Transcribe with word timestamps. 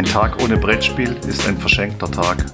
Ein 0.00 0.06
Tag 0.06 0.42
ohne 0.42 0.56
Brettspiel 0.56 1.14
ist 1.28 1.46
ein 1.46 1.58
verschenkter 1.58 2.10
Tag. 2.10 2.46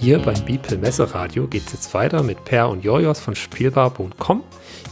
Hier 0.00 0.18
beim 0.18 0.44
Bipel 0.44 0.76
Messeradio 0.76 1.46
geht 1.46 1.66
es 1.66 1.72
jetzt 1.72 1.94
weiter 1.94 2.24
mit 2.24 2.44
Per 2.44 2.68
und 2.68 2.82
Jojos 2.82 3.20
von 3.20 3.36
Spielbar.com, 3.36 4.42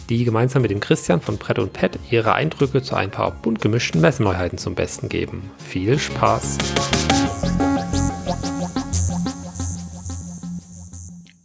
die 0.08 0.24
gemeinsam 0.24 0.62
mit 0.62 0.70
dem 0.70 0.78
Christian 0.78 1.20
von 1.20 1.38
Brett 1.38 1.58
und 1.58 1.72
Pet 1.72 1.98
ihre 2.08 2.34
Eindrücke 2.34 2.84
zu 2.84 2.94
ein 2.94 3.10
paar 3.10 3.32
bunt 3.32 3.62
gemischten 3.62 4.00
Messeneuheiten 4.00 4.56
zum 4.56 4.76
Besten 4.76 5.08
geben. 5.08 5.50
Viel 5.58 5.98
Spaß! 5.98 6.58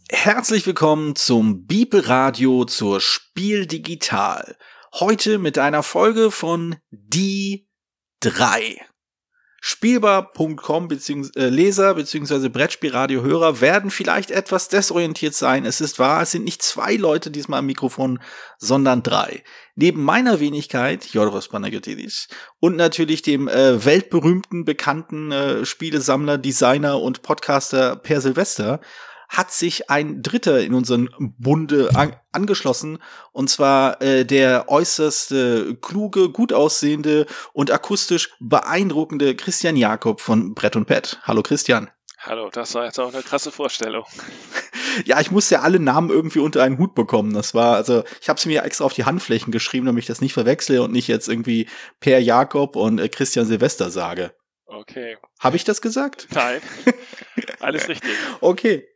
Herzlich 0.08 0.64
willkommen 0.68 1.16
zum 1.16 1.66
Bibel 1.66 1.98
Radio 2.02 2.64
zur 2.64 3.00
Spiel 3.00 3.66
Digital. 3.66 4.56
Heute 4.94 5.38
mit 5.38 5.58
einer 5.58 5.82
Folge 5.82 6.30
von 6.30 6.76
Die 6.92 7.66
3. 8.20 8.80
Spielbar.com 9.62 10.88
bzw. 10.88 11.30
Äh, 11.38 11.48
Leser 11.50 11.94
bzw. 11.94 12.48
Brettspielradio-Hörer 12.48 13.60
werden 13.60 13.90
vielleicht 13.90 14.30
etwas 14.30 14.68
desorientiert 14.68 15.34
sein. 15.34 15.66
Es 15.66 15.82
ist 15.82 15.98
wahr, 15.98 16.22
es 16.22 16.30
sind 16.30 16.44
nicht 16.44 16.62
zwei 16.62 16.96
Leute 16.96 17.30
diesmal 17.30 17.58
am 17.58 17.66
Mikrofon, 17.66 18.20
sondern 18.58 19.02
drei. 19.02 19.44
Neben 19.74 20.02
meiner 20.02 20.40
Wenigkeit, 20.40 21.04
Jodoros 21.06 21.48
Panagiotis, 21.48 22.28
und 22.58 22.76
natürlich 22.76 23.20
dem 23.20 23.48
äh, 23.48 23.84
weltberühmten, 23.84 24.64
bekannten 24.64 25.30
äh, 25.30 25.66
Spielesammler, 25.66 26.38
Designer 26.38 27.00
und 27.00 27.22
Podcaster 27.22 27.96
Per 27.96 28.20
Silvester 28.22 28.80
hat 29.30 29.52
sich 29.52 29.88
ein 29.88 30.22
Dritter 30.22 30.60
in 30.60 30.74
unseren 30.74 31.08
Bunde 31.38 31.90
an 31.94 32.16
angeschlossen. 32.32 32.98
Und 33.32 33.48
zwar 33.48 34.02
äh, 34.02 34.24
der 34.24 34.68
äußerst 34.68 35.32
äh, 35.32 35.74
kluge, 35.80 36.30
gut 36.30 36.52
aussehende 36.52 37.26
und 37.52 37.70
akustisch 37.70 38.30
beeindruckende 38.40 39.34
Christian 39.36 39.76
Jakob 39.76 40.20
von 40.20 40.54
Brett 40.54 40.76
und 40.76 40.86
Pet. 40.86 41.20
Hallo 41.22 41.42
Christian. 41.42 41.90
Hallo, 42.18 42.50
das 42.50 42.74
war 42.74 42.84
jetzt 42.84 43.00
auch 43.00 43.14
eine 43.14 43.22
krasse 43.22 43.50
Vorstellung. 43.50 44.04
ja, 45.06 45.20
ich 45.20 45.30
musste 45.30 45.54
ja 45.54 45.60
alle 45.62 45.78
Namen 45.78 46.10
irgendwie 46.10 46.40
unter 46.40 46.62
einen 46.62 46.76
Hut 46.76 46.94
bekommen. 46.94 47.32
Das 47.32 47.54
war, 47.54 47.76
also, 47.76 48.04
ich 48.20 48.28
habe 48.28 48.36
es 48.36 48.44
mir 48.44 48.62
extra 48.62 48.84
auf 48.84 48.92
die 48.92 49.04
Handflächen 49.04 49.52
geschrieben, 49.52 49.86
damit 49.86 50.02
ich 50.02 50.08
das 50.08 50.20
nicht 50.20 50.34
verwechsle 50.34 50.82
und 50.82 50.92
nicht 50.92 51.08
jetzt 51.08 51.28
irgendwie 51.28 51.66
Per 52.00 52.18
Jakob 52.18 52.76
und 52.76 52.98
äh, 52.98 53.08
Christian 53.08 53.46
Silvester 53.46 53.90
sage. 53.90 54.34
Okay. 54.66 55.16
Habe 55.38 55.56
ich 55.56 55.64
das 55.64 55.80
gesagt? 55.80 56.28
Nein. 56.32 56.60
Alles 57.60 57.88
richtig. 57.88 58.12
okay. 58.40 58.86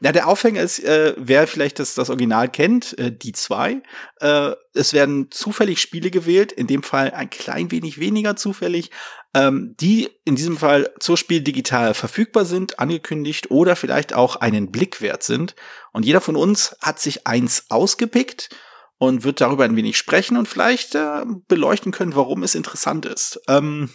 Ja, 0.00 0.12
der 0.12 0.28
Aufhänger 0.28 0.62
ist, 0.62 0.78
äh, 0.84 1.14
wer 1.16 1.48
vielleicht 1.48 1.80
das, 1.80 1.94
das 1.94 2.08
Original 2.08 2.48
kennt, 2.48 2.96
äh, 2.98 3.10
die 3.10 3.32
zwei. 3.32 3.82
Äh, 4.20 4.52
es 4.74 4.92
werden 4.92 5.30
zufällig 5.32 5.80
Spiele 5.80 6.10
gewählt, 6.10 6.52
in 6.52 6.68
dem 6.68 6.84
Fall 6.84 7.10
ein 7.10 7.30
klein 7.30 7.72
wenig 7.72 7.98
weniger 7.98 8.36
zufällig, 8.36 8.90
ähm, 9.34 9.74
die 9.80 10.08
in 10.24 10.36
diesem 10.36 10.56
Fall 10.56 10.92
zur 11.00 11.16
Spiel 11.16 11.40
digital 11.40 11.94
verfügbar 11.94 12.44
sind, 12.44 12.78
angekündigt 12.78 13.50
oder 13.50 13.74
vielleicht 13.74 14.14
auch 14.14 14.36
einen 14.36 14.70
Blick 14.70 15.00
wert 15.00 15.24
sind. 15.24 15.56
Und 15.92 16.04
jeder 16.04 16.20
von 16.20 16.36
uns 16.36 16.76
hat 16.80 17.00
sich 17.00 17.26
eins 17.26 17.66
ausgepickt 17.68 18.50
und 18.98 19.24
wird 19.24 19.40
darüber 19.40 19.64
ein 19.64 19.76
wenig 19.76 19.98
sprechen 19.98 20.36
und 20.36 20.46
vielleicht 20.46 20.94
äh, 20.94 21.24
beleuchten 21.48 21.90
können, 21.90 22.14
warum 22.14 22.44
es 22.44 22.54
interessant 22.54 23.04
ist. 23.04 23.40
Ähm, 23.48 23.90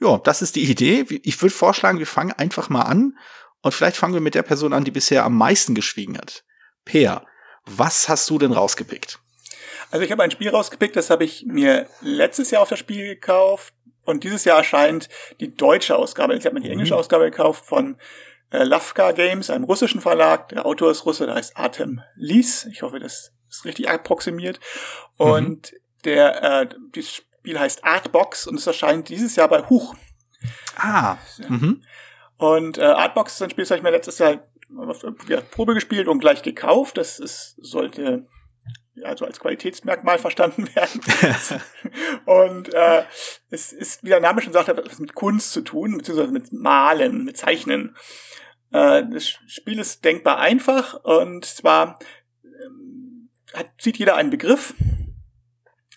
ja, 0.00 0.18
das 0.18 0.42
ist 0.42 0.56
die 0.56 0.68
Idee. 0.68 1.06
Ich 1.22 1.40
würde 1.40 1.54
vorschlagen, 1.54 2.00
wir 2.00 2.06
fangen 2.06 2.32
einfach 2.32 2.68
mal 2.68 2.82
an 2.82 3.16
und 3.64 3.72
vielleicht 3.72 3.96
fangen 3.96 4.12
wir 4.12 4.20
mit 4.20 4.34
der 4.34 4.42
Person 4.42 4.74
an, 4.74 4.84
die 4.84 4.90
bisher 4.90 5.24
am 5.24 5.38
meisten 5.38 5.74
geschwiegen 5.74 6.18
hat. 6.18 6.44
Peer, 6.84 7.24
was 7.64 8.10
hast 8.10 8.28
du 8.28 8.38
denn 8.38 8.52
rausgepickt? 8.52 9.18
Also 9.90 10.04
ich 10.04 10.12
habe 10.12 10.22
ein 10.22 10.30
Spiel 10.30 10.50
rausgepickt, 10.50 10.94
das 10.96 11.08
habe 11.08 11.24
ich 11.24 11.46
mir 11.46 11.86
letztes 12.02 12.50
Jahr 12.50 12.60
auf 12.60 12.68
das 12.68 12.78
Spiel 12.78 13.06
gekauft 13.06 13.72
und 14.04 14.22
dieses 14.22 14.44
Jahr 14.44 14.58
erscheint 14.58 15.08
die 15.40 15.56
deutsche 15.56 15.96
Ausgabe. 15.96 16.36
Ich 16.36 16.44
habe 16.44 16.54
mir 16.54 16.60
die 16.60 16.68
englische 16.68 16.92
mhm. 16.92 17.00
Ausgabe 17.00 17.24
gekauft 17.24 17.64
von 17.64 17.96
äh, 18.50 18.64
Lavka 18.64 19.12
Games, 19.12 19.48
einem 19.48 19.64
russischen 19.64 20.02
Verlag. 20.02 20.50
Der 20.50 20.66
Autor 20.66 20.90
ist 20.90 21.06
Russe, 21.06 21.24
der 21.24 21.36
heißt 21.36 21.56
Artem 21.56 22.02
Lies. 22.16 22.66
Ich 22.66 22.82
hoffe, 22.82 22.98
das 22.98 23.32
ist 23.48 23.64
richtig 23.64 23.88
approximiert. 23.88 24.60
Und 25.16 25.72
mhm. 25.72 25.76
der 26.04 26.42
äh, 26.42 26.68
das 26.92 27.14
Spiel 27.14 27.58
heißt 27.58 27.82
Artbox 27.82 28.46
und 28.46 28.56
es 28.56 28.66
erscheint 28.66 29.08
dieses 29.08 29.36
Jahr 29.36 29.48
bei 29.48 29.62
Huch. 29.70 29.94
Ah. 30.76 31.16
Mhm. 31.48 31.82
Und 32.36 32.78
äh, 32.78 32.82
Artbox 32.82 33.34
ist 33.34 33.42
ein 33.42 33.50
Spiel, 33.50 33.64
das 33.64 33.70
habe 33.70 33.78
ich 33.78 33.84
mir 33.84 33.90
letztes 33.90 34.18
Jahr 34.18 34.42
ja, 35.28 35.40
Probe 35.40 35.74
gespielt 35.74 36.08
und 36.08 36.18
gleich 36.18 36.42
gekauft. 36.42 36.96
Das 36.96 37.18
ist, 37.18 37.56
sollte 37.60 38.26
also 39.02 39.24
als 39.24 39.40
Qualitätsmerkmal 39.40 40.18
verstanden 40.20 40.68
werden. 40.74 41.00
und 42.24 42.72
äh, 42.72 43.04
es 43.50 43.72
ist, 43.72 44.04
wie 44.04 44.08
der 44.08 44.20
Name 44.20 44.42
schon 44.42 44.52
sagt, 44.52 44.68
hat 44.68 44.84
was 44.84 44.98
mit 44.98 45.14
Kunst 45.14 45.52
zu 45.52 45.62
tun, 45.62 45.96
beziehungsweise 45.96 46.32
mit 46.32 46.52
Malen, 46.52 47.24
mit 47.24 47.36
Zeichnen. 47.36 47.96
Äh, 48.72 49.04
das 49.10 49.28
Spiel 49.46 49.78
ist 49.78 50.04
denkbar 50.04 50.38
einfach 50.38 51.02
und 51.04 51.44
zwar 51.44 51.98
ähm, 52.44 53.30
hat, 53.52 53.70
zieht 53.78 53.98
jeder 53.98 54.16
einen 54.16 54.30
Begriff 54.30 54.74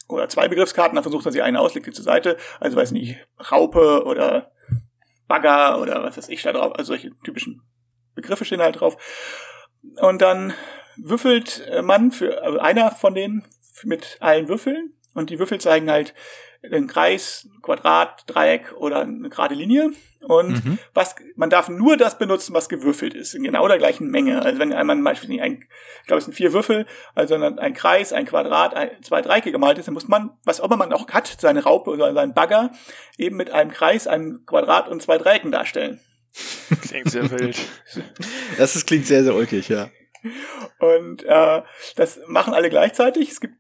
oder 0.07 0.29
zwei 0.29 0.47
Begriffskarten, 0.47 0.95
dann 0.95 1.03
versucht 1.03 1.25
er 1.25 1.31
sie 1.31 1.41
eine 1.41 1.59
aus, 1.59 1.73
legt 1.73 1.85
sie 1.85 1.91
zur 1.91 2.05
Seite. 2.05 2.37
Also 2.59 2.77
weiß 2.77 2.91
nicht, 2.91 3.17
Raupe 3.51 4.05
oder 4.05 4.51
Bagger 5.27 5.79
oder 5.79 6.03
was 6.03 6.17
weiß 6.17 6.29
ich 6.29 6.41
da 6.41 6.53
drauf, 6.53 6.73
also 6.73 6.89
solche 6.89 7.11
typischen 7.23 7.61
Begriffe 8.15 8.45
stehen 8.45 8.61
halt 8.61 8.79
drauf. 8.79 8.97
Und 10.01 10.21
dann 10.21 10.53
würfelt 10.97 11.67
äh, 11.69 11.81
man 11.81 12.11
für 12.11 12.41
also 12.43 12.59
einer 12.59 12.91
von 12.91 13.13
denen 13.13 13.45
mit 13.83 14.17
allen 14.19 14.47
Würfeln 14.47 14.93
und 15.13 15.29
die 15.29 15.39
Würfel 15.39 15.59
zeigen 15.59 15.89
halt 15.91 16.13
einen 16.71 16.87
Kreis, 16.87 17.47
Quadrat, 17.61 18.23
Dreieck 18.27 18.73
oder 18.77 19.01
eine 19.01 19.29
gerade 19.29 19.55
Linie. 19.55 19.91
Und 20.21 20.65
mhm. 20.65 20.79
was, 20.93 21.15
man 21.35 21.49
darf 21.49 21.69
nur 21.69 21.95
das 21.95 22.17
benutzen, 22.17 22.53
was 22.53 22.69
gewürfelt 22.69 23.13
ist, 23.13 23.33
in 23.33 23.43
genau 23.43 23.67
der 23.67 23.77
gleichen 23.77 24.09
Menge. 24.09 24.41
Also 24.41 24.59
wenn 24.59 24.73
einmal 24.73 24.97
beispielsweise 24.97 25.43
ein, 25.43 25.65
ich 26.01 26.07
glaube, 26.07 26.19
es 26.19 26.25
sind 26.25 26.33
vier 26.33 26.53
Würfel, 26.53 26.85
also 27.15 27.35
ein 27.35 27.73
Kreis, 27.73 28.13
ein 28.13 28.25
Quadrat, 28.25 28.73
ein, 28.73 28.91
zwei 29.03 29.21
Dreiecke 29.21 29.51
gemalt 29.51 29.77
ist, 29.77 29.87
dann 29.87 29.93
muss 29.93 30.07
man, 30.07 30.31
was 30.43 30.59
auch 30.59 30.65
immer 30.65 30.77
man 30.77 30.91
auch 30.91 31.07
hat, 31.09 31.37
seine 31.39 31.63
Raupe 31.63 31.91
oder 31.91 32.13
seinen 32.13 32.33
Bagger, 32.33 32.71
eben 33.17 33.37
mit 33.37 33.51
einem 33.51 33.71
Kreis, 33.71 34.07
einem 34.07 34.45
Quadrat 34.45 34.87
und 34.89 35.01
zwei 35.01 35.17
Dreiecken 35.17 35.51
darstellen. 35.51 35.99
Klingt 36.87 37.09
sehr 37.09 37.29
wild. 37.31 37.57
Das 38.57 38.75
ist, 38.75 38.85
klingt 38.87 39.05
sehr, 39.05 39.23
sehr 39.23 39.35
ulkig, 39.35 39.69
ja. 39.69 39.89
Und 40.79 41.23
äh, 41.23 41.61
das 41.95 42.19
machen 42.27 42.53
alle 42.53 42.69
gleichzeitig. 42.69 43.31
Es 43.31 43.39
gibt 43.39 43.55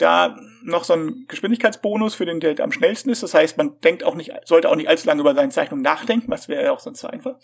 da 0.00 0.38
noch 0.62 0.84
so 0.84 0.94
ein 0.94 1.24
Geschwindigkeitsbonus 1.28 2.14
für 2.14 2.26
den, 2.26 2.40
der 2.40 2.58
am 2.60 2.72
schnellsten 2.72 3.10
ist. 3.10 3.22
Das 3.22 3.34
heißt, 3.34 3.56
man 3.56 3.80
denkt 3.80 4.04
auch 4.04 4.14
nicht, 4.14 4.32
sollte 4.44 4.68
auch 4.68 4.76
nicht 4.76 4.88
allzu 4.88 5.06
lange 5.06 5.20
über 5.20 5.34
seine 5.34 5.50
Zeichnung 5.50 5.82
nachdenken, 5.82 6.30
was 6.30 6.48
wäre 6.48 6.64
ja 6.64 6.72
auch 6.72 6.80
sonst 6.80 7.00
zu 7.00 7.08
einfach. 7.08 7.36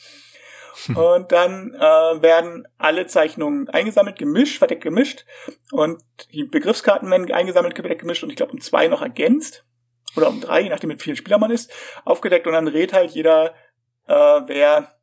Und 0.95 1.33
dann 1.33 1.75
äh, 1.75 1.79
werden 2.23 2.69
alle 2.77 3.07
Zeichnungen 3.07 3.69
eingesammelt, 3.71 4.19
gemischt, 4.19 4.59
verdeckt 4.59 4.83
gemischt. 4.83 5.25
Und 5.73 6.03
die 6.33 6.45
Begriffskarten 6.45 7.11
werden 7.11 7.33
eingesammelt, 7.33 7.75
verdeckt 7.75 8.03
gemischt 8.03 8.23
und 8.23 8.31
ich 8.31 8.37
glaube 8.37 8.53
um 8.53 8.61
zwei 8.61 8.87
noch 8.89 9.03
ergänzt. 9.03 9.65
Oder 10.17 10.29
um 10.29 10.41
drei, 10.41 10.63
je 10.63 10.69
nachdem 10.69 10.89
mit 10.89 11.03
viel 11.03 11.17
Spieler 11.17 11.39
man 11.39 11.51
ist, 11.51 11.73
aufgedeckt 12.05 12.47
und 12.47 12.53
dann 12.53 12.69
rät 12.69 12.93
halt 12.93 13.11
jeder, 13.11 13.55
äh, 14.07 14.15
wer 14.15 14.97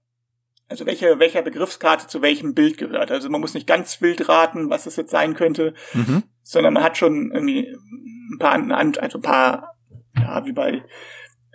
also 0.69 0.85
welche, 0.85 1.19
welcher 1.19 1.41
Begriffskarte 1.41 2.07
zu 2.07 2.21
welchem 2.21 2.55
Bild 2.55 2.77
gehört. 2.77 3.11
Also 3.11 3.29
man 3.29 3.41
muss 3.41 3.53
nicht 3.53 3.67
ganz 3.67 4.01
wild 4.01 4.27
raten, 4.27 4.69
was 4.69 4.85
es 4.85 4.95
jetzt 4.95 5.11
sein 5.11 5.35
könnte, 5.35 5.73
mhm. 5.93 6.23
Sondern 6.43 6.73
man 6.73 6.83
hat 6.83 6.97
schon 6.97 7.31
irgendwie 7.31 7.75
ein 8.31 8.37
paar, 8.39 8.53
also 8.53 9.17
ein 9.17 9.21
paar, 9.21 9.75
ja, 10.15 10.45
wie 10.45 10.51
bei, 10.51 10.83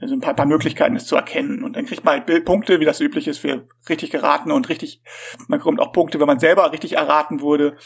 also 0.01 0.15
ein 0.15 0.21
paar, 0.21 0.35
paar 0.35 0.47
Möglichkeiten, 0.47 0.97
es 0.97 1.07
zu 1.07 1.17
erkennen. 1.17 1.63
Und 1.63 1.77
dann 1.77 1.87
kriegt 1.87 2.05
man 2.05 2.15
halt 2.15 2.27
Bildpunkte, 2.27 2.81
wie 2.81 2.85
das 2.85 3.01
üblich 3.01 3.29
ist, 3.29 3.39
für 3.39 3.67
richtig 3.89 4.11
geraten 4.11 4.51
und 4.53 4.69
richtig, 4.69 5.03
man 5.49 5.59
bekommt 5.59 5.81
auch 5.81 5.93
Punkte, 5.93 6.21
wenn 6.21 6.27
man 6.27 6.39
selber 6.39 6.73
richtig 6.73 6.97
erraten 6.97 7.41
wurde. 7.41 7.77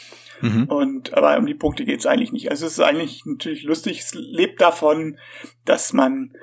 Mhm. 0.41 0.65
Und 0.65 1.13
aber 1.13 1.37
um 1.37 1.45
die 1.45 1.55
Punkte 1.55 1.85
geht 1.85 1.99
es 1.99 2.05
eigentlich 2.05 2.31
nicht. 2.31 2.49
Also 2.49 2.65
es 2.65 2.73
ist 2.73 2.79
eigentlich 2.79 3.23
natürlich 3.25 3.63
lustig, 3.63 3.99
es 3.99 4.13
lebt 4.13 4.61
davon, 4.61 5.17
dass 5.65 5.93
man 5.93 6.33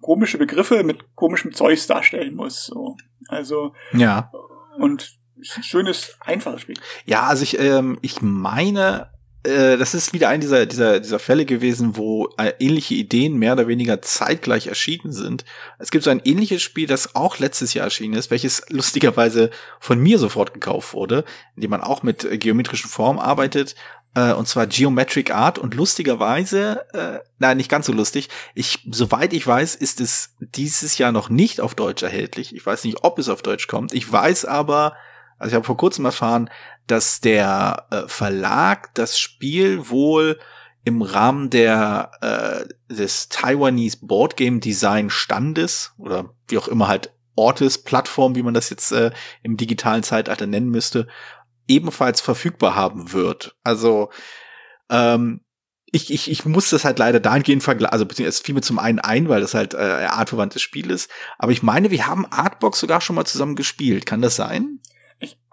komische 0.00 0.36
Begriffe 0.38 0.82
mit 0.82 1.14
komischem 1.14 1.54
Zeugs 1.54 1.86
darstellen 1.86 2.34
muss. 2.34 2.66
So. 2.66 2.96
Also 3.28 3.72
ja. 3.92 4.30
Und 4.78 5.16
schönes, 5.40 6.16
einfaches 6.20 6.62
Spiel. 6.62 6.76
Ja, 7.04 7.24
also 7.24 7.42
ich, 7.42 7.58
ähm, 7.58 7.98
ich 8.02 8.20
meine, 8.20 9.10
äh, 9.44 9.76
das 9.76 9.94
ist 9.94 10.12
wieder 10.12 10.28
ein 10.28 10.40
dieser, 10.40 10.66
dieser, 10.66 11.00
dieser 11.00 11.18
Fälle 11.18 11.44
gewesen, 11.44 11.96
wo 11.96 12.28
äh, 12.38 12.52
ähnliche 12.60 12.94
Ideen 12.94 13.38
mehr 13.38 13.54
oder 13.54 13.66
weniger 13.66 14.00
zeitgleich 14.00 14.68
erschienen 14.68 15.12
sind. 15.12 15.44
Es 15.78 15.90
gibt 15.90 16.04
so 16.04 16.10
ein 16.10 16.22
ähnliches 16.24 16.62
Spiel, 16.62 16.86
das 16.86 17.16
auch 17.16 17.38
letztes 17.38 17.74
Jahr 17.74 17.84
erschienen 17.84 18.14
ist, 18.14 18.30
welches 18.30 18.62
lustigerweise 18.68 19.50
von 19.80 19.98
mir 19.98 20.18
sofort 20.18 20.54
gekauft 20.54 20.94
wurde, 20.94 21.24
in 21.56 21.62
dem 21.62 21.70
man 21.70 21.80
auch 21.80 22.02
mit 22.02 22.24
äh, 22.24 22.38
geometrischen 22.38 22.90
Formen 22.90 23.18
arbeitet, 23.18 23.74
und 24.14 24.46
zwar 24.46 24.66
Geometric 24.66 25.34
Art 25.34 25.58
und 25.58 25.72
lustigerweise, 25.72 26.84
äh, 26.92 27.20
nein, 27.38 27.56
nicht 27.56 27.70
ganz 27.70 27.86
so 27.86 27.94
lustig. 27.94 28.28
Ich, 28.54 28.80
soweit 28.90 29.32
ich 29.32 29.46
weiß, 29.46 29.74
ist 29.74 30.02
es 30.02 30.34
dieses 30.38 30.98
Jahr 30.98 31.12
noch 31.12 31.30
nicht 31.30 31.62
auf 31.62 31.74
Deutsch 31.74 32.02
erhältlich. 32.02 32.54
Ich 32.54 32.66
weiß 32.66 32.84
nicht, 32.84 33.04
ob 33.04 33.18
es 33.18 33.30
auf 33.30 33.40
Deutsch 33.40 33.68
kommt. 33.68 33.94
Ich 33.94 34.12
weiß 34.12 34.44
aber, 34.44 34.96
also 35.42 35.54
ich 35.54 35.56
habe 35.56 35.66
vor 35.66 35.76
kurzem 35.76 36.04
erfahren, 36.04 36.48
dass 36.86 37.20
der 37.20 37.86
äh, 37.90 38.02
Verlag 38.06 38.94
das 38.94 39.18
Spiel 39.18 39.88
wohl 39.88 40.38
im 40.84 41.02
Rahmen 41.02 41.50
der 41.50 42.12
äh, 42.20 42.94
des 42.94 43.28
Taiwanese 43.28 43.98
Board 44.02 44.36
Game 44.36 44.60
Design 44.60 45.10
Standes 45.10 45.94
oder 45.98 46.30
wie 46.46 46.58
auch 46.58 46.68
immer 46.68 46.86
halt 46.86 47.12
Ortes, 47.34 47.82
Plattform, 47.82 48.36
wie 48.36 48.44
man 48.44 48.54
das 48.54 48.70
jetzt 48.70 48.92
äh, 48.92 49.10
im 49.42 49.56
digitalen 49.56 50.04
Zeitalter 50.04 50.46
nennen 50.46 50.68
müsste, 50.68 51.08
ebenfalls 51.66 52.20
verfügbar 52.20 52.76
haben 52.76 53.12
wird. 53.12 53.56
Also 53.64 54.10
ähm, 54.90 55.40
ich, 55.86 56.12
ich, 56.12 56.30
ich 56.30 56.44
muss 56.44 56.70
das 56.70 56.84
halt 56.84 57.00
leider 57.00 57.18
dahingehend 57.18 57.64
vergleichen, 57.64 57.92
also 57.92 58.06
beziehungsweise 58.06 58.38
es 58.38 58.46
fiel 58.46 58.54
mir 58.54 58.60
zum 58.60 58.78
einen 58.78 59.00
ein, 59.00 59.28
weil 59.28 59.40
das 59.40 59.54
halt 59.54 59.74
äh, 59.74 60.06
artverwandtes 60.08 60.62
Spiel 60.62 60.90
ist, 60.90 61.10
aber 61.38 61.50
ich 61.50 61.64
meine, 61.64 61.90
wir 61.90 62.06
haben 62.06 62.26
Artbox 62.30 62.78
sogar 62.78 63.00
schon 63.00 63.16
mal 63.16 63.24
zusammen 63.24 63.56
gespielt. 63.56 64.06
Kann 64.06 64.22
das 64.22 64.36
sein? 64.36 64.78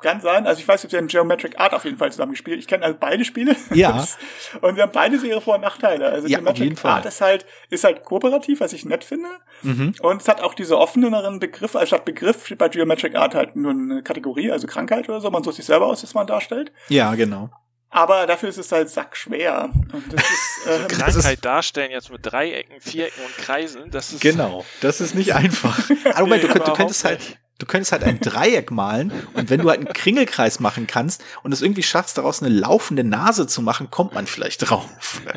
Kann 0.02 0.22
sein, 0.22 0.48
also 0.48 0.62
ich 0.62 0.68
weiß, 0.68 0.90
wir 0.92 0.98
haben 0.98 1.08
Geometric 1.08 1.60
Art 1.60 1.74
auf 1.74 1.84
jeden 1.86 1.98
Fall 1.98 2.12
zusammen 2.12 2.32
gespielt. 2.32 2.60
Ich 2.60 2.68
kenne 2.68 2.86
also 2.86 2.98
beide 3.00 3.26
Spiele. 3.26 3.56
Ja. 3.74 4.06
und 4.62 4.76
wir 4.76 4.84
haben 4.84 4.92
beide 4.92 5.18
ihre 5.18 5.42
Vor- 5.42 5.56
und 5.56 5.62
Nachteile. 5.62 6.10
Also 6.10 6.28
Ja, 6.28 6.40
auf 6.40 6.46
jeden 6.46 6.56
Geometric 6.56 6.80
Fall. 6.80 6.92
Art 6.92 7.06
ist 7.06 7.22
halt, 7.22 7.46
ist 7.70 7.84
halt 7.84 8.04
kooperativ, 8.04 8.60
was 8.62 8.74
ich 8.74 8.86
nett 8.86 9.04
finde. 9.04 9.28
Mhm. 9.62 9.94
Und 10.02 10.22
es 10.22 10.28
hat 10.28 10.42
auch 10.42 10.54
diese 10.54 10.78
offeneren 10.78 11.40
Begriffe, 11.40 11.80
also 11.80 11.88
statt 11.88 12.06
Begriff 12.06 12.46
steht 12.46 12.58
bei 12.58 12.70
Geometric 12.70 13.16
Art 13.16 13.36
halt 13.36 13.56
nur 13.56 13.72
eine 13.72 14.02
Kategorie, 14.04 14.52
also 14.52 14.68
Krankheit 14.68 15.10
oder 15.10 15.20
so. 15.22 15.30
Man 15.32 15.44
sucht 15.44 15.56
sich 15.58 15.66
selber 15.66 15.88
aus, 15.88 16.02
was 16.04 16.14
man 16.14 16.26
darstellt. 16.28 16.72
Ja, 16.88 17.16
genau. 17.16 17.50
Aber 17.92 18.28
dafür 18.28 18.50
ist 18.50 18.58
es 18.60 18.72
halt 18.72 18.88
sackschwer. 18.90 19.70
Und 19.92 20.14
das 20.14 20.22
ist, 20.22 20.68
ähm, 20.68 20.82
Das 21.00 21.16
ist- 21.16 21.24
Krankheit 21.24 21.44
darstellen 21.44 21.92
jetzt 21.92 22.12
mit 22.12 22.20
Dreiecken, 22.24 22.80
Vierecken 22.80 23.24
und 23.26 23.36
Kreisen, 23.38 23.90
das 23.92 24.14
ist 24.14 24.22
Genau. 24.22 24.64
Das 24.82 25.02
ist 25.02 25.16
nicht 25.16 25.34
einfach. 25.34 25.78
Aber 26.12 26.20
Moment, 26.22 26.44
du, 26.44 26.48
könnt, 26.50 26.68
du 26.68 26.74
könntest 26.74 27.04
halt, 27.04 27.20
nicht. 27.20 27.40
Du 27.60 27.66
könntest 27.66 27.92
halt 27.92 28.04
ein 28.04 28.20
Dreieck 28.22 28.72
malen 28.72 29.12
und 29.34 29.50
wenn 29.50 29.62
du 29.62 29.70
halt 29.70 29.80
einen 29.80 29.94
Kringelkreis 29.94 30.60
machen 30.60 30.88
kannst 30.88 31.24
und 31.44 31.54
es 31.54 31.62
irgendwie 31.62 31.84
schaffst, 31.84 32.18
daraus 32.18 32.42
eine 32.42 32.54
laufende 32.54 33.04
Nase 33.04 33.46
zu 33.46 33.62
machen, 33.62 33.92
kommt 33.92 34.14
man 34.14 34.26
vielleicht 34.26 34.70
drauf. 34.70 35.22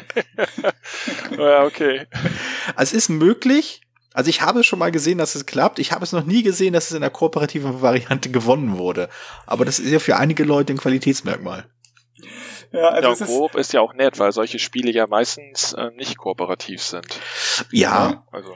Ja, 1.37 1.65
okay. 1.65 2.07
Also 2.77 2.97
es 2.97 3.05
ist 3.05 3.09
möglich. 3.09 3.83
Also 4.13 4.29
ich 4.29 4.43
habe 4.43 4.63
schon 4.63 4.79
mal 4.79 4.93
gesehen, 4.93 5.19
dass 5.19 5.35
es 5.35 5.47
klappt. 5.47 5.79
Ich 5.79 5.93
habe 5.93 6.05
es 6.05 6.13
noch 6.13 6.25
nie 6.25 6.43
gesehen, 6.43 6.73
dass 6.75 6.87
es 6.87 6.93
in 6.93 7.01
der 7.01 7.11
kooperativen 7.11 7.81
Variante 7.81 8.31
gewonnen 8.31 8.77
wurde. 8.77 9.09
Aber 9.47 9.65
das 9.65 9.79
ist 9.79 9.91
ja 9.91 9.99
für 9.99 10.17
einige 10.17 10.45
Leute 10.45 10.73
ein 10.73 10.79
Qualitätsmerkmal. 10.79 11.67
ja, 12.73 12.89
also 12.89 13.09
ja, 13.09 13.13
es 13.15 13.21
ist, 13.23 13.29
Coop 13.29 13.55
ist 13.55 13.73
ja 13.73 13.81
auch 13.81 13.95
nett, 13.95 14.19
weil 14.19 14.33
solche 14.33 14.59
Spiele 14.59 14.91
ja 14.91 15.07
meistens 15.07 15.73
äh, 15.73 15.91
nicht 15.97 16.19
kooperativ 16.19 16.83
sind. 16.83 17.07
Ja, 17.71 18.25
Also, 18.31 18.55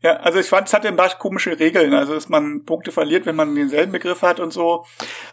Ja, 0.00 0.16
also 0.18 0.38
ich 0.38 0.46
fand, 0.46 0.68
es 0.68 0.74
hatte 0.74 0.86
ein 0.88 0.96
paar 0.96 1.10
komische 1.18 1.58
Regeln, 1.58 1.92
also 1.92 2.14
dass 2.14 2.28
man 2.28 2.64
Punkte 2.64 2.92
verliert, 2.92 3.26
wenn 3.26 3.34
man 3.36 3.54
denselben 3.54 3.90
Begriff 3.92 4.22
hat 4.22 4.38
und 4.38 4.52
so. 4.52 4.84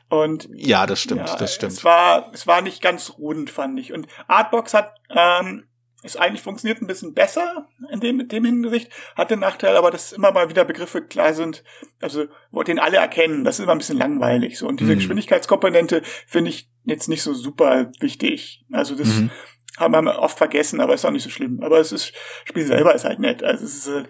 Und 0.10 0.50
ja, 0.54 0.86
das 0.88 1.02
stimmt, 1.02 1.28
ja, 1.28 1.36
das 1.36 1.54
stimmt. 1.54 1.74
Es 1.74 1.84
war, 1.84 2.32
es 2.34 2.48
war 2.48 2.62
nicht 2.62 2.82
ganz 2.82 3.14
rund, 3.20 3.50
fand 3.50 3.80
ich. 3.80 3.94
Und 3.94 4.08
Artbox 4.28 4.74
hat, 4.74 4.92
ähm, 5.10 5.68
ist 6.02 6.20
eigentlich 6.20 6.42
funktioniert 6.42 6.82
ein 6.82 6.88
bisschen 6.88 7.14
besser 7.14 7.68
in 7.92 8.00
dem, 8.00 8.20
in 8.22 8.28
dem 8.28 8.46
Hinsicht, 8.46 8.92
hat 9.16 9.32
den 9.32 9.40
Nachteil, 9.40 9.76
aber 9.76 9.92
dass 9.92 10.12
immer 10.14 10.32
mal 10.32 10.50
wieder 10.50 10.66
Begriffe 10.66 11.02
klar 11.04 11.34
sind, 11.34 11.64
also 12.02 12.26
wo 12.52 12.62
den 12.64 12.80
alle 12.80 12.98
erkennen, 12.98 13.44
das 13.44 13.58
ist 13.60 13.64
immer 13.64 13.72
ein 13.74 13.80
bisschen 13.80 13.98
langweilig 13.98 14.58
so. 14.58 14.68
Und 14.68 14.80
diese 14.80 14.94
Mhm. 14.94 14.98
Geschwindigkeitskomponente 14.98 16.02
finde 16.28 16.50
ich 16.50 16.70
jetzt 16.84 17.08
nicht 17.08 17.24
so 17.24 17.34
super 17.34 17.92
wichtig. 18.00 18.66
Also 18.72 18.96
das 18.96 19.08
Mhm. 19.08 19.32
haben 19.78 20.06
wir 20.06 20.20
oft 20.20 20.38
vergessen, 20.38 20.80
aber 20.80 20.94
ist 20.94 21.06
auch 21.06 21.12
nicht 21.12 21.24
so 21.24 21.30
schlimm. 21.32 21.60
Aber 21.64 21.80
es 21.80 21.92
ist, 21.92 22.14
Spiel 22.46 22.66
selber 22.66 22.94
ist 22.96 23.04
halt 23.06 23.20
nett. 23.20 23.44
Also 23.44 23.66
es 23.66 23.76
ist 23.76 23.88
halt, 23.94 24.10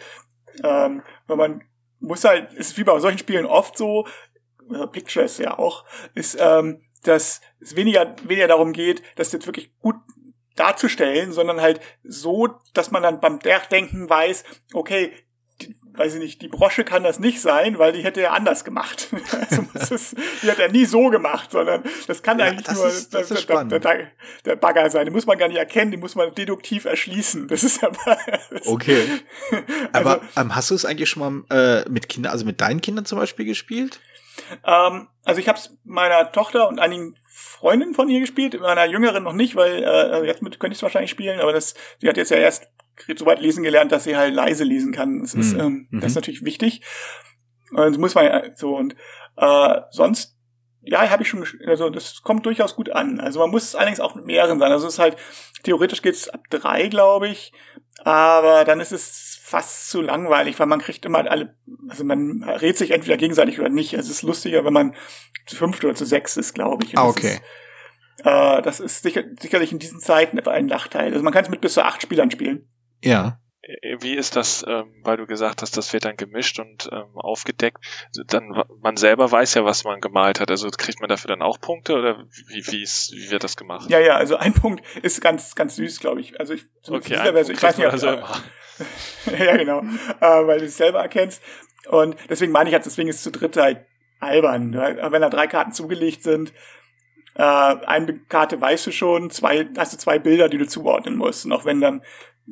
ähm, 0.63 1.03
wenn 1.27 1.37
man 1.37 1.63
muss 1.99 2.23
halt, 2.23 2.53
ist 2.53 2.77
wie 2.77 2.83
bei 2.83 2.99
solchen 2.99 3.17
Spielen 3.17 3.45
oft 3.45 3.77
so, 3.77 4.07
äh, 4.71 4.87
Pictures 4.87 5.37
ja 5.37 5.57
auch, 5.57 5.85
ist, 6.13 6.37
ähm, 6.39 6.81
dass 7.03 7.41
es 7.59 7.75
weniger, 7.75 8.15
weniger 8.23 8.47
darum 8.47 8.73
geht, 8.73 9.03
das 9.15 9.31
jetzt 9.31 9.47
wirklich 9.47 9.77
gut 9.79 9.95
darzustellen, 10.55 11.33
sondern 11.33 11.61
halt 11.61 11.81
so, 12.03 12.49
dass 12.73 12.91
man 12.91 13.03
dann 13.03 13.19
beim 13.19 13.39
Denken 13.39 14.09
weiß, 14.09 14.43
okay, 14.73 15.13
weiß 15.97 16.15
ich 16.15 16.19
nicht, 16.19 16.41
die 16.41 16.47
Brosche 16.47 16.83
kann 16.83 17.03
das 17.03 17.19
nicht 17.19 17.41
sein, 17.41 17.77
weil 17.79 17.91
die 17.93 18.03
hätte 18.03 18.21
er 18.21 18.33
anders 18.33 18.63
gemacht. 18.63 19.07
also 19.49 19.63
muss 19.73 19.91
es, 19.91 20.15
die 20.43 20.49
hat 20.51 20.59
er 20.59 20.69
nie 20.71 20.85
so 20.85 21.09
gemacht, 21.09 21.51
sondern 21.51 21.83
das 22.07 22.21
kann 22.23 22.39
Ja, 22.39 22.45
eigentlich 22.45 22.65
das 22.65 22.75
nur 22.77 22.87
ist- 22.87 23.13
das 23.13 23.21
ist 23.23 23.29
der, 23.31 23.37
spannend. 23.37 23.71
der, 23.71 23.79
der, 23.79 24.07
der 24.45 24.55
Bagger 24.55 24.89
sein. 24.89 25.05
Den 25.05 25.13
muss 25.13 25.25
man 25.25 25.37
gar 25.37 25.47
nicht 25.47 25.57
erkennen, 25.57 25.91
den 25.91 25.99
muss 25.99 26.15
man 26.15 26.33
deduktiv 26.35 26.85
erschließen. 26.85 27.47
Das 27.47 27.63
ist 27.63 27.83
aber 27.83 28.17
das, 28.49 28.67
Okay. 28.67 29.03
Also- 29.93 30.09
Aber 30.09 30.21
ähm, 30.37 30.55
hast 30.55 30.71
du 30.71 30.75
es 30.75 30.85
eigentlich 30.85 31.09
schon 31.09 31.45
mal 31.49 31.83
äh, 31.85 31.89
mit 31.89 32.09
Kindern, 32.09 32.31
also 32.31 32.45
mit 32.45 32.61
deinen 32.61 32.81
Kindern 32.81 33.05
zum 33.05 33.19
Beispiel 33.19 33.45
gespielt? 33.45 33.99
Ähm, 34.65 35.07
also 35.23 35.39
ich 35.39 35.47
habe 35.47 35.57
es 35.57 35.75
meiner 35.83 36.31
Tochter 36.31 36.67
und 36.67 36.79
einigen 36.79 37.15
Freundinnen 37.37 37.93
von 37.93 38.09
ihr 38.09 38.19
gespielt, 38.19 38.59
meiner 38.59 38.85
Jüngeren 38.85 39.23
noch 39.23 39.33
nicht, 39.33 39.55
weil 39.55 39.83
äh, 39.83 40.25
jetzt 40.27 40.41
könnte 40.41 40.67
ich 40.73 40.77
es 40.77 40.83
wahrscheinlich 40.83 41.11
spielen, 41.11 41.39
aber 41.39 41.53
das, 41.53 41.73
sie 41.99 42.07
hat 42.09 42.17
jetzt 42.17 42.31
ja 42.31 42.37
erst 42.37 42.67
so 43.17 43.25
weit 43.25 43.39
lesen 43.41 43.63
gelernt, 43.63 43.91
dass 43.91 44.03
sie 44.05 44.15
halt 44.15 44.33
leise 44.33 44.63
lesen 44.63 44.91
kann. 44.93 45.21
Das 45.21 45.33
ist, 45.33 45.53
Mhm. 45.53 45.59
ähm, 45.59 45.87
Mhm. 45.91 45.99
das 46.01 46.11
ist 46.11 46.15
natürlich 46.15 46.45
wichtig. 46.45 46.81
Und 47.71 47.97
muss 47.97 48.15
man 48.15 48.25
ja 48.25 48.43
so 48.55 48.75
und 48.77 48.95
äh, 49.37 49.81
sonst 49.91 50.35
ja, 50.87 51.09
habe 51.09 51.23
ich 51.23 51.29
schon, 51.29 51.43
also 51.65 51.89
das 51.89 52.21
kommt 52.21 52.45
durchaus 52.45 52.75
gut 52.75 52.91
an. 52.91 53.19
Also 53.19 53.39
man 53.39 53.49
muss 53.49 53.73
allerdings 53.73 53.99
auch 53.99 54.13
mit 54.13 54.25
mehreren 54.25 54.59
sein. 54.59 54.71
Also 54.71 54.85
es 54.87 54.93
ist 54.93 54.99
halt, 54.99 55.17
theoretisch 55.63 56.03
geht's 56.03 56.29
ab 56.29 56.41
drei, 56.51 56.89
glaube 56.89 57.27
ich, 57.27 57.51
aber 58.03 58.65
dann 58.65 58.79
ist 58.79 58.91
es 58.91 59.39
fast 59.41 59.89
zu 59.89 60.01
langweilig, 60.01 60.59
weil 60.59 60.67
man 60.67 60.79
kriegt 60.79 61.03
immer 61.05 61.29
alle, 61.29 61.55
also 61.89 62.03
man 62.03 62.43
rät 62.43 62.77
sich 62.77 62.91
entweder 62.91 63.17
gegenseitig 63.17 63.59
oder 63.59 63.69
nicht. 63.69 63.95
Also 63.97 64.11
es 64.11 64.17
ist 64.17 64.23
lustiger, 64.23 64.63
wenn 64.63 64.73
man 64.73 64.95
zu 65.47 65.55
fünft 65.55 65.83
oder 65.83 65.95
zu 65.95 66.05
sechs 66.05 66.37
ist, 66.37 66.53
glaube 66.53 66.83
ich. 66.85 66.95
Ah, 66.97 67.07
das 67.07 67.15
okay. 67.17 67.39
Ist, 68.19 68.25
äh, 68.25 68.61
das 68.61 68.79
ist 68.79 69.01
sicher, 69.01 69.23
sicherlich 69.39 69.71
in 69.71 69.79
diesen 69.79 69.99
Zeiten 69.99 70.37
etwa 70.37 70.51
ein 70.51 70.67
Nachteil. 70.67 71.11
Also 71.11 71.23
man 71.23 71.33
kann 71.33 71.43
es 71.45 71.49
mit 71.49 71.61
bis 71.61 71.73
zu 71.73 71.83
acht 71.83 72.01
Spielern 72.03 72.29
spielen. 72.29 72.69
Ja. 73.05 73.39
äh, 73.61 73.97
wie 74.01 74.15
ist 74.15 74.35
das, 74.35 74.65
ähm, 74.67 74.93
weil 75.03 75.17
du 75.17 75.25
gesagt 75.25 75.61
hast, 75.61 75.77
das 75.77 75.93
wird 75.93 76.05
dann 76.05 76.17
gemischt 76.17 76.59
und 76.59 76.89
ähm, 76.91 77.15
aufgedeckt, 77.15 77.77
dann 78.27 78.63
man 78.81 78.97
selber 78.97 79.31
weiß 79.31 79.53
ja, 79.55 79.65
was 79.65 79.83
man 79.83 80.01
gemalt 80.01 80.39
hat. 80.39 80.51
Also 80.51 80.69
kriegt 80.69 80.99
man 80.99 81.09
dafür 81.09 81.29
dann 81.29 81.41
auch 81.41 81.59
Punkte 81.59 81.95
oder 81.95 82.25
wie, 82.47 82.65
wie, 82.67 82.83
ist, 82.83 83.11
wie 83.13 83.31
wird 83.31 83.43
das 83.43 83.57
gemacht? 83.57 83.89
Ja, 83.89 83.99
ja, 83.99 84.15
also 84.15 84.37
ein 84.37 84.53
Punkt 84.53 84.83
ist 85.01 85.21
ganz, 85.21 85.55
ganz 85.55 85.75
süß, 85.75 85.99
glaube 85.99 86.21
ich. 86.21 86.39
Also 86.39 86.53
ich, 86.53 86.65
okay, 86.87 87.09
dieser 87.09 87.33
Version, 87.33 87.33
Punkt 87.33 87.57
ich 87.57 87.63
weiß 87.63 87.77
nicht, 87.77 87.87
ob, 87.87 87.93
also 87.93 88.07
immer. 88.09 88.43
ja, 89.39 89.57
genau. 89.57 89.79
Äh, 90.19 90.47
weil 90.47 90.59
du 90.59 90.65
es 90.65 90.77
selber 90.77 91.01
erkennst. 91.01 91.41
Und 91.87 92.15
deswegen 92.29 92.51
meine 92.51 92.69
ich 92.69 92.73
halt, 92.73 92.85
deswegen 92.85 93.09
ist 93.09 93.23
zu 93.23 93.31
dritt 93.31 93.57
halt 93.57 93.85
albern. 94.19 94.75
Weil, 94.75 95.11
wenn 95.11 95.21
da 95.21 95.29
drei 95.29 95.47
Karten 95.47 95.71
zugelegt 95.71 96.23
sind, 96.23 96.51
äh, 97.35 97.41
eine 97.41 98.19
Karte 98.29 98.59
weißt 98.59 98.87
du 98.87 98.91
schon, 98.91 99.29
zwei, 99.29 99.67
hast 99.77 99.93
du 99.93 99.97
zwei 99.97 100.19
Bilder, 100.19 100.49
die 100.49 100.57
du 100.57 100.67
zuordnen 100.67 101.15
musst. 101.15 101.45
Und 101.45 101.51
auch 101.51 101.65
wenn 101.65 101.81
dann 101.81 102.01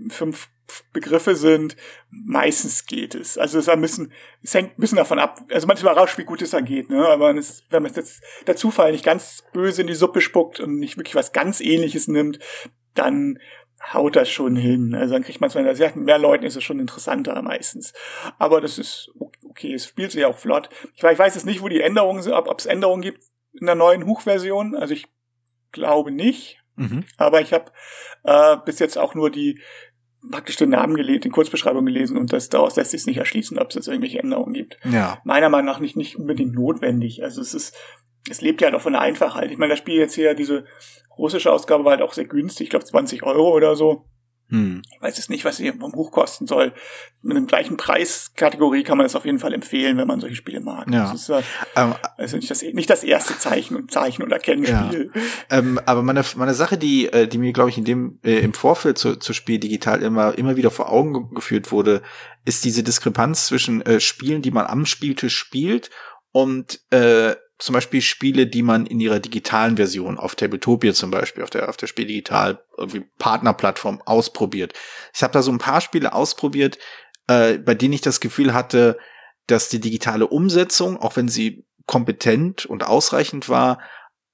fünf 0.10 0.50
Begriffe 0.92 1.36
sind, 1.36 1.76
meistens 2.10 2.86
geht 2.86 3.16
es. 3.16 3.38
Also 3.38 3.60
es 3.60 3.76
müssen, 3.76 4.14
es 4.42 4.54
hängt 4.54 4.78
ein 4.78 4.82
bisschen 4.82 4.98
davon 4.98 5.20
ab. 5.20 5.42
Also 5.52 5.68
manchmal 5.68 5.94
überrascht, 5.94 6.18
wie 6.18 6.24
gut 6.24 6.42
es 6.42 6.52
dann 6.52 6.66
geht, 6.66 6.90
ne? 6.90 7.08
Aber 7.08 7.36
es, 7.36 7.64
wenn 7.70 7.84
man 7.84 7.94
jetzt 7.94 8.24
der 8.48 8.56
Zufall 8.56 8.92
nicht 8.92 9.06
ganz 9.06 9.44
böse 9.54 9.82
in 9.82 9.88
die 9.88 9.94
Suppe 9.94 10.22
spuckt 10.22 10.60
und 10.60 10.80
nicht 10.80 10.98
wirklich 10.98 11.16
was 11.16 11.34
ganz 11.34 11.60
ähnliches 11.60 12.08
nimmt, 12.08 12.40
dann 12.96 13.40
haut 13.92 14.16
das 14.16 14.30
schon 14.30 14.56
hin. 14.56 14.96
Also 14.96 15.14
dann 15.14 15.24
kriegt 15.24 15.42
man 15.42 15.50
es, 15.50 15.56
wenn 15.56 16.04
mehr 16.06 16.18
Leuten 16.18 16.46
ist 16.46 16.56
es 16.56 16.64
schon 16.64 16.80
interessanter 16.80 17.42
meistens. 17.42 17.94
Aber 18.40 18.62
das 18.62 18.78
ist 18.78 19.12
okay, 19.44 19.74
es 19.74 19.86
spielt 19.86 20.12
sich 20.12 20.26
auch 20.26 20.38
flott. 20.38 20.70
Ich 20.96 21.04
weiß, 21.04 21.14
ich 21.14 21.20
weiß 21.20 21.36
jetzt 21.36 21.46
nicht, 21.46 21.62
wo 21.62 21.68
die 21.68 21.82
Änderungen 21.82 22.22
sind, 22.22 22.34
ob 22.34 22.48
ob 22.48 22.60
es 22.60 22.66
Änderungen 22.66 23.02
gibt 23.02 23.24
in 23.60 23.66
der 23.66 23.76
neuen 23.76 24.06
Hochversion. 24.06 24.76
Also 24.76 24.94
ich 24.94 25.08
glaube 25.72 26.12
nicht. 26.12 26.63
Mhm. 26.76 27.06
Aber 27.18 27.42
ich 27.42 27.54
habe 27.54 27.72
äh, 28.24 28.58
bis 28.66 28.80
jetzt 28.80 28.98
auch 28.98 29.16
nur 29.16 29.30
die 29.30 29.60
praktisch 30.32 30.56
den 30.56 30.70
Namen 30.70 30.96
gelesen, 30.96 31.22
die 31.22 31.30
Kurzbeschreibung 31.30 31.86
gelesen 31.86 32.18
und 32.18 32.32
das 32.32 32.50
daraus 32.50 32.76
lässt 32.76 32.92
sich 32.92 33.06
nicht 33.06 33.18
erschließen, 33.18 33.60
ob 33.60 33.70
es 33.70 33.76
jetzt 33.76 33.88
irgendwelche 33.88 34.20
Änderungen 34.20 34.54
gibt. 34.54 34.78
Ja. 34.86 35.20
Meiner 35.26 35.50
Meinung 35.50 35.66
nach 35.66 35.80
nicht, 35.80 35.98
nicht 35.98 36.18
unbedingt 36.18 36.54
notwendig. 36.54 37.24
Also 37.24 37.42
es 37.42 37.54
ist, 37.54 37.76
es 38.30 38.42
lebt 38.42 38.62
ja 38.62 38.68
halt 38.68 38.76
auch 38.76 38.82
von 38.82 38.94
der 38.94 39.02
Einfachheit. 39.02 39.52
Ich 39.52 39.58
meine, 39.58 39.72
das 39.72 39.80
Spiel 39.80 40.00
jetzt 40.00 40.16
hier, 40.16 40.34
diese 40.34 40.66
russische 41.18 41.52
Ausgabe 41.52 41.84
war 41.84 41.92
halt 41.92 42.02
auch 42.02 42.14
sehr 42.14 42.26
günstig, 42.26 42.66
ich 42.66 42.70
glaube 42.70 42.86
20 42.86 43.24
Euro 43.24 43.54
oder 43.54 43.76
so. 43.76 44.06
Hm. 44.50 44.82
Ich 44.94 45.02
weiß 45.02 45.18
jetzt 45.18 45.30
nicht, 45.30 45.46
was 45.46 45.58
sie 45.58 45.72
vom 45.72 45.92
Buch 45.92 46.12
kosten 46.12 46.48
soll. 46.48 46.74
Mit 47.22 47.38
einem 47.38 47.48
gleichen 47.48 47.78
Preiskategorie 47.78 48.84
kann 48.84 48.98
man 48.98 49.06
das 49.06 49.16
auf 49.16 49.26
jeden 49.26 49.40
Fall 49.40 49.54
empfehlen, 49.54 49.98
wenn 49.98 50.08
man 50.08 50.20
solche 50.20 50.36
Spiele 50.36 50.60
mag. 50.60 50.92
Ja. 50.92 51.12
Das 51.12 51.22
ist 51.22 51.30
äh, 51.30 51.42
Ähm, 51.76 51.96
also 52.18 52.38
nicht 52.38 52.52
das, 52.52 52.62
nicht 52.62 52.90
das 52.90 53.04
erste 53.04 53.38
Zeichen 53.38 53.76
und 53.76 53.92
Zeichen- 53.92 54.22
und 54.22 54.32
Erkennenspiel. 54.32 55.12
Ähm, 55.50 55.80
aber 55.86 56.04
meine, 56.04 56.24
meine 56.36 56.54
Sache, 56.54 56.78
die, 56.78 57.08
äh, 57.12 57.28
die 57.28 57.38
mir, 57.38 57.54
glaube 57.54 57.70
ich, 57.70 57.78
in 57.78 57.86
dem, 57.86 58.20
äh, 58.24 58.40
im 58.40 58.54
Vorfeld 58.54 58.98
zu, 58.98 59.16
zu 59.16 59.34
Spiel 59.34 59.60
digital 59.60 60.04
immer, 60.04 60.38
immer 60.38 60.56
wieder 60.56 60.72
vor 60.72 60.92
Augen 60.92 61.14
ge 61.14 61.24
geführt 61.34 61.72
wurde, 61.72 62.02
ist 62.46 62.66
diese 62.66 62.84
Diskrepanz 62.84 63.48
zwischen 63.48 63.82
äh, 63.82 64.00
Spielen, 64.00 64.42
die 64.42 64.52
man 64.52 64.68
am 64.68 64.86
Spieltisch 64.86 65.36
spielt 65.36 65.90
und 66.32 66.82
äh, 66.92 67.36
zum 67.64 67.74
Beispiel 67.74 68.02
Spiele, 68.02 68.46
die 68.46 68.62
man 68.62 68.86
in 68.86 69.00
ihrer 69.00 69.22
digitalen 69.22 69.78
Version 69.78 70.18
auf 70.18 70.36
Tabletopia 70.36 70.94
zum 70.94 71.12
Beispiel, 71.12 71.44
auf 71.44 71.50
der, 71.50 71.70
auf 71.70 71.78
der 71.78 71.88
Spiel 71.88 72.06
digital 72.06 72.62
irgendwie 72.78 73.06
Partnerplattform 73.20 74.02
ausprobiert. 74.02 74.74
Ich 75.16 75.24
habe 75.24 75.32
da 75.32 75.42
so 75.42 75.50
ein 75.50 75.60
paar 75.60 75.80
Spiele 75.80 76.12
ausprobiert, 76.12 76.78
äh, 77.28 77.58
bei 77.58 77.74
denen 77.74 77.94
ich 77.94 78.02
das 78.02 78.20
Gefühl 78.20 78.54
hatte, 78.54 78.98
dass 79.48 79.70
die 79.70 79.80
digitale 79.80 80.28
Umsetzung, 80.28 80.98
auch 80.98 81.16
wenn 81.16 81.30
sie 81.30 81.66
kompetent 81.86 82.66
und 82.66 82.86
ausreichend 82.86 83.48
war, 83.48 83.80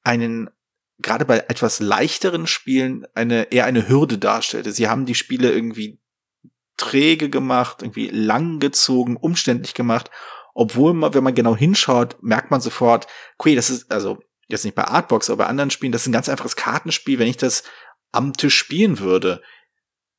einen 0.02 0.50
gerade 0.98 1.26
bei 1.26 1.38
etwas 1.50 1.80
leichteren 1.80 2.48
Spielen 2.48 3.06
eine 3.14 3.52
eher 3.52 3.66
eine 3.66 3.88
Hürde 3.88 4.18
darstellte. 4.18 4.72
Sie 4.72 4.88
haben 4.88 5.06
die 5.06 5.14
Spiele 5.14 5.52
irgendwie 5.52 6.00
träge 6.78 7.30
gemacht, 7.30 7.84
irgendwie 7.84 8.08
lang 8.08 8.60
gezogen, 8.60 9.18
umständlich 9.18 9.76
gemacht, 9.76 10.10
obwohl 10.54 10.94
man, 10.94 11.14
wenn 11.14 11.24
man 11.24 11.36
genau 11.36 11.56
hinschaut, 11.56 12.18
merkt 12.22 12.52
man 12.52 12.62
sofort, 12.62 13.08
okay, 13.38 13.56
das 13.56 13.70
ist 13.70 13.92
also 13.92 14.20
jetzt 14.48 14.66
nicht 14.66 14.76
bei 14.76 14.86
Artbox, 14.86 15.30
aber 15.30 15.44
bei 15.44 15.50
anderen 15.50 15.72
Spielen, 15.72 15.92
das 15.92 16.02
ist 16.02 16.08
ein 16.08 16.14
ganz 16.14 16.30
einfaches 16.30 16.56
Kartenspiel. 16.56 17.20
Wenn 17.20 17.28
ich 17.28 17.38
das 17.38 17.64
am 18.12 18.34
Tisch 18.34 18.58
spielen 18.58 19.00
würde, 19.00 19.42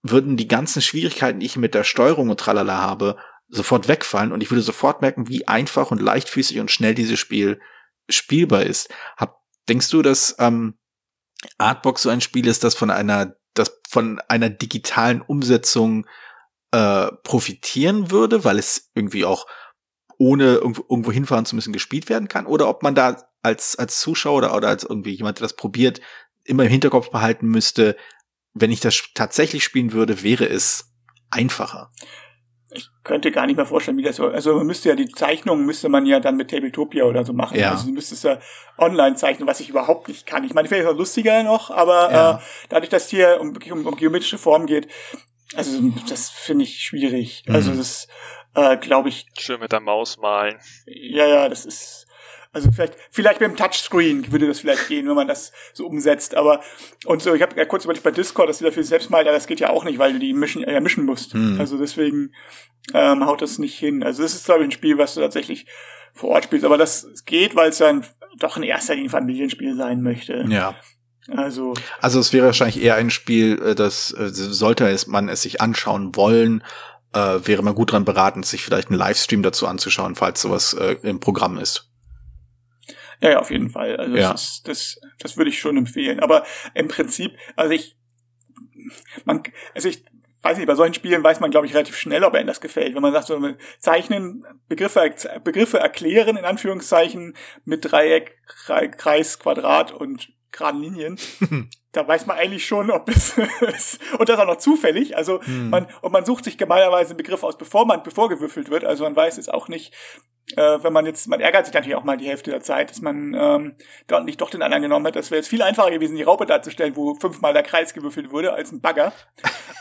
würden 0.03 0.37
die 0.37 0.49
ganzen 0.49 0.81
Schwierigkeiten, 0.81 1.41
die 1.41 1.47
ich 1.47 1.57
mit 1.57 1.75
der 1.75 1.85
Steuerung 1.85 2.31
und 2.31 2.41
tralala 2.41 2.79
habe, 2.79 3.17
sofort 3.49 3.89
wegfallen 3.89 4.33
und 4.33 4.43
ich 4.43 4.51
würde 4.51 4.63
sofort 4.63 5.03
merken, 5.03 5.29
wie 5.29 5.49
einfach 5.49 5.91
und 5.91 6.01
leichtfüßig 6.01 6.61
und 6.61 6.71
schnell 6.71 6.95
dieses 6.95 7.19
Spiel 7.19 7.61
spielbar 8.09 8.63
ist. 8.63 8.89
Hab, 9.17 9.41
denkst 9.69 9.91
du, 9.91 10.03
dass 10.03 10.37
ähm, 10.39 10.79
Artbox 11.59 12.03
so 12.03 12.11
ein 12.11 12.21
Spiel 12.21 12.47
ist, 12.47 12.65
das 12.65 12.75
von 12.75 12.91
einer, 12.91 13.35
das 13.55 13.81
von 13.89 14.21
einer 14.29 14.49
digitalen 14.49 15.21
Umsetzung 15.21 16.07
äh, 16.71 17.09
profitieren 17.25 18.11
würde, 18.11 18.45
weil 18.45 18.59
es 18.59 18.91
irgendwie 18.95 19.25
auch 19.25 19.47
ohne 20.21 20.57
irgendwo, 20.57 21.11
hinfahren 21.11 21.47
zu 21.47 21.55
müssen 21.57 21.73
gespielt 21.73 22.11
werden 22.11 22.29
kann? 22.29 22.45
Oder 22.45 22.69
ob 22.69 22.83
man 22.83 22.95
da 22.95 23.25
als, 23.43 23.79
als 23.79 23.99
Zuschauer 24.01 24.37
oder, 24.37 24.55
oder 24.55 24.69
als 24.69 24.85
irgendwie 24.85 25.13
jemand, 25.13 25.39
der 25.39 25.45
das 25.47 25.57
probiert, 25.57 26.03
immer 26.45 26.65
im 26.65 26.69
Hinterkopf 26.69 27.11
behalten 27.11 27.47
müsste, 27.47 27.97
wenn 28.53 28.71
ich 28.71 28.81
das 28.81 29.03
tatsächlich 29.15 29.65
spielen 29.65 29.93
würde, 29.93 30.23
wäre 30.23 30.47
es 30.47 30.93
einfacher. 31.31 31.91
Ich 32.73 32.91
könnte 33.03 33.33
gar 33.33 33.47
nicht 33.47 33.57
mehr 33.57 33.65
vorstellen, 33.65 33.97
wie 33.97 34.03
das 34.03 34.17
so. 34.17 34.29
Also 34.29 34.57
man 34.57 34.67
müsste 34.67 34.91
ja 34.91 34.95
die 34.95 35.09
Zeichnungen 35.09 35.65
müsste 35.65 35.89
man 35.89 36.05
ja 36.05 36.21
dann 36.21 36.37
mit 36.37 36.51
Tabletopia 36.51 37.05
oder 37.05 37.25
so 37.25 37.33
machen. 37.33 37.59
Ja. 37.59 37.71
Also 37.71 37.87
du 37.87 37.93
müsstest 37.93 38.23
ja 38.25 38.39
online 38.77 39.17
zeichnen, 39.17 39.49
was 39.49 39.61
ich 39.61 39.71
überhaupt 39.71 40.07
nicht 40.09 40.27
kann. 40.27 40.45
Ich 40.45 40.53
meine, 40.53 40.69
vielleicht 40.69 40.85
noch 40.85 40.97
lustiger 40.97 41.43
noch, 41.43 41.71
aber 41.71 42.13
Ja. 42.13 42.31
äh, 42.37 42.39
dadurch, 42.69 42.91
dass 42.91 43.09
hier 43.09 43.41
um, 43.41 43.57
um, 43.71 43.87
um 43.87 43.97
geometrische 43.97 44.39
Formen 44.39 44.67
geht, 44.67 44.87
also 45.57 45.81
das 46.09 46.29
finde 46.29 46.65
ich 46.65 46.83
schwierig. 46.83 47.45
Mhm. 47.47 47.55
Also 47.55 47.75
das 47.75 48.07
äh, 48.55 48.77
glaube 48.77 49.09
ich, 49.09 49.27
Schön 49.39 49.61
mit 49.61 49.73
der 49.73 49.81
Maus 49.81 50.19
malen. 50.19 50.59
ja, 50.87 51.27
ja, 51.27 51.49
das 51.49 51.67
ist 51.67 52.07
also 52.53 52.73
vielleicht 52.73 52.97
vielleicht 53.13 53.41
mit 53.41 53.49
dem 53.49 53.57
Touchscreen 53.57 54.33
würde 54.33 54.49
das 54.49 54.61
vielleicht 54.61 54.89
gehen, 54.89 55.07
wenn 55.07 55.15
man 55.15 55.29
das 55.29 55.53
so 55.73 55.87
umsetzt, 55.87 56.35
aber 56.35 56.61
und 57.05 57.23
so 57.23 57.33
ich 57.33 57.43
habe 57.43 57.57
ja 57.57 57.65
kurz 57.65 57.85
überlegt 57.85 58.03
bei 58.03 58.11
Discord, 58.11 58.49
dass 58.49 58.59
du 58.59 58.65
dafür 58.65 58.83
selbst 58.83 59.09
mal, 59.09 59.21
aber 59.21 59.33
das 59.33 59.47
geht 59.47 59.61
ja 59.61 59.71
auch 59.71 59.85
nicht, 59.85 59.99
weil 59.99 60.15
du 60.15 60.19
die 60.19 60.33
mischen 60.33 60.63
ja 60.63 60.81
mischen 60.81 61.05
musst. 61.05 61.33
Hm. 61.33 61.61
Also 61.61 61.79
deswegen 61.79 62.35
ähm, 62.93 63.25
haut 63.25 63.41
das 63.41 63.59
nicht 63.59 63.79
hin. 63.79 64.03
Also 64.03 64.23
das 64.23 64.35
ist 64.35 64.47
glaube 64.47 64.63
ich 64.63 64.69
ein 64.69 64.73
Spiel, 64.73 64.99
was 64.99 65.15
du 65.15 65.21
tatsächlich 65.21 65.67
vor 66.13 66.31
Ort 66.31 66.45
spielst, 66.45 66.65
aber 66.65 66.77
das 66.77 67.07
geht, 67.25 67.55
weil 67.55 67.71
es 67.71 67.79
dann 67.79 68.05
doch 68.39 68.57
in 68.57 68.65
erster 68.65 68.95
Linie 68.95 69.09
ein 69.09 69.13
Familienspiel 69.13 69.77
sein 69.77 70.03
möchte. 70.03 70.45
Ja. 70.49 70.75
Also 71.29 71.75
Also 72.01 72.19
es 72.19 72.33
wäre 72.33 72.47
wahrscheinlich 72.47 72.83
eher 72.83 72.97
ein 72.97 73.11
Spiel, 73.11 73.63
äh, 73.63 73.75
das 73.77 74.13
äh, 74.13 74.29
sollte 74.29 74.89
es 74.89 75.07
man 75.07 75.29
es 75.29 75.43
sich 75.43 75.61
anschauen 75.61 76.17
wollen, 76.17 76.65
äh, 77.13 77.41
wäre 77.47 77.63
man 77.63 77.75
gut 77.75 77.93
dran 77.93 78.05
beraten, 78.05 78.43
sich 78.43 78.63
vielleicht 78.63 78.89
einen 78.89 78.99
Livestream 78.99 79.43
dazu 79.43 79.67
anzuschauen, 79.67 80.15
falls 80.17 80.41
sowas 80.41 80.73
äh, 80.75 80.97
im 81.03 81.21
Programm 81.21 81.59
ist. 81.59 81.87
Ja, 83.21 83.31
ja, 83.31 83.39
auf 83.41 83.51
jeden 83.51 83.69
Fall. 83.71 83.97
Also 83.97 84.17
Ja. 84.17 84.33
das, 84.33 84.43
ist, 84.45 84.69
das, 84.69 85.01
das 85.19 85.37
würde 85.37 85.51
ich 85.51 85.59
schon 85.59 85.77
empfehlen. 85.77 86.21
Aber 86.21 86.45
im 86.75 86.89
Prinzip, 86.89 87.33
also 87.57 87.73
ich, 87.73 87.97
man, 89.25 89.43
also 89.75 89.89
ich 89.89 90.05
weiß 90.43 90.57
nicht, 90.57 90.67
bei 90.67 90.75
solchen 90.75 90.95
Spielen 90.95 91.23
weiß 91.23 91.41
man, 91.41 91.51
glaube 91.51 91.67
ich, 91.67 91.75
relativ 91.75 91.97
schnell, 91.99 92.25
ob 92.25 92.33
einem 92.35 92.47
das 92.47 92.63
gefällt. 92.63 92.95
Wenn 92.95 93.03
man 93.03 93.13
sagt, 93.13 93.27
so 93.27 93.39
zeichnen, 93.79 94.45
Begriffe, 94.69 95.13
Begriffe 95.45 95.79
erklären, 95.79 96.39
in 96.39 96.47
Anführungszeichen, 96.47 97.37
mit 97.67 97.85
Dreieck, 97.91 98.39
Kre- 98.67 98.89
Kreis, 98.89 99.39
Quadrat 99.39 99.93
und 99.93 100.31
geraden 100.51 100.81
Linien, 100.81 101.19
da 101.93 102.07
weiß 102.07 102.27
man 102.27 102.37
eigentlich 102.37 102.67
schon, 102.67 102.91
ob 102.91 103.09
es 103.09 103.35
und 104.19 104.29
das 104.29 104.39
auch 104.39 104.47
noch 104.47 104.59
zufällig. 104.59 105.17
Also 105.17 105.41
Hm. 105.43 105.71
man 105.71 105.87
und 106.03 106.13
man 106.13 106.25
sucht 106.25 106.45
sich 106.45 106.59
gemeinerweise 106.59 107.11
einen 107.11 107.17
Begriff 107.17 107.43
aus, 107.43 107.59
bevor 107.59 107.87
man 107.87 108.03
bevor 108.03 108.29
gewürfelt 108.29 108.71
wird. 108.71 108.85
Also 108.85 109.05
man 109.05 109.17
weiß 109.17 109.37
jetzt 109.37 109.53
auch 109.53 109.69
nicht, 109.69 109.93
äh, 110.57 110.79
wenn 110.83 110.93
man 110.93 111.07
jetzt 111.07 111.29
man 111.29 111.41
ärgert 111.41 111.67
sich 111.67 111.75
natürlich 111.75 111.97
auch 111.97 112.05
mal 112.05 112.17
die 112.17 112.29
Hälfte 112.29 112.51
der 112.51 112.61
Zeit, 112.61 112.91
dass 112.91 113.01
man 113.01 113.35
ähm, 113.35 113.75
dort 114.07 114.25
nicht 114.25 114.41
doch 114.41 114.51
den 114.51 114.63
anderen 114.63 114.83
genommen 114.83 115.07
hat. 115.07 115.17
Das 115.17 115.31
wäre 115.31 115.39
jetzt 115.39 115.49
viel 115.49 115.63
einfacher 115.63 115.91
gewesen, 115.91 116.17
die 116.17 116.23
Raupe 116.23 116.47
darzustellen, 116.47 116.95
wo 116.97 117.15
fünfmal 117.15 117.53
der 117.53 117.63
Kreis 117.63 117.93
gewürfelt 117.95 118.31
wurde 118.31 118.53
als 118.53 118.71
ein 118.73 118.81
Bagger. 118.81 119.13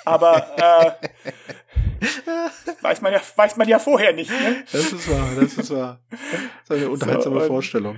Aber 0.06 0.98
äh, 1.02 1.08
weiß 2.82 3.02
man 3.02 3.14
ja 3.14 3.22
weiß 3.36 3.58
man 3.58 3.68
ja 3.68 3.78
vorher 3.78 4.14
nicht. 4.14 4.32
Ne? 4.32 4.64
Das 4.72 4.92
ist 4.92 5.10
wahr, 5.10 5.30
das 5.40 5.54
ist 5.58 5.70
wahr. 5.72 6.00
Das 6.10 6.78
ist 6.78 6.84
eine 6.84 6.90
unterhaltsame 6.90 7.42
Vorstellung. 7.42 7.98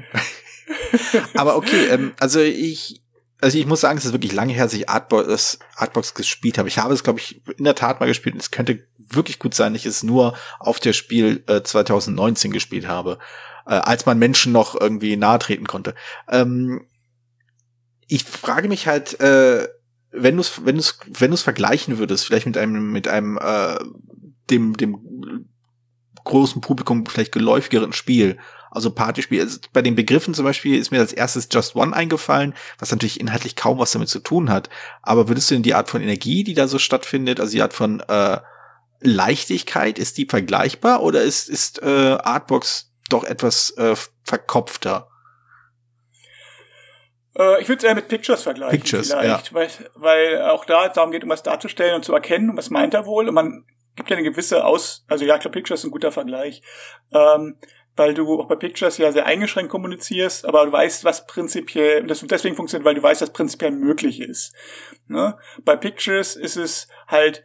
Aber 1.36 1.56
okay, 1.56 1.88
ähm, 1.91 2.13
also 2.20 2.39
ich, 2.39 3.01
also 3.41 3.57
ich 3.57 3.65
muss 3.65 3.81
sagen, 3.81 3.98
es 3.98 4.05
ist 4.05 4.13
wirklich 4.13 4.33
lange 4.33 4.53
her, 4.53 4.65
dass 4.65 4.74
ich 4.74 4.88
Artbox, 4.88 5.60
Artbox 5.75 6.13
gespielt 6.13 6.57
habe. 6.57 6.69
Ich 6.69 6.77
habe 6.77 6.93
es, 6.93 7.03
glaube 7.03 7.19
ich, 7.19 7.41
in 7.57 7.63
der 7.63 7.75
Tat 7.75 8.00
mal 8.00 8.05
gespielt. 8.05 8.36
und 8.36 8.41
Es 8.41 8.51
könnte 8.51 8.88
wirklich 8.98 9.39
gut 9.39 9.55
sein, 9.55 9.75
ich 9.75 9.86
es 9.86 10.03
nur 10.03 10.36
auf 10.60 10.79
der 10.79 10.93
Spiel 10.93 11.43
äh, 11.48 11.62
2019 11.63 12.51
gespielt 12.51 12.88
habe, 12.88 13.17
äh, 13.65 13.74
als 13.74 14.05
man 14.05 14.19
Menschen 14.19 14.51
noch 14.51 14.79
irgendwie 14.79 15.17
nahe 15.17 15.39
treten 15.39 15.65
konnte. 15.65 15.95
Ähm, 16.29 16.86
ich 18.07 18.24
frage 18.24 18.67
mich 18.67 18.88
halt, 18.88 19.19
äh, 19.19 19.67
wenn 20.12 20.36
du 20.36 20.41
es, 20.41 20.65
wenn 20.65 20.75
du 20.75 20.81
es, 20.81 21.00
wenn 21.07 21.31
du 21.31 21.36
es 21.36 21.41
vergleichen 21.41 21.98
würdest, 21.98 22.25
vielleicht 22.25 22.45
mit 22.45 22.57
einem, 22.57 22.91
mit 22.91 23.07
einem, 23.07 23.39
äh, 23.41 23.79
dem, 24.50 24.77
dem 24.77 25.48
großen 26.24 26.62
Publikum 26.62 27.05
vielleicht 27.05 27.31
geläufigeren 27.31 27.93
Spiel, 27.93 28.38
also 28.72 28.90
Partyspiel. 28.90 29.42
Also 29.42 29.60
bei 29.74 29.82
den 29.82 29.96
Begriffen 29.96 30.34
zum 30.34 30.46
Beispiel 30.46 30.80
ist 30.80 30.92
mir 30.92 31.00
als 31.00 31.13
erstes 31.13 31.50
Just 31.51 31.75
One 31.75 31.96
eingefallen, 31.96 32.56
was 32.80 32.92
natürlich 32.92 33.20
inhaltlich 33.20 33.56
kaum 33.56 33.78
was 33.78 33.92
damit 33.92 34.10
zu 34.10 34.20
tun 34.20 34.50
hat. 34.50 34.70
Aber 35.01 35.28
würdest 35.28 35.51
du 35.51 35.56
denn 35.56 35.63
die 35.63 35.75
Art 35.75 35.90
von 35.90 36.01
Energie, 36.01 36.44
die 36.44 36.54
da 36.54 36.68
so 36.68 36.80
stattfindet, 36.80 37.40
also 37.40 37.51
die 37.51 37.62
Art 37.62 37.74
von 37.74 38.00
äh, 38.00 38.40
Leichtigkeit, 39.01 40.00
ist 40.00 40.18
die 40.18 40.25
vergleichbar 40.25 41.04
oder 41.04 41.22
ist, 41.22 41.50
ist 41.50 41.84
äh, 41.84 42.18
Artbox 42.24 42.92
doch 43.10 43.25
etwas 43.25 43.72
äh, 43.78 43.96
verkopfter? 44.24 45.10
Äh, 47.38 47.62
ich 47.62 47.68
würde 47.68 47.80
es 47.80 47.84
eher 47.84 47.96
mit 47.96 48.08
Pictures 48.08 48.44
vergleichen 48.44 48.80
Pictures, 48.80 49.12
vielleicht, 49.12 49.54
weil, 49.54 49.70
weil 49.96 50.42
auch 50.44 50.66
da 50.66 50.88
es 50.88 50.94
darum 50.94 51.12
geht, 51.12 51.24
um 51.24 51.30
was 51.30 51.44
darzustellen 51.44 51.96
und 51.96 52.06
zu 52.06 52.13
erkennen, 52.13 52.56
was 52.56 52.70
meint 52.70 52.94
er 52.94 53.06
wohl. 53.06 53.28
Und 53.28 53.34
man 53.34 53.66
gibt 53.96 54.10
ja 54.10 54.18
eine 54.18 54.30
gewisse 54.30 54.63
Aus, 54.63 55.04
also 55.08 55.25
ja, 55.25 55.36
ich 55.36 55.42
glaube, 55.42 55.54
Pictures 55.54 55.82
ist 55.82 55.86
ein 55.86 55.92
guter 55.92 56.12
Vergleich. 56.12 56.62
Ähm, 57.13 57.58
weil 57.95 58.13
du 58.13 58.39
auch 58.39 58.48
bei 58.48 58.55
Pictures 58.55 58.98
ja 58.98 59.12
sehr 59.12 59.25
eingeschränkt 59.25 59.71
kommunizierst, 59.71 60.45
aber 60.45 60.65
du 60.65 60.71
weißt, 60.71 61.03
was 61.03 61.27
prinzipiell, 61.27 62.05
das 62.07 62.21
deswegen 62.21 62.55
funktioniert, 62.55 62.86
weil 62.86 62.95
du 62.95 63.03
weißt, 63.03 63.21
was 63.21 63.33
prinzipiell 63.33 63.71
möglich 63.71 64.21
ist. 64.21 64.53
Ne? 65.07 65.38
Bei 65.63 65.75
Pictures 65.75 66.36
ist 66.36 66.55
es 66.55 66.88
halt 67.07 67.43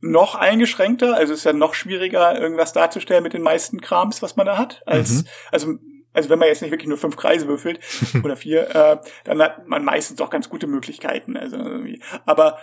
noch 0.00 0.34
eingeschränkter, 0.34 1.14
also 1.14 1.32
es 1.32 1.40
ist 1.40 1.44
ja 1.44 1.52
noch 1.52 1.74
schwieriger, 1.74 2.38
irgendwas 2.38 2.72
darzustellen 2.72 3.22
mit 3.22 3.32
den 3.32 3.42
meisten 3.42 3.80
Krams, 3.80 4.20
was 4.22 4.36
man 4.36 4.46
da 4.46 4.58
hat, 4.58 4.82
als, 4.86 5.10
Mhm. 5.22 5.28
also, 5.50 5.74
also 6.12 6.28
wenn 6.28 6.38
man 6.38 6.48
jetzt 6.48 6.62
nicht 6.62 6.70
wirklich 6.70 6.88
nur 6.88 6.98
fünf 6.98 7.16
Kreise 7.16 7.48
würfelt 7.48 7.80
oder 8.24 8.36
vier, 8.36 8.74
äh, 8.74 8.98
dann 9.24 9.42
hat 9.42 9.66
man 9.66 9.84
meistens 9.84 10.20
auch 10.20 10.30
ganz 10.30 10.48
gute 10.48 10.66
Möglichkeiten. 10.66 11.36
Also 11.36 11.56
irgendwie. 11.56 12.02
Aber 12.26 12.58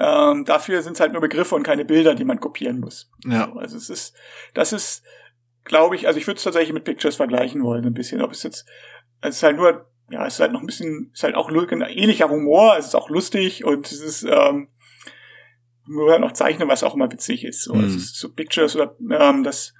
ähm, 0.00 0.44
dafür 0.44 0.82
sind 0.82 0.94
es 0.94 1.00
halt 1.00 1.12
nur 1.12 1.20
Begriffe 1.20 1.54
und 1.54 1.62
keine 1.62 1.84
Bilder, 1.84 2.14
die 2.14 2.24
man 2.24 2.40
kopieren 2.40 2.80
muss. 2.80 3.10
Ja. 3.24 3.46
So, 3.52 3.58
also 3.60 3.76
es 3.76 3.90
ist, 3.90 4.16
das 4.54 4.72
ist, 4.72 5.04
glaube 5.64 5.96
ich, 5.96 6.06
also 6.06 6.18
ich 6.18 6.26
würde 6.26 6.38
es 6.38 6.44
tatsächlich 6.44 6.72
mit 6.72 6.84
Pictures 6.84 7.16
vergleichen 7.16 7.62
wollen, 7.62 7.84
ein 7.84 7.94
bisschen. 7.94 8.20
Ob 8.22 8.32
es 8.32 8.42
jetzt, 8.42 8.66
es 9.20 9.36
ist 9.36 9.42
halt 9.42 9.56
nur, 9.56 9.90
ja, 10.10 10.26
es 10.26 10.34
ist 10.34 10.40
halt 10.40 10.52
noch 10.52 10.60
ein 10.60 10.66
bisschen, 10.66 11.10
es 11.12 11.20
ist 11.20 11.24
halt 11.24 11.34
auch 11.34 11.50
lu- 11.50 11.66
ähnlicher 11.66 12.28
Humor, 12.28 12.76
es 12.78 12.86
ist 12.86 12.94
auch 12.94 13.08
lustig 13.10 13.64
und 13.64 13.90
es 13.90 14.00
ist, 14.00 14.22
ähm, 14.24 14.68
nur 15.86 16.10
halt 16.12 16.20
noch 16.20 16.32
zeichnen, 16.32 16.68
was 16.68 16.82
auch 16.82 16.94
immer 16.94 17.10
witzig 17.10 17.44
ist. 17.44 17.62
So, 17.62 17.74
Mhm. 17.74 17.84
es 17.84 17.94
ist 17.96 18.16
so 18.18 18.32
Pictures 18.32 18.74
oder 18.76 18.96
ähm, 19.10 19.44
das, 19.44 19.74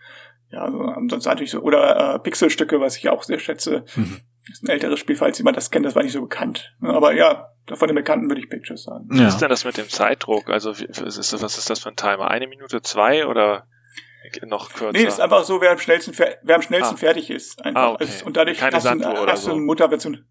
ja, 0.51 0.71
so, 0.71 0.81
ansonsten 0.81 1.29
natürlich 1.31 1.51
so, 1.51 1.61
oder 1.61 2.15
äh, 2.15 2.19
Pixelstücke, 2.19 2.81
was 2.81 2.97
ich 2.97 3.09
auch 3.09 3.23
sehr 3.23 3.39
schätze. 3.39 3.85
Mhm. 3.97 4.21
Das 4.47 4.59
ist 4.59 4.63
ein 4.65 4.69
älteres 4.69 5.01
Spiel, 5.01 5.17
falls 5.17 5.39
jemand 5.39 5.57
das 5.57 5.71
kennt, 5.71 5.87
das 5.87 5.95
war 5.95 6.03
nicht 6.03 6.13
so 6.13 6.21
bekannt. 6.21 6.75
Aber 6.83 7.15
ja, 7.15 7.49
von 7.73 7.89
den 7.89 7.95
Bekannten 7.95 8.29
würde 8.29 8.43
ich 8.43 8.51
Pictures 8.51 8.83
sagen. 8.85 9.07
Was 9.09 9.19
Ja. 9.19 9.29
ist 9.29 9.39
denn 9.39 9.49
das 9.49 9.65
mit 9.65 9.79
dem 9.79 9.89
Zeitdruck? 9.89 10.51
Also 10.51 10.73
was, 10.73 11.33
was 11.41 11.59
ist 11.59 11.71
das 11.71 11.81
für 11.81 11.89
ein 11.89 11.97
Timer? 11.97 12.31
Eine 12.31 12.47
Minute, 12.47 12.83
zwei 12.83 13.27
oder 13.27 13.67
noch 14.47 14.73
kürzer? 14.73 14.93
Nee, 14.93 15.05
das 15.05 15.15
ist 15.15 15.21
einfach 15.21 15.45
so, 15.45 15.61
wer 15.61 15.71
am 15.73 15.79
schnellsten, 15.79 16.13
fer- 16.15 16.37
wer 16.43 16.57
am 16.57 16.63
schnellsten 16.63 16.95
Ah. 16.95 16.99
fertig 16.99 17.31
ist. 17.31 17.65
Einfach. 17.65 17.83
Ah, 17.83 17.91
okay. 17.93 18.05
Also, 18.05 18.27
und 18.27 18.37
dadurch 18.37 18.59
Keine 18.59 18.77
hast 18.77 18.85
du, 18.85 18.89
Sanduhr 18.89 19.23
oder 19.23 19.33
hast 19.33 19.45
du 19.45 19.51
so. 19.51 19.57
eine 19.57 19.63
Mutterversion. 19.65 20.25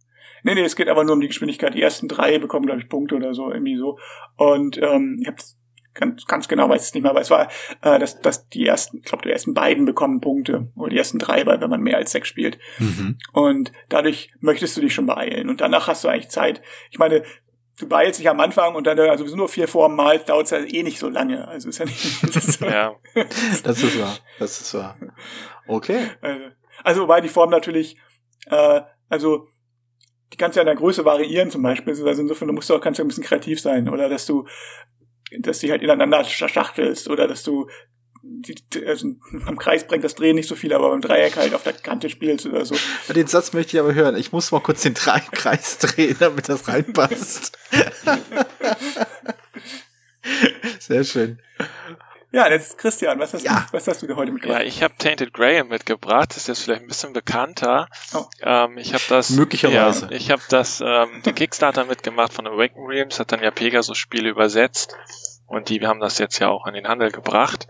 Nee, 0.44 0.56
nee, 0.56 0.62
es 0.64 0.76
geht 0.76 0.90
aber 0.90 1.04
nur 1.04 1.14
um 1.14 1.22
die 1.22 1.28
Geschwindigkeit. 1.28 1.74
Die 1.74 1.82
ersten 1.82 2.08
drei 2.10 2.38
bekommen, 2.38 2.66
glaube 2.66 2.82
ich, 2.82 2.90
Punkte 2.90 3.16
oder 3.16 3.34
so, 3.34 3.50
irgendwie 3.52 3.78
so. 3.78 3.98
Und 4.36 4.78
ähm, 4.78 5.20
ich 5.22 5.28
hab's 5.28 5.58
ganz, 5.94 6.26
ganz 6.26 6.48
genau 6.48 6.68
weiß 6.70 6.82
es 6.88 6.94
nicht 6.96 7.04
mehr, 7.04 7.12
aber 7.12 7.22
es 7.22 7.30
war, 7.30 7.50
äh, 7.82 8.00
dass, 8.00 8.20
dass 8.20 8.50
die 8.50 8.66
ersten, 8.66 8.98
ich 8.98 9.04
glaube, 9.04 9.22
die 9.24 9.30
ersten 9.30 9.54
beiden 9.54 9.86
bekommen 9.86 10.20
Punkte. 10.22 10.68
Oder 10.76 10.90
die 10.90 10.98
ersten 10.98 11.20
drei, 11.20 11.46
weil 11.46 11.62
wenn 11.62 11.70
man 11.70 11.82
mehr 11.82 11.98
als 11.98 12.12
sechs 12.12 12.28
spielt. 12.28 12.58
Mhm. 12.80 13.18
Und 13.32 13.72
dadurch 13.90 14.32
möchtest 14.40 14.76
du 14.76 14.82
dich 14.82 14.94
schon 14.94 15.06
beeilen. 15.06 15.50
Und 15.50 15.62
danach 15.62 15.88
hast 15.88 16.04
du 16.04 16.08
eigentlich 16.10 16.30
Zeit. 16.30 16.62
Ich 16.92 16.98
meine, 17.00 17.24
du 17.80 17.88
beeilst 17.88 18.20
dich 18.20 18.30
am 18.30 18.40
Anfang 18.40 18.76
und 18.76 18.86
dann, 18.86 19.00
also 19.00 19.24
nur 19.36 19.50
vier 19.50 19.68
Formen 19.68 19.96
malst, 19.96 20.30
dauert 20.30 20.46
es 20.46 20.52
ja 20.52 20.60
eh 20.60 20.84
nicht 20.84 21.00
so 21.00 21.10
lange. 21.10 21.48
Also 21.48 21.70
ist 21.70 21.80
ja 21.80 21.86
nicht. 21.86 22.22
Das 22.34 22.48
ist 22.48 22.60
so, 22.60 22.66
ja. 22.66 22.96
Das 23.64 23.84
ist 23.84 24.00
wahr. 24.00 24.18
Das 24.40 24.62
ist 24.62 24.74
wahr. 24.74 24.98
Okay. 25.68 26.10
Also, 26.22 26.46
also 26.84 27.02
wobei 27.04 27.22
die 27.22 27.30
Form 27.30 27.50
natürlich, 27.50 27.98
äh, 28.48 28.82
also 29.10 29.48
die 30.32 30.38
kannst 30.38 30.56
ja 30.56 30.64
in 30.64 30.68
der 30.68 30.76
Größe 30.76 31.06
variieren 31.06 31.52
zum 31.52 31.62
Beispiel. 31.62 31.94
Also 31.94 32.22
insofern 32.22 32.48
du 32.48 32.54
musst 32.54 32.70
du 32.70 32.76
auch 32.76 32.82
kannst 32.82 33.00
du 33.00 33.04
ein 33.04 33.08
bisschen 33.08 33.24
kreativ 33.24 33.60
sein 33.60 33.90
oder 33.90 34.10
dass 34.10 34.26
du 34.26 34.48
dass 35.40 35.60
du 35.60 35.70
halt 35.70 35.82
ineinander 35.82 36.24
schachtelst 36.24 37.10
oder 37.10 37.28
dass 37.28 37.44
du 37.44 37.68
die, 37.68 37.72
also 38.88 39.08
am 39.46 39.58
Kreis 39.58 39.86
bringt 39.86 40.04
das 40.04 40.16
Drehen 40.16 40.36
nicht 40.36 40.48
so 40.48 40.56
viel, 40.56 40.74
aber 40.74 40.90
beim 40.90 41.02
Dreieck 41.02 41.36
halt 41.36 41.54
auf 41.54 41.64
der 41.64 41.74
Kante 41.74 42.10
spielst 42.10 42.46
oder 42.46 42.66
so. 42.66 42.76
Den 43.14 43.28
Satz 43.28 43.54
möchte 43.54 43.76
ich 43.76 43.80
aber 43.82 43.94
hören. 43.94 44.16
Ich 44.16 44.32
muss 44.32 44.52
mal 44.52 44.62
kurz 44.62 44.82
den 44.82 44.94
Kreis 44.94 45.78
drehen, 45.82 46.16
damit 46.20 46.48
das 46.50 46.68
reinpasst. 46.68 47.58
Sehr 50.80 51.04
schön. 51.04 51.40
Ja, 52.32 52.50
jetzt 52.50 52.80
Christian, 52.80 53.20
was 53.20 53.34
hast, 53.34 53.44
Ja. 53.44 53.68
du, 53.68 53.74
was 53.78 53.88
hast 53.88 54.02
du 54.02 54.08
dir 54.08 54.16
heute 54.16 54.32
mitgebracht? 54.32 54.62
Ja, 54.62 54.66
ich 54.66 54.82
habe 54.82 54.96
Tainted 54.98 55.34
Graham 55.34 55.68
mitgebracht. 55.68 56.32
Das 56.32 56.38
ist 56.38 56.48
jetzt 56.48 56.62
vielleicht 56.64 56.82
ein 56.82 56.88
bisschen 56.88 57.14
bekannter. 57.14 57.88
Oh. 58.16 58.26
Ähm, 58.42 58.78
ich 58.80 58.94
habe 58.96 59.04
das 59.08 59.30
Möglicherweise. 59.32 60.06
Ja, 60.06 60.12
ich 60.12 60.32
habe 60.32 60.42
das 60.50 60.82
ähm, 60.84 61.22
den 61.24 61.36
Kickstarter 61.36 61.86
mitgemacht 61.86 62.34
von 62.34 62.48
Awaken 62.48 62.86
Realms, 62.88 63.20
hat 63.20 63.32
dann 63.32 63.44
ja 63.44 63.52
Pegasus 63.52 63.98
Spiele 64.00 64.30
übersetzt 64.30 64.96
und 65.46 65.70
die 65.70 65.86
haben 65.86 66.00
das 66.00 66.18
jetzt 66.18 66.40
ja 66.40 66.50
auch 66.50 66.66
an 66.66 66.74
den 66.74 66.88
Handel 66.88 67.12
gebracht. 67.12 67.68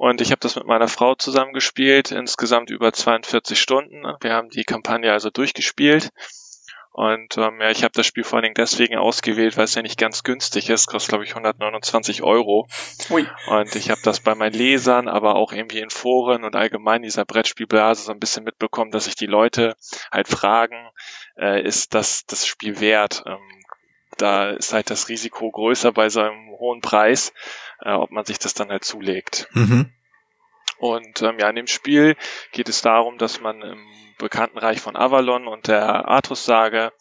Und 0.00 0.22
ich 0.22 0.30
habe 0.30 0.40
das 0.40 0.56
mit 0.56 0.64
meiner 0.64 0.88
Frau 0.88 1.14
zusammen 1.14 1.52
gespielt, 1.52 2.10
insgesamt 2.10 2.70
über 2.70 2.90
42 2.90 3.60
Stunden. 3.60 4.04
Wir 4.22 4.32
haben 4.32 4.48
die 4.48 4.64
Kampagne 4.64 5.12
also 5.12 5.28
durchgespielt. 5.28 6.08
Und 6.92 7.36
ähm, 7.36 7.60
ja, 7.60 7.70
ich 7.70 7.84
habe 7.84 7.92
das 7.92 8.06
Spiel 8.06 8.24
vor 8.24 8.38
allen 8.38 8.44
Dingen 8.44 8.54
deswegen 8.54 8.96
ausgewählt, 8.96 9.58
weil 9.58 9.64
es 9.64 9.74
ja 9.74 9.82
nicht 9.82 9.98
ganz 9.98 10.22
günstig 10.22 10.70
ist, 10.70 10.86
kostet 10.86 11.10
glaube 11.10 11.24
ich 11.24 11.32
129 11.32 12.22
Euro. 12.22 12.66
Ui. 13.10 13.26
Und 13.48 13.76
ich 13.76 13.90
habe 13.90 14.00
das 14.02 14.20
bei 14.20 14.34
meinen 14.34 14.54
Lesern, 14.54 15.06
aber 15.06 15.34
auch 15.34 15.52
irgendwie 15.52 15.80
in 15.80 15.90
Foren 15.90 16.44
und 16.44 16.56
allgemein 16.56 17.02
dieser 17.02 17.26
Brettspielblase 17.26 18.04
so 18.04 18.12
ein 18.12 18.20
bisschen 18.20 18.44
mitbekommen, 18.44 18.92
dass 18.92 19.04
sich 19.04 19.16
die 19.16 19.26
Leute 19.26 19.76
halt 20.10 20.28
fragen, 20.28 20.88
äh, 21.36 21.62
ist 21.62 21.92
das 21.92 22.24
das 22.24 22.46
Spiel 22.46 22.80
wert? 22.80 23.22
Ähm, 23.26 23.60
da 24.20 24.50
ist 24.50 24.72
halt 24.72 24.90
das 24.90 25.08
Risiko 25.08 25.50
größer 25.50 25.92
bei 25.92 26.08
so 26.08 26.20
einem 26.20 26.50
hohen 26.58 26.80
Preis, 26.80 27.32
äh, 27.80 27.92
ob 27.92 28.10
man 28.10 28.24
sich 28.24 28.38
das 28.38 28.54
dann 28.54 28.70
halt 28.70 28.84
zulegt. 28.84 29.48
Mhm. 29.52 29.92
Und 30.78 31.20
ähm, 31.22 31.38
ja, 31.38 31.48
in 31.50 31.56
dem 31.56 31.66
Spiel 31.66 32.16
geht 32.52 32.68
es 32.68 32.80
darum, 32.80 33.18
dass 33.18 33.40
man 33.40 33.60
im 33.60 33.86
bekannten 34.18 34.58
Reich 34.58 34.80
von 34.80 34.96
Avalon 34.96 35.46
und 35.46 35.66
der 35.66 36.08
Artus-Sage 36.08 36.92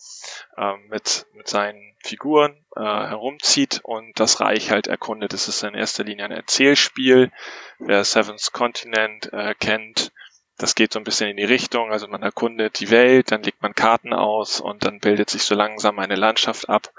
ähm, 0.58 0.88
mit, 0.90 1.28
mit 1.34 1.48
seinen 1.48 1.96
Figuren 2.02 2.66
äh, 2.76 2.82
herumzieht 2.82 3.82
und 3.84 4.20
das 4.20 4.40
Reich 4.40 4.72
halt 4.72 4.88
erkundet. 4.88 5.34
Es 5.34 5.48
ist 5.48 5.64
in 5.64 5.76
erster 5.76 6.04
Linie 6.04 6.26
ein 6.26 6.32
Erzählspiel. 6.32 7.32
Wer 7.78 8.04
Seventh 8.04 8.52
Continent 8.54 9.32
äh, 9.34 9.54
kennt, 9.54 10.12
das 10.60 10.76
geht 10.76 10.94
so 10.94 11.00
ein 11.00 11.06
bisschen 11.06 11.30
in 11.30 11.38
die 11.38 11.46
Richtung. 11.46 11.92
Also 11.92 12.08
man 12.08 12.22
erkundet 12.22 12.80
die 12.80 12.92
Welt, 12.92 13.32
dann 13.32 13.42
legt 13.42 13.62
man 13.62 13.74
Karten 13.74 14.14
aus 14.14 14.60
und 14.60 14.86
dann 14.86 15.00
bildet 15.00 15.30
sich 15.30 15.44
so 15.44 15.56
langsam 15.56 15.98
eine 16.00 16.16
Landschaft 16.16 16.70
ab. 16.70 16.94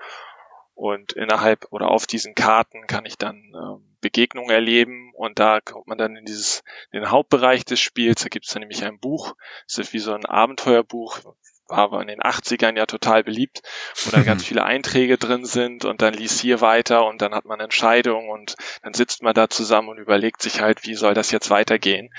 Und 0.75 1.13
innerhalb 1.13 1.67
oder 1.71 1.91
auf 1.91 2.07
diesen 2.07 2.35
Karten 2.35 2.87
kann 2.87 3.05
ich 3.05 3.19
dann 3.19 3.37
ähm, 3.55 3.97
Begegnungen 4.01 4.51
erleben 4.51 5.13
und 5.15 5.39
da 5.39 5.61
kommt 5.61 5.87
man 5.87 5.99
dann 5.99 6.17
in 6.17 6.25
dieses 6.25 6.65
den 6.95 7.11
Hauptbereich 7.11 7.67
des 7.67 7.81
Spiels. 7.81 8.23
Da 8.23 8.29
gibt 8.29 8.47
es 8.47 8.53
dann 8.53 8.61
nämlich 8.61 8.83
ein 8.83 8.99
Buch, 8.99 9.35
das 9.67 9.77
ist 9.77 9.93
wie 9.93 9.99
so 9.99 10.15
ein 10.15 10.25
Abenteuerbuch, 10.25 11.21
war 11.71 11.79
aber 11.79 12.01
in 12.01 12.09
den 12.09 12.21
80ern 12.21 12.77
ja 12.77 12.87
total 12.87 13.25
beliebt, 13.25 13.63
wo 14.05 14.11
dann 14.11 14.25
ganz 14.25 14.45
viele 14.47 14.65
Einträge 14.65 15.19
drin 15.19 15.45
sind 15.45 15.85
und 15.85 16.03
dann 16.03 16.15
liest 16.15 16.41
hier 16.41 16.61
weiter 16.61 17.07
und 17.07 17.23
dann 17.23 17.35
hat 17.35 17.45
man 17.45 17.61
Entscheidungen 17.61 18.29
und 18.29 18.57
dann 18.83 18.95
sitzt 18.95 19.23
man 19.23 19.35
da 19.35 19.49
zusammen 19.49 19.89
und 19.89 19.99
überlegt 19.99 20.43
sich 20.43 20.61
halt, 20.61 20.85
wie 20.85 20.95
soll 20.95 21.15
das 21.15 21.31
jetzt 21.31 21.51
weitergehen. 21.51 22.11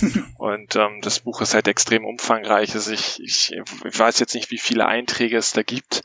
Und 0.38 0.76
ähm, 0.76 1.00
das 1.02 1.20
Buch 1.20 1.40
ist 1.40 1.54
halt 1.54 1.68
extrem 1.68 2.04
umfangreich. 2.04 2.74
Also 2.74 2.92
ich, 2.92 3.20
ich, 3.20 3.52
ich 3.52 3.98
weiß 3.98 4.18
jetzt 4.20 4.34
nicht, 4.34 4.50
wie 4.50 4.58
viele 4.58 4.86
Einträge 4.86 5.36
es 5.36 5.52
da 5.52 5.62
gibt, 5.62 6.02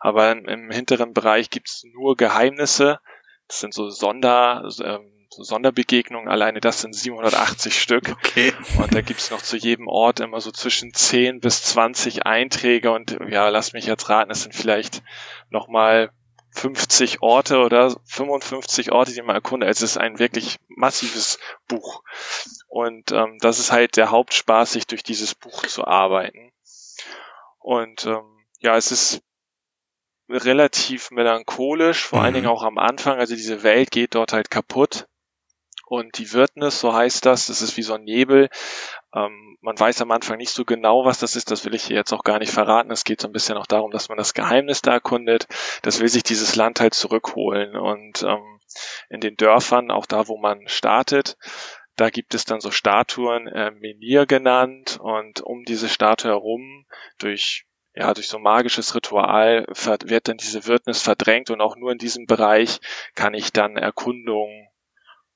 aber 0.00 0.32
im, 0.32 0.46
im 0.46 0.70
hinteren 0.70 1.12
Bereich 1.12 1.50
gibt 1.50 1.68
es 1.68 1.84
nur 1.92 2.16
Geheimnisse. 2.16 2.98
Das 3.46 3.60
sind 3.60 3.74
so 3.74 3.88
Sonder, 3.90 4.68
ähm, 4.82 5.15
so 5.36 5.42
Sonderbegegnungen. 5.44 6.28
Alleine 6.28 6.60
das 6.60 6.80
sind 6.80 6.94
780 6.94 7.80
Stück. 7.80 8.10
Okay. 8.10 8.52
Und 8.78 8.94
da 8.94 9.02
gibt's 9.02 9.30
noch 9.30 9.42
zu 9.42 9.56
jedem 9.56 9.86
Ort 9.86 10.20
immer 10.20 10.40
so 10.40 10.50
zwischen 10.50 10.94
10 10.94 11.40
bis 11.40 11.62
20 11.62 12.24
Einträge. 12.26 12.90
Und 12.90 13.18
ja, 13.28 13.48
lass 13.50 13.72
mich 13.74 13.86
jetzt 13.86 14.08
raten, 14.08 14.30
es 14.30 14.42
sind 14.42 14.54
vielleicht 14.54 15.02
nochmal 15.50 16.10
50 16.52 17.20
Orte 17.20 17.58
oder 17.58 17.94
55 18.06 18.90
Orte, 18.92 19.12
die 19.12 19.20
man 19.20 19.36
erkundet. 19.36 19.68
Es 19.68 19.82
ist 19.82 19.98
ein 19.98 20.18
wirklich 20.18 20.56
massives 20.68 21.38
Buch. 21.68 22.02
Und 22.66 23.12
ähm, 23.12 23.36
das 23.40 23.58
ist 23.58 23.72
halt 23.72 23.96
der 23.98 24.10
Hauptspaß, 24.10 24.72
sich 24.72 24.86
durch 24.86 25.02
dieses 25.02 25.34
Buch 25.34 25.66
zu 25.66 25.84
arbeiten. 25.86 26.52
Und 27.58 28.06
ähm, 28.06 28.46
ja, 28.60 28.76
es 28.76 28.90
ist 28.90 29.22
relativ 30.30 31.10
melancholisch, 31.10 32.04
vor 32.04 32.22
allen 32.22 32.32
Mhm. 32.32 32.36
Dingen 32.36 32.48
auch 32.48 32.62
am 32.62 32.78
Anfang. 32.78 33.18
Also 33.18 33.34
diese 33.34 33.62
Welt 33.62 33.90
geht 33.90 34.14
dort 34.14 34.32
halt 34.32 34.50
kaputt. 34.50 35.06
Und 35.88 36.18
die 36.18 36.32
Wildnis, 36.32 36.80
so 36.80 36.92
heißt 36.92 37.24
das, 37.24 37.46
das 37.46 37.62
ist 37.62 37.76
wie 37.76 37.82
so 37.82 37.94
ein 37.94 38.02
Nebel. 38.02 38.48
Ähm, 39.14 39.56
man 39.60 39.78
weiß 39.78 40.02
am 40.02 40.10
Anfang 40.10 40.36
nicht 40.36 40.50
so 40.50 40.64
genau, 40.64 41.04
was 41.04 41.20
das 41.20 41.36
ist. 41.36 41.52
Das 41.52 41.64
will 41.64 41.76
ich 41.76 41.84
hier 41.84 41.94
jetzt 41.94 42.12
auch 42.12 42.24
gar 42.24 42.40
nicht 42.40 42.50
verraten. 42.50 42.90
Es 42.90 43.04
geht 43.04 43.20
so 43.20 43.28
ein 43.28 43.32
bisschen 43.32 43.56
auch 43.56 43.68
darum, 43.68 43.92
dass 43.92 44.08
man 44.08 44.18
das 44.18 44.34
Geheimnis 44.34 44.82
da 44.82 44.94
erkundet. 44.94 45.46
Das 45.82 46.00
will 46.00 46.08
sich 46.08 46.24
dieses 46.24 46.56
Land 46.56 46.80
halt 46.80 46.94
zurückholen. 46.94 47.76
Und 47.76 48.24
ähm, 48.24 48.60
in 49.10 49.20
den 49.20 49.36
Dörfern, 49.36 49.92
auch 49.92 50.06
da, 50.06 50.26
wo 50.26 50.36
man 50.36 50.66
startet, 50.66 51.36
da 51.94 52.10
gibt 52.10 52.34
es 52.34 52.44
dann 52.44 52.60
so 52.60 52.72
Statuen, 52.72 53.46
äh, 53.46 53.70
Menhir 53.70 54.26
genannt. 54.26 54.98
Und 55.00 55.40
um 55.40 55.62
diese 55.62 55.88
Statue 55.88 56.32
herum, 56.32 56.84
durch 57.18 57.64
ja, 57.94 58.12
durch 58.12 58.28
so 58.28 58.38
magisches 58.38 58.94
Ritual 58.94 59.64
wird 59.68 60.28
dann 60.28 60.36
diese 60.36 60.66
Wildnis 60.66 61.00
verdrängt 61.00 61.48
und 61.48 61.62
auch 61.62 61.76
nur 61.76 61.92
in 61.92 61.98
diesem 61.98 62.26
Bereich 62.26 62.80
kann 63.14 63.32
ich 63.32 63.52
dann 63.52 63.78
Erkundung, 63.78 64.68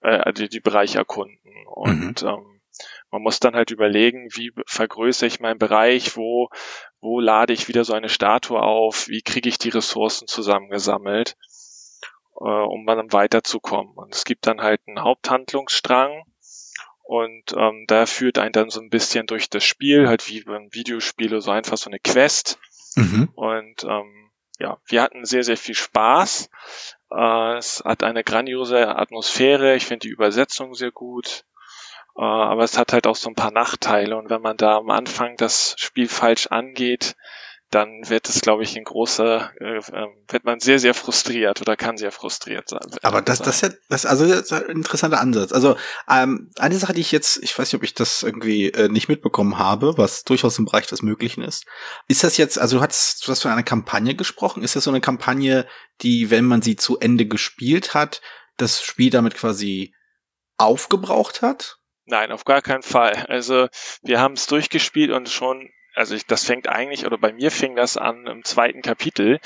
äh, 0.01 0.33
die, 0.33 0.49
die 0.49 0.61
Bereiche 0.61 0.99
erkunden. 0.99 1.39
Und 1.67 2.23
ähm, 2.23 2.61
man 3.11 3.23
muss 3.23 3.41
dann 3.41 3.55
halt 3.55 3.71
überlegen, 3.71 4.29
wie 4.33 4.53
vergrößere 4.67 5.27
ich 5.27 5.41
meinen 5.41 5.59
Bereich, 5.59 6.17
wo, 6.17 6.49
wo 7.01 7.21
lade 7.21 7.53
ich 7.53 7.69
wieder 7.69 7.85
so 7.85 7.93
eine 7.93 8.09
Statue 8.09 8.61
auf, 8.61 9.09
wie 9.09 9.23
kriege 9.23 9.49
ich 9.49 9.59
die 9.59 9.71
Ressourcen 9.71 10.29
zusammengesammelt, 10.29 11.37
äh, 12.41 12.45
um 12.45 12.87
dann 12.87 13.13
weiterzukommen. 13.13 13.93
Und 13.95 14.15
es 14.15 14.25
gibt 14.25 14.47
dann 14.47 14.63
halt 14.63 14.81
einen 14.87 15.03
Haupthandlungsstrang, 15.03 16.25
und 17.11 17.55
ähm, 17.57 17.87
da 17.89 18.07
führt 18.07 18.39
einen 18.39 18.53
dann 18.53 18.71
so 18.71 18.81
ein 18.81 18.89
bisschen 18.89 19.27
durch 19.27 19.51
das 19.51 19.65
Spiel, 19.65 20.07
halt 20.07 20.29
wie 20.29 20.45
beim 20.45 20.73
Videospiele, 20.73 21.41
so 21.41 21.51
einfach 21.51 21.77
so 21.77 21.91
eine 21.91 21.99
Quest. 21.99 22.61
Mhm. 22.95 23.31
Und 23.35 23.83
ähm, 23.83 24.20
ja, 24.61 24.79
wir 24.87 25.03
hatten 25.03 25.25
sehr, 25.25 25.43
sehr 25.43 25.57
viel 25.57 25.75
Spaß. 25.75 26.51
Äh, 27.11 27.57
es 27.57 27.83
hat 27.85 28.05
eine 28.05 28.23
grandiose 28.23 28.95
Atmosphäre. 28.95 29.75
Ich 29.75 29.87
finde 29.87 30.07
die 30.07 30.13
Übersetzung 30.13 30.75
sehr 30.75 30.91
gut. 30.91 31.45
Äh, 32.17 32.23
aber 32.23 32.63
es 32.63 32.77
hat 32.77 32.93
halt 32.93 33.07
auch 33.07 33.17
so 33.17 33.31
ein 33.31 33.35
paar 33.35 33.53
Nachteile. 33.53 34.17
Und 34.17 34.29
wenn 34.29 34.43
man 34.43 34.59
da 34.59 34.77
am 34.77 34.91
Anfang 34.91 35.37
das 35.37 35.75
Spiel 35.79 36.09
falsch 36.09 36.49
angeht, 36.49 37.17
dann 37.71 38.09
wird 38.09 38.29
es, 38.29 38.41
glaube 38.41 38.65
ich, 38.65 38.77
ein 38.77 38.83
großer, 38.83 39.53
äh, 39.61 39.79
äh, 39.79 40.09
wird 40.29 40.45
man 40.45 40.59
sehr, 40.59 40.81
sehr 40.81 40.93
frustriert 40.93 41.61
oder 41.61 41.77
kann 41.77 41.97
sehr 41.97 42.11
frustriert 42.11 42.69
sein. 42.69 42.81
Aber 43.03 43.23
das, 43.23 43.39
das 43.39 43.57
ist 43.57 43.63
ja, 43.63 43.69
das, 43.89 44.07
also 44.07 44.27
das 44.27 44.43
ist 44.43 44.53
ein 44.53 44.77
interessanter 44.77 45.21
Ansatz. 45.21 45.53
Also 45.53 45.77
ähm, 46.09 46.51
eine 46.59 46.77
Sache, 46.77 46.95
die 46.95 47.01
ich 47.01 47.13
jetzt, 47.13 47.41
ich 47.43 47.57
weiß 47.57 47.69
nicht, 47.69 47.79
ob 47.79 47.85
ich 47.85 47.95
das 47.95 48.25
irgendwie 48.25 48.71
äh, 48.71 48.89
nicht 48.89 49.09
mitbekommen 49.09 49.59
habe, 49.59 49.97
was 49.97 50.25
durchaus 50.25 50.59
im 50.59 50.65
Bereich 50.65 50.89
des 50.89 51.03
Möglichen 51.03 51.43
ist. 51.43 51.65
Ist 52.09 52.25
das 52.25 52.37
jetzt, 52.37 52.59
also 52.59 52.79
du 52.79 52.85
hast, 52.85 53.27
du 53.27 53.31
hast 53.31 53.43
von 53.43 53.53
einer 53.53 53.63
Kampagne 53.63 54.17
gesprochen. 54.17 54.65
Ist 54.65 54.75
das 54.75 54.85
so 54.85 54.91
eine 54.91 55.01
Kampagne, 55.01 55.67
die, 56.03 56.31
wenn 56.31 56.45
man 56.45 56.63
sie 56.63 56.75
zu 56.75 56.99
Ende 56.99 57.27
gespielt 57.27 57.95
hat, 57.95 58.21
das 58.57 58.83
Spiel 58.83 59.11
damit 59.11 59.35
quasi 59.35 59.95
aufgebraucht 60.59 61.43
hat? 61.43 61.77
Nein, 62.05 62.33
auf 62.33 62.45
gar 62.45 62.63
keinen 62.63 62.83
Fall. 62.83 63.27
Also 63.29 63.69
wir 64.03 64.19
haben 64.19 64.35
es 64.35 64.49
durchgespielt 64.49 65.13
und 65.13 65.29
schon, 65.29 65.71
also 65.95 66.15
ich, 66.15 66.27
das 66.27 66.45
fängt 66.45 66.69
eigentlich, 66.69 67.07
oder 67.07 67.19
bei 67.19 67.33
mir 67.33 67.51
fing 67.51 67.77
das 67.77 67.97
an 67.97 68.27
im 68.27 68.45
zweiten 68.45 68.83
Kapitel, 68.83 69.41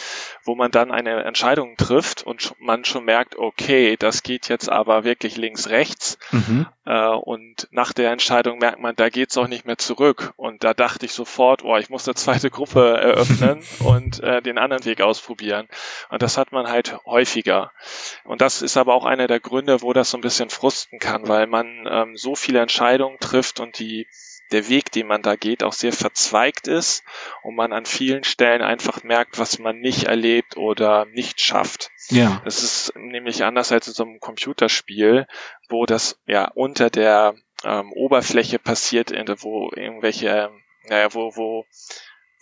wo 0.45 0.55
man 0.55 0.71
dann 0.71 0.91
eine 0.91 1.25
Entscheidung 1.25 1.77
trifft 1.77 2.23
und 2.23 2.55
man 2.61 2.85
schon 2.85 3.05
merkt, 3.05 3.37
okay, 3.37 3.97
das 3.99 4.23
geht 4.23 4.49
jetzt 4.49 4.69
aber 4.69 5.05
wirklich 5.05 5.37
links, 5.37 5.69
rechts. 5.69 6.19
Mhm. 6.33 6.67
Äh, 6.87 7.09
und 7.09 7.69
nach 7.71 7.93
der 7.93 8.13
Entscheidung 8.13 8.59
merkt 8.59 8.81
man, 8.81 8.95
da 8.95 9.09
geht's 9.09 9.37
auch 9.37 9.49
nicht 9.49 9.65
mehr 9.65 9.79
zurück. 9.79 10.33
Und 10.37 10.65
da 10.65 10.75
dachte 10.75 11.07
ich 11.07 11.13
sofort, 11.13 11.65
oh, 11.65 11.77
ich 11.77 11.89
muss 11.89 12.07
eine 12.07 12.15
zweite 12.15 12.51
Gruppe 12.51 12.99
eröffnen 13.01 13.63
und 13.81 14.23
äh, 14.23 14.43
den 14.43 14.59
anderen 14.59 14.85
Weg 14.85 15.01
ausprobieren. 15.01 15.69
Und 16.11 16.23
das 16.23 16.37
hat 16.37 16.53
man 16.53 16.69
halt 16.69 16.99
häufiger. 17.07 17.73
Und 18.25 18.41
das 18.41 18.63
ist 18.63 18.77
aber 18.77 18.95
auch 18.95 19.07
einer 19.07 19.27
der 19.27 19.41
Gründe, 19.41 19.83
wo 19.83 19.93
das 19.93 20.11
so 20.11 20.19
ein 20.19 20.23
bisschen 20.23 20.51
frusten 20.51 20.99
kann, 20.99 21.27
weil 21.29 21.47
man 21.47 21.89
ähm, 21.89 22.17
so 22.17 22.35
viele 22.35 22.61
Entscheidungen 22.61 23.19
trifft 23.19 23.61
und 23.61 23.79
die 23.79 24.07
der 24.53 24.69
Weg, 24.69 24.93
den 24.93 25.07
man 25.07 25.23
da 25.23 25.37
geht, 25.37 25.63
auch 25.63 25.73
sehr 25.73 25.93
verzweigt 25.93 26.69
ist 26.69 27.03
und 27.43 27.55
man 27.55 27.73
an 27.73 27.87
vielen 27.87 28.25
Stellen 28.25 28.63
einfach 28.63 29.03
merkt, 29.03 29.39
was 29.39 29.59
man 29.59 29.79
nicht 29.79 30.05
erlebt 30.05 30.57
oder 30.57 31.07
nicht 31.07 31.41
schafft. 31.41 31.91
Ja. 32.09 32.41
Das 32.45 32.63
ist 32.63 32.93
nämlich 32.97 33.45
anders 33.45 33.73
als 33.73 33.89
in 33.89 33.95
so 33.95 34.05
einem 34.05 34.21
Computerspiel, 34.21 35.27
wo 35.69 35.87
das 35.87 36.21
ja 36.27 36.51
unter 36.55 36.91
der 36.91 37.35
ähm, 37.65 37.93
Oberfläche 37.93 38.59
passiert, 38.59 39.11
wo 39.43 39.71
irgendwelche, 39.75 40.29
ähm, 40.29 40.63
naja, 40.89 41.15
wo, 41.15 41.35
wo, 41.35 41.67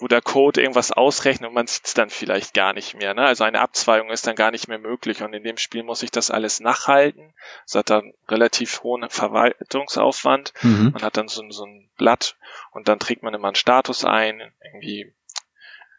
wo 0.02 0.08
der 0.08 0.20
Code 0.20 0.60
irgendwas 0.60 0.90
ausrechnet 0.90 1.48
und 1.48 1.54
man 1.54 1.68
sieht 1.68 1.86
es 1.86 1.94
dann 1.94 2.10
vielleicht 2.10 2.54
gar 2.54 2.72
nicht 2.72 2.94
mehr. 2.94 3.14
Ne? 3.14 3.22
Also 3.22 3.44
eine 3.44 3.60
Abzweigung 3.60 4.10
ist 4.10 4.26
dann 4.26 4.34
gar 4.34 4.50
nicht 4.50 4.66
mehr 4.66 4.78
möglich 4.78 5.22
und 5.22 5.32
in 5.32 5.44
dem 5.44 5.56
Spiel 5.56 5.84
muss 5.84 6.02
ich 6.02 6.10
das 6.10 6.30
alles 6.30 6.60
nachhalten. 6.60 7.32
Es 7.64 7.76
hat 7.76 7.88
dann 7.88 8.12
relativ 8.28 8.82
hohen 8.82 9.08
Verwaltungsaufwand. 9.08 10.52
Mhm. 10.62 10.90
Man 10.92 11.02
hat 11.02 11.16
dann 11.16 11.28
so, 11.28 11.48
so 11.50 11.64
ein 11.64 11.88
Blatt 11.96 12.36
und 12.72 12.88
dann 12.88 12.98
trägt 12.98 13.22
man 13.22 13.32
immer 13.32 13.48
einen 13.48 13.54
Status 13.54 14.04
ein, 14.04 14.52
irgendwie, 14.60 15.12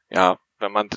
ja, 0.10 0.38
wenn 0.60 0.74
man 0.74 0.90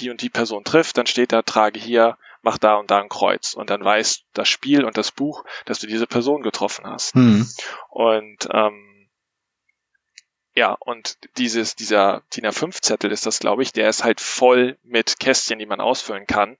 die 0.00 0.10
und 0.10 0.22
die 0.22 0.30
Person 0.30 0.64
trifft, 0.64 0.96
dann 0.98 1.06
steht 1.06 1.32
da, 1.32 1.42
trage 1.42 1.78
hier, 1.78 2.16
mach 2.42 2.58
da 2.58 2.76
und 2.76 2.90
da 2.90 3.00
ein 3.00 3.08
Kreuz. 3.08 3.54
Und 3.54 3.70
dann 3.70 3.84
weiß 3.84 4.22
das 4.32 4.48
Spiel 4.48 4.84
und 4.84 4.96
das 4.96 5.10
Buch, 5.10 5.44
dass 5.66 5.78
du 5.78 5.86
diese 5.86 6.06
Person 6.06 6.42
getroffen 6.42 6.86
hast. 6.86 7.14
Mhm. 7.16 7.46
Und 7.90 8.48
ähm, 8.52 8.95
ja, 10.56 10.72
und 10.72 11.18
dieses, 11.36 11.76
dieser 11.76 12.22
DIN 12.34 12.46
A5-Zettel 12.46 13.12
ist 13.12 13.26
das, 13.26 13.40
glaube 13.40 13.62
ich, 13.62 13.74
der 13.74 13.90
ist 13.90 14.04
halt 14.04 14.22
voll 14.22 14.78
mit 14.84 15.20
Kästchen, 15.20 15.58
die 15.58 15.66
man 15.66 15.82
ausfüllen 15.82 16.26
kann. 16.26 16.56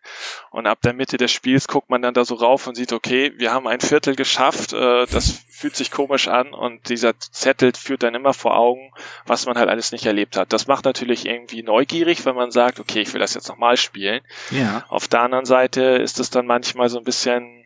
Und 0.51 0.67
ab 0.67 0.83
der 0.83 0.93
Mitte 0.93 1.17
des 1.17 1.33
Spiels 1.33 1.67
guckt 1.67 1.89
man 1.89 2.03
dann 2.03 2.13
da 2.13 2.27
so 2.27 2.35
rauf 2.35 2.67
und 2.67 2.75
sieht, 2.75 2.93
okay, 2.93 3.33
wir 3.39 3.55
haben 3.55 3.67
ein 3.67 3.81
Viertel 3.81 4.15
geschafft, 4.15 4.75
äh, 4.75 5.07
das 5.07 5.31
fühlt 5.49 5.77
sich 5.77 5.91
komisch 5.91 6.29
an 6.29 6.53
und 6.53 6.91
dieser 6.91 7.19
Zettel 7.19 7.73
führt 7.73 8.03
dann 8.03 8.15
immer 8.15 8.35
vor 8.35 8.59
Augen, 8.59 8.93
was 9.25 9.47
man 9.47 9.57
halt 9.57 9.71
alles 9.71 9.93
nicht 9.93 10.05
erlebt 10.05 10.37
hat. 10.37 10.53
Das 10.53 10.67
macht 10.67 10.85
natürlich 10.85 11.25
irgendwie 11.25 11.63
neugierig, 11.63 12.27
wenn 12.27 12.37
man 12.37 12.51
sagt, 12.51 12.79
okay, 12.79 13.01
ich 13.01 13.15
will 13.15 13.21
das 13.21 13.33
jetzt 13.33 13.49
nochmal 13.49 13.79
spielen. 13.79 14.21
Ja. 14.51 14.85
Auf 14.89 15.09
der 15.09 15.23
anderen 15.23 15.47
Seite 15.47 15.81
ist 15.81 16.21
es 16.21 16.29
dann 16.29 16.45
manchmal 16.45 16.91
so 16.91 16.99
ein 16.99 17.05
bisschen, 17.05 17.65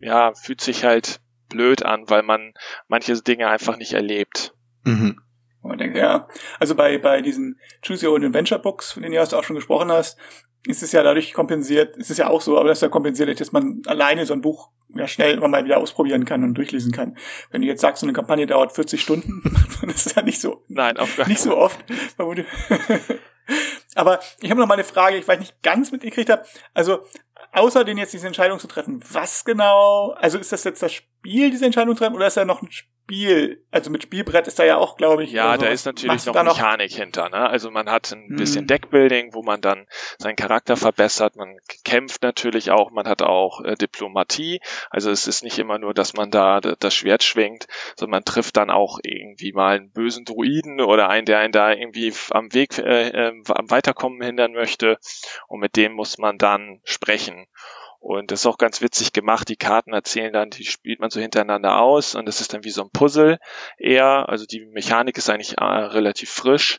ja, 0.00 0.32
fühlt 0.32 0.62
sich 0.62 0.84
halt 0.84 1.20
blöd 1.50 1.82
an, 1.82 2.08
weil 2.08 2.22
man 2.22 2.54
manche 2.88 3.12
Dinge 3.20 3.48
einfach 3.48 3.76
nicht 3.76 3.92
erlebt. 3.92 4.54
Mhm. 4.84 5.20
Und 5.66 5.70
man 5.70 5.78
denkt, 5.78 5.96
ja, 5.96 6.28
also 6.60 6.76
bei, 6.76 6.96
bei 6.98 7.22
diesen 7.22 7.58
Choose 7.84 8.06
Your 8.06 8.14
Own 8.14 8.24
Adventure 8.24 8.60
Books, 8.60 8.92
von 8.92 9.02
denen 9.02 9.16
du 9.16 9.20
auch 9.20 9.42
schon 9.42 9.56
gesprochen 9.56 9.90
hast, 9.90 10.16
ist 10.64 10.84
es 10.84 10.92
ja 10.92 11.02
dadurch 11.02 11.32
kompensiert, 11.32 11.96
ist 11.96 12.08
es 12.10 12.18
ja 12.18 12.28
auch 12.28 12.40
so, 12.40 12.56
aber 12.56 12.68
das 12.68 12.78
ist 12.78 12.82
ja 12.82 12.88
kompensiert, 12.88 13.40
dass 13.40 13.50
man 13.50 13.82
alleine 13.86 14.26
so 14.26 14.32
ein 14.32 14.42
Buch 14.42 14.70
ja 14.94 15.08
schnell 15.08 15.34
immer 15.34 15.48
mal 15.48 15.64
wieder 15.64 15.78
ausprobieren 15.78 16.24
kann 16.24 16.44
und 16.44 16.54
durchlesen 16.54 16.92
kann. 16.92 17.16
Wenn 17.50 17.62
du 17.62 17.66
jetzt 17.66 17.80
sagst, 17.80 18.00
so 18.00 18.06
eine 18.06 18.12
Kampagne 18.12 18.46
dauert 18.46 18.72
40 18.72 19.02
Stunden, 19.02 19.42
dann 19.80 19.90
ist 19.90 20.06
es 20.06 20.14
ja 20.14 20.22
nicht 20.22 20.40
so, 20.40 20.62
Nein, 20.68 20.98
auf 20.98 21.18
nicht 21.26 21.40
so 21.40 21.56
oft. 21.56 21.80
aber 23.96 24.20
ich 24.40 24.50
habe 24.50 24.60
noch 24.60 24.68
mal 24.68 24.74
eine 24.74 24.84
Frage, 24.84 25.16
ich 25.16 25.26
weiß 25.26 25.40
nicht 25.40 25.60
ganz 25.64 25.90
mitgekriegt 25.90 26.30
habe. 26.30 26.44
Also 26.74 27.00
außer 27.52 27.82
den 27.82 27.98
jetzt 27.98 28.12
diese 28.12 28.28
Entscheidung 28.28 28.60
zu 28.60 28.68
treffen, 28.68 29.02
was 29.10 29.44
genau, 29.44 30.12
also 30.12 30.38
ist 30.38 30.52
das 30.52 30.62
jetzt 30.62 30.80
das 30.80 30.92
Spiel, 30.92 31.50
diese 31.50 31.64
Entscheidung 31.64 31.96
zu 31.96 32.00
treffen, 32.00 32.14
oder 32.14 32.28
ist 32.28 32.36
da 32.36 32.44
noch 32.44 32.62
ein 32.62 32.70
Spiel, 32.70 32.95
also 33.70 33.90
mit 33.90 34.02
Spielbrett 34.02 34.48
ist 34.48 34.58
da 34.58 34.64
ja 34.64 34.78
auch, 34.78 34.96
glaube 34.96 35.22
ich. 35.22 35.30
Ja, 35.30 35.56
da 35.56 35.66
ist 35.66 35.86
natürlich 35.86 36.26
noch 36.26 36.34
Mechanik 36.34 36.90
noch? 36.90 36.98
hinter. 36.98 37.28
Ne? 37.28 37.48
Also 37.48 37.70
man 37.70 37.88
hat 37.88 38.10
ein 38.12 38.28
hm. 38.28 38.36
bisschen 38.36 38.66
Deckbuilding, 38.66 39.32
wo 39.32 39.42
man 39.42 39.60
dann 39.60 39.86
seinen 40.18 40.34
Charakter 40.34 40.76
verbessert. 40.76 41.36
Man 41.36 41.56
kämpft 41.84 42.22
natürlich 42.22 42.72
auch. 42.72 42.90
Man 42.90 43.06
hat 43.06 43.22
auch 43.22 43.60
äh, 43.60 43.76
Diplomatie. 43.76 44.60
Also 44.90 45.10
es 45.10 45.28
ist 45.28 45.44
nicht 45.44 45.58
immer 45.58 45.78
nur, 45.78 45.94
dass 45.94 46.14
man 46.14 46.30
da 46.30 46.60
das 46.60 46.94
Schwert 46.94 47.22
schwingt, 47.22 47.66
sondern 47.96 48.18
man 48.18 48.24
trifft 48.24 48.56
dann 48.56 48.70
auch 48.70 48.98
irgendwie 49.04 49.52
mal 49.52 49.76
einen 49.76 49.90
bösen 49.90 50.24
Druiden 50.24 50.80
oder 50.80 51.08
einen, 51.08 51.26
der 51.26 51.38
einen 51.38 51.52
da 51.52 51.72
irgendwie 51.72 52.12
am 52.30 52.52
Weg, 52.54 52.78
äh, 52.78 53.08
äh, 53.08 53.32
am 53.48 53.70
Weiterkommen 53.70 54.20
hindern 54.20 54.52
möchte. 54.52 54.98
Und 55.46 55.60
mit 55.60 55.76
dem 55.76 55.92
muss 55.92 56.18
man 56.18 56.38
dann 56.38 56.80
sprechen. 56.84 57.46
Und 58.06 58.30
das 58.30 58.42
ist 58.42 58.46
auch 58.46 58.56
ganz 58.56 58.82
witzig 58.82 59.12
gemacht. 59.12 59.48
Die 59.48 59.56
Karten 59.56 59.92
erzählen 59.92 60.32
dann, 60.32 60.50
die 60.50 60.64
spielt 60.64 61.00
man 61.00 61.10
so 61.10 61.20
hintereinander 61.20 61.80
aus 61.80 62.14
und 62.14 62.26
das 62.26 62.40
ist 62.40 62.54
dann 62.54 62.62
wie 62.62 62.70
so 62.70 62.82
ein 62.82 62.90
Puzzle 62.90 63.40
eher. 63.78 64.28
Also 64.28 64.46
die 64.46 64.60
Mechanik 64.60 65.18
ist 65.18 65.28
eigentlich 65.28 65.58
äh, 65.58 65.64
relativ 65.64 66.30
frisch 66.30 66.78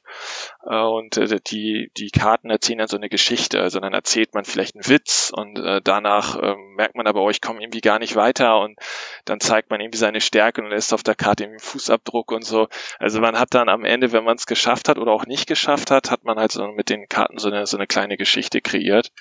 äh, 0.65 0.79
und 0.79 1.17
äh, 1.17 1.41
die, 1.45 1.91
die 1.97 2.11
Karten 2.11 2.49
erzählen 2.49 2.79
dann 2.79 2.87
so 2.87 2.95
eine 2.95 3.09
Geschichte. 3.09 3.61
Also 3.61 3.81
dann 3.81 3.93
erzählt 3.93 4.33
man 4.35 4.45
vielleicht 4.45 4.75
einen 4.75 4.87
Witz 4.87 5.33
und 5.35 5.59
äh, 5.59 5.81
danach 5.83 6.41
ähm, 6.41 6.75
merkt 6.77 6.95
man 6.95 7.07
aber, 7.07 7.21
oh, 7.21 7.29
ich 7.29 7.41
komme 7.41 7.61
irgendwie 7.61 7.81
gar 7.81 7.99
nicht 7.99 8.15
weiter 8.15 8.61
und 8.61 8.79
dann 9.25 9.41
zeigt 9.41 9.69
man 9.69 9.81
irgendwie 9.81 9.97
seine 9.99 10.21
Stärke 10.21 10.61
und 10.61 10.69
lässt 10.69 10.93
auf 10.93 11.03
der 11.03 11.15
Karte 11.15 11.43
irgendwie 11.43 11.61
einen 11.61 11.71
Fußabdruck 11.71 12.31
und 12.31 12.45
so. 12.45 12.69
Also 12.99 13.19
man 13.19 13.37
hat 13.37 13.53
dann 13.53 13.67
am 13.67 13.83
Ende, 13.83 14.13
wenn 14.13 14.23
man 14.23 14.37
es 14.37 14.45
geschafft 14.45 14.87
hat 14.87 14.97
oder 14.97 15.11
auch 15.11 15.25
nicht 15.25 15.45
geschafft 15.45 15.91
hat, 15.91 16.09
hat 16.09 16.23
man 16.23 16.37
halt 16.37 16.53
so 16.53 16.65
mit 16.67 16.89
den 16.89 17.09
Karten 17.09 17.37
so 17.37 17.49
eine, 17.49 17.67
so 17.67 17.75
eine 17.75 17.85
kleine 17.85 18.15
Geschichte 18.15 18.61
kreiert. 18.61 19.11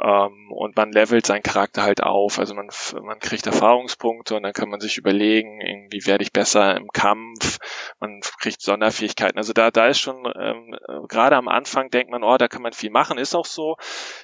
Ähm, 0.00 0.50
und 0.50 0.76
man 0.76 0.92
levelt 0.92 1.24
seinen 1.26 1.42
Charakter 1.42 1.82
halt 1.82 2.02
auf. 2.02 2.38
Also 2.38 2.54
man, 2.54 2.68
man 3.02 3.20
kriegt 3.20 3.46
Erfahrungspunkte 3.46 4.34
und 4.34 4.42
dann 4.42 4.52
kann 4.52 4.68
man 4.68 4.80
sich 4.80 4.98
überlegen, 4.98 5.60
irgendwie 5.60 6.04
werde 6.06 6.24
ich 6.24 6.32
besser 6.32 6.76
im 6.76 6.88
Kampf. 6.88 7.58
Man 8.00 8.20
kriegt 8.40 8.60
Sonderfähigkeiten. 8.60 9.38
Also 9.38 9.52
da, 9.52 9.70
da 9.70 9.86
ist 9.86 10.00
schon, 10.00 10.30
ähm, 10.36 10.76
gerade 11.08 11.36
am 11.36 11.48
Anfang 11.48 11.90
denkt 11.90 12.10
man, 12.10 12.24
oh, 12.24 12.36
da 12.36 12.48
kann 12.48 12.62
man 12.62 12.72
viel 12.72 12.90
machen. 12.90 13.18
Ist 13.18 13.36
auch 13.36 13.46
so. 13.46 13.76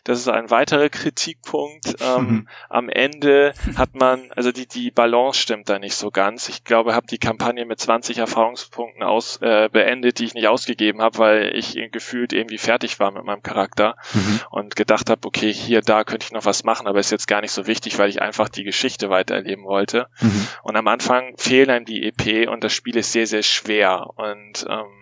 Das 0.04 0.18
ist 0.18 0.28
ein 0.28 0.50
weiterer 0.50 0.88
Kritikpunkt. 0.88 1.96
Ähm, 2.00 2.26
mhm. 2.26 2.48
Am 2.68 2.88
Ende 2.88 3.54
hat 3.76 3.94
man, 3.94 4.30
also 4.32 4.50
die, 4.50 4.66
die 4.66 4.90
Balance 4.90 5.40
stimmt 5.40 5.68
da 5.68 5.78
nicht 5.78 5.94
so 5.94 6.10
ganz. 6.10 6.48
Ich 6.48 6.64
glaube, 6.64 6.94
habe 6.94 7.06
die 7.06 7.18
Kampagne 7.18 7.64
mit 7.64 7.78
20 7.78 8.18
Erfahrungspunkten 8.18 9.02
aus, 9.02 9.38
äh, 9.40 9.68
beendet, 9.70 10.18
die 10.18 10.24
ich 10.24 10.34
nicht 10.34 10.48
ausgegeben 10.48 11.00
habe, 11.00 11.18
weil 11.18 11.54
ich 11.54 11.78
gefühlt 11.92 12.32
irgendwie 12.32 12.58
fertig 12.58 12.98
war 12.98 13.12
mit 13.12 13.24
meinem 13.24 13.42
Charakter 13.42 13.96
mhm. 14.12 14.40
und 14.50 14.76
gedacht 14.76 15.10
habe, 15.10 15.26
okay, 15.26 15.59
hier, 15.60 15.82
da 15.82 16.04
könnte 16.04 16.26
ich 16.26 16.32
noch 16.32 16.44
was 16.44 16.64
machen, 16.64 16.86
aber 16.86 16.98
ist 17.00 17.10
jetzt 17.10 17.28
gar 17.28 17.40
nicht 17.40 17.52
so 17.52 17.66
wichtig, 17.66 17.98
weil 17.98 18.08
ich 18.08 18.22
einfach 18.22 18.48
die 18.48 18.64
Geschichte 18.64 19.10
weitererleben 19.10 19.64
wollte. 19.64 20.08
Mhm. 20.20 20.46
Und 20.62 20.76
am 20.76 20.88
Anfang 20.88 21.34
fehlen 21.36 21.70
einem 21.70 21.84
die 21.84 22.04
EP 22.04 22.48
und 22.48 22.64
das 22.64 22.72
Spiel 22.72 22.96
ist 22.96 23.12
sehr, 23.12 23.26
sehr 23.26 23.42
schwer. 23.42 24.10
Und 24.16 24.66
ähm, 24.68 24.99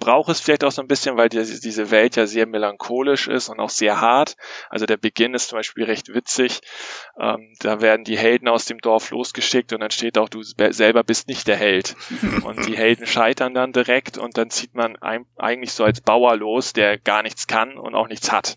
brauche 0.00 0.32
es 0.32 0.40
vielleicht 0.40 0.64
auch 0.64 0.72
so 0.72 0.82
ein 0.82 0.88
bisschen, 0.88 1.16
weil 1.16 1.28
die, 1.28 1.38
diese 1.60 1.90
Welt 1.92 2.16
ja 2.16 2.26
sehr 2.26 2.46
melancholisch 2.46 3.28
ist 3.28 3.48
und 3.48 3.60
auch 3.60 3.70
sehr 3.70 4.00
hart. 4.00 4.36
Also 4.68 4.86
der 4.86 4.96
Beginn 4.96 5.34
ist 5.34 5.48
zum 5.48 5.58
Beispiel 5.58 5.84
recht 5.84 6.12
witzig. 6.12 6.60
Ähm, 7.20 7.54
da 7.60 7.80
werden 7.80 8.04
die 8.04 8.18
Helden 8.18 8.48
aus 8.48 8.64
dem 8.64 8.78
Dorf 8.78 9.10
losgeschickt 9.10 9.72
und 9.72 9.80
dann 9.80 9.90
steht 9.92 10.18
auch, 10.18 10.28
du 10.28 10.42
selber 10.42 11.04
bist 11.04 11.28
nicht 11.28 11.46
der 11.46 11.56
Held. 11.56 11.94
Und 12.44 12.66
die 12.66 12.76
Helden 12.76 13.06
scheitern 13.06 13.52
dann 13.52 13.72
direkt 13.72 14.16
und 14.16 14.38
dann 14.38 14.48
zieht 14.48 14.74
man 14.74 14.96
ein, 14.96 15.26
eigentlich 15.36 15.72
so 15.72 15.84
als 15.84 16.00
Bauer 16.00 16.36
los, 16.36 16.72
der 16.72 16.96
gar 16.96 17.22
nichts 17.22 17.46
kann 17.46 17.76
und 17.76 17.94
auch 17.94 18.08
nichts 18.08 18.32
hat. 18.32 18.56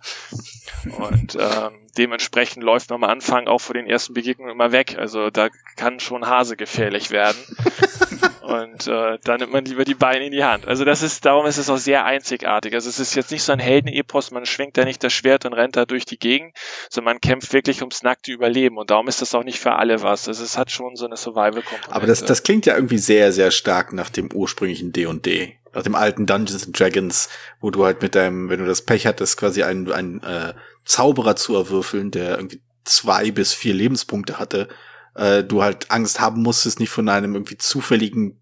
Und 0.98 1.36
ähm, 1.36 1.88
dementsprechend 1.98 2.64
läuft 2.64 2.90
man 2.90 3.04
am 3.04 3.10
Anfang 3.10 3.48
auch 3.48 3.60
vor 3.60 3.74
den 3.74 3.88
ersten 3.88 4.14
Begegnungen 4.14 4.54
immer 4.54 4.72
weg. 4.72 4.96
Also 4.98 5.30
da 5.30 5.50
kann 5.76 6.00
schon 6.00 6.26
Hase 6.26 6.56
gefährlich 6.56 7.12
werden. 7.12 7.38
Und 8.44 8.88
äh, 8.88 9.18
dann 9.24 9.40
nimmt 9.40 9.54
man 9.54 9.64
lieber 9.64 9.86
die 9.86 9.94
Beine 9.94 10.26
in 10.26 10.34
die 10.34 10.44
Hand. 10.44 10.68
Also 10.68 10.84
das 10.84 11.02
ist, 11.02 11.24
darum 11.24 11.46
ist 11.46 11.58
es 11.58 11.70
auch 11.70 11.78
sehr 11.78 12.04
einzigartig. 12.04 12.74
Also 12.74 12.90
es 12.90 13.00
ist 13.00 13.16
jetzt 13.16 13.32
nicht 13.32 13.42
so 13.42 13.54
ein 13.54 13.60
Heldenepos, 13.60 14.32
man 14.32 14.46
schwingt 14.46 14.76
da 14.78 14.84
nicht 14.84 15.02
das 15.02 15.14
Schwert 15.14 15.46
und 15.46 15.54
rennt 15.54 15.78
da 15.78 15.86
durch 15.86 16.04
die 16.04 16.20
Gegend, 16.20 16.54
sondern 16.90 17.14
man 17.14 17.22
kämpft 17.22 17.54
wirklich 17.54 17.80
ums 17.80 18.04
nackte 18.04 18.34
Überleben. 18.34 18.78
Und 18.78 18.92
darum 18.92 19.08
ist 19.08 19.22
das 19.22 19.34
auch 19.34 19.46
nicht 19.46 19.60
für 19.60 19.74
alle 19.74 20.02
was. 20.04 20.28
Also 20.28 20.44
es 20.44 20.58
hat 20.58 20.72
schon 20.72 20.98
so 20.98 21.06
eine 21.06 21.16
Survival-Komponente. 21.16 21.96
Aber 21.96 22.06
das, 22.06 22.26
das 22.26 22.44
klingt 22.44 22.66
ja 22.66 22.76
irgendwie 22.76 22.98
sehr, 22.98 23.32
sehr 23.32 23.50
stark 23.50 23.94
nach 23.94 24.10
dem 24.10 24.30
ursprünglichen 24.34 24.92
D&D. 24.92 25.58
Nach 25.74 25.84
dem 25.84 25.96
alten 25.96 26.26
Dungeons 26.26 26.66
and 26.66 26.78
Dragons, 26.78 27.30
wo 27.62 27.72
du 27.72 27.86
halt 27.86 28.02
mit 28.02 28.14
deinem, 28.14 28.50
wenn 28.50 28.60
du 28.60 28.66
das 28.66 28.82
Pech 28.82 29.08
hattest, 29.08 29.38
quasi 29.38 29.64
einen, 29.64 29.90
einen 29.90 30.22
äh, 30.22 30.54
Zauberer 30.84 31.38
zu 31.38 31.56
erwürfeln, 31.56 32.12
der 32.12 32.36
irgendwie 32.36 32.62
zwei 32.84 33.32
bis 33.32 33.54
vier 33.54 33.74
Lebenspunkte 33.74 34.38
hatte 34.38 34.68
äh, 35.16 35.44
du 35.44 35.64
halt 35.64 35.92
Angst 35.92 36.20
haben 36.20 36.42
musstest, 36.42 36.80
nicht 36.80 36.90
von 36.90 37.10
einem 37.10 37.34
irgendwie 37.36 37.58
zufälligen 37.58 38.40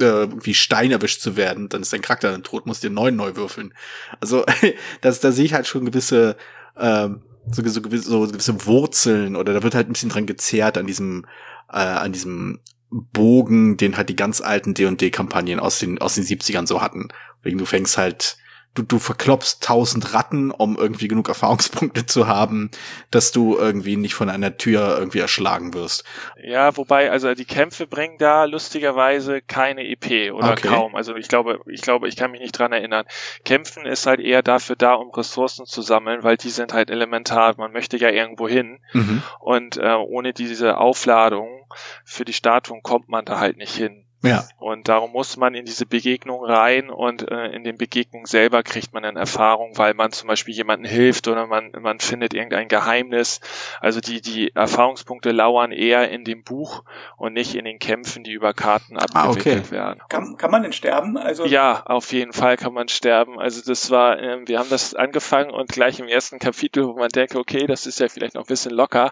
äh, 0.00 0.04
irgendwie 0.04 0.54
Stein 0.54 0.90
erwischt 0.90 1.20
zu 1.20 1.36
werden, 1.36 1.68
dann 1.68 1.82
ist 1.82 1.92
dein 1.92 2.02
Charakter 2.02 2.30
dann 2.30 2.42
tot, 2.42 2.66
musst 2.66 2.82
dir 2.82 2.90
neun 2.90 3.16
neu 3.16 3.36
würfeln. 3.36 3.72
Also 4.20 4.44
das, 5.00 5.20
da 5.20 5.32
sehe 5.32 5.44
ich 5.44 5.54
halt 5.54 5.66
schon 5.66 5.84
gewisse 5.84 6.36
ähm, 6.76 7.22
so, 7.50 7.66
so, 7.66 7.82
gewisse, 7.82 8.08
so 8.08 8.20
gewisse 8.20 8.66
Wurzeln 8.66 9.36
oder 9.36 9.52
da 9.52 9.62
wird 9.62 9.74
halt 9.74 9.88
ein 9.88 9.92
bisschen 9.92 10.08
dran 10.08 10.26
gezehrt 10.26 10.78
an 10.78 10.86
diesem 10.86 11.26
äh, 11.70 11.76
an 11.76 12.12
diesem 12.12 12.60
Bogen, 12.90 13.76
den 13.76 13.96
halt 13.96 14.08
die 14.08 14.16
ganz 14.16 14.40
alten 14.40 14.74
D&D-Kampagnen 14.74 15.58
aus 15.58 15.78
den 15.78 15.98
aus 16.00 16.14
den 16.14 16.24
70ern 16.24 16.66
so 16.66 16.80
hatten. 16.80 17.08
Wegen 17.42 17.58
du 17.58 17.64
fängst 17.66 17.98
halt 17.98 18.36
du, 18.74 18.82
du 18.82 18.98
verklopst 18.98 19.62
tausend 19.62 20.12
Ratten, 20.14 20.50
um 20.50 20.76
irgendwie 20.76 21.08
genug 21.08 21.28
Erfahrungspunkte 21.28 22.06
zu 22.06 22.26
haben, 22.26 22.70
dass 23.10 23.32
du 23.32 23.56
irgendwie 23.56 23.96
nicht 23.96 24.14
von 24.14 24.28
einer 24.28 24.56
Tür 24.56 24.96
irgendwie 24.98 25.20
erschlagen 25.20 25.74
wirst. 25.74 26.04
Ja, 26.42 26.76
wobei, 26.76 27.10
also 27.10 27.34
die 27.34 27.44
Kämpfe 27.44 27.86
bringen 27.86 28.18
da 28.18 28.44
lustigerweise 28.44 29.40
keine 29.40 29.88
EP 29.88 30.32
oder 30.32 30.52
okay. 30.52 30.68
kaum. 30.68 30.94
Also 30.94 31.14
ich 31.16 31.28
glaube, 31.28 31.60
ich 31.66 31.82
glaube, 31.82 32.08
ich 32.08 32.16
kann 32.16 32.32
mich 32.32 32.40
nicht 32.40 32.58
dran 32.58 32.72
erinnern. 32.72 33.06
Kämpfen 33.44 33.86
ist 33.86 34.06
halt 34.06 34.20
eher 34.20 34.42
dafür 34.42 34.76
da, 34.76 34.94
um 34.94 35.10
Ressourcen 35.10 35.66
zu 35.66 35.82
sammeln, 35.82 36.22
weil 36.22 36.36
die 36.36 36.50
sind 36.50 36.72
halt 36.72 36.90
elementar. 36.90 37.54
Man 37.56 37.72
möchte 37.72 37.96
ja 37.96 38.10
irgendwo 38.10 38.48
hin. 38.48 38.80
Mhm. 38.92 39.22
Und 39.40 39.76
äh, 39.76 39.94
ohne 39.94 40.32
diese 40.32 40.78
Aufladung 40.78 41.66
für 42.04 42.24
die 42.24 42.32
Statuen 42.32 42.82
kommt 42.82 43.08
man 43.08 43.24
da 43.24 43.38
halt 43.38 43.56
nicht 43.56 43.74
hin. 43.74 44.03
Ja. 44.26 44.44
Und 44.58 44.88
darum 44.88 45.12
muss 45.12 45.36
man 45.36 45.54
in 45.54 45.64
diese 45.64 45.86
Begegnung 45.86 46.44
rein 46.44 46.90
und 46.90 47.30
äh, 47.30 47.46
in 47.48 47.64
den 47.64 47.76
Begegnungen 47.76 48.26
selber 48.26 48.62
kriegt 48.62 48.92
man 48.92 49.02
dann 49.02 49.16
Erfahrung, 49.16 49.76
weil 49.76 49.94
man 49.94 50.12
zum 50.12 50.28
Beispiel 50.28 50.54
jemandem 50.54 50.90
hilft 50.90 51.28
oder 51.28 51.46
man, 51.46 51.72
man 51.80 52.00
findet 52.00 52.34
irgendein 52.34 52.68
Geheimnis. 52.68 53.40
Also 53.80 54.00
die, 54.00 54.20
die 54.20 54.54
Erfahrungspunkte 54.54 55.32
lauern 55.32 55.72
eher 55.72 56.10
in 56.10 56.24
dem 56.24 56.42
Buch 56.42 56.84
und 57.16 57.32
nicht 57.34 57.54
in 57.54 57.64
den 57.64 57.78
Kämpfen, 57.78 58.24
die 58.24 58.32
über 58.32 58.54
Karten 58.54 58.96
Ah, 58.96 59.04
abgewickelt 59.04 59.64
okay. 59.66 59.70
werden. 59.70 60.00
Kann, 60.08 60.36
kann 60.36 60.50
man 60.50 60.62
denn 60.62 60.72
sterben? 60.72 61.16
Also 61.16 61.44
Ja, 61.44 61.82
auf 61.86 62.12
jeden 62.12 62.32
Fall 62.32 62.56
kann 62.56 62.72
man 62.72 62.88
sterben. 62.88 63.38
Also 63.38 63.62
das 63.64 63.90
war, 63.90 64.18
ähm, 64.20 64.48
wir 64.48 64.58
haben 64.58 64.70
das 64.70 64.94
angefangen 64.94 65.50
und 65.50 65.70
gleich 65.70 66.00
im 66.00 66.08
ersten 66.08 66.38
Kapitel, 66.38 66.86
wo 66.86 66.94
man 66.94 67.08
denkt, 67.08 67.36
okay, 67.36 67.66
das 67.66 67.86
ist 67.86 68.00
ja 68.00 68.08
vielleicht 68.08 68.34
noch 68.34 68.42
ein 68.42 68.48
bisschen 68.48 68.72
locker, 68.72 69.10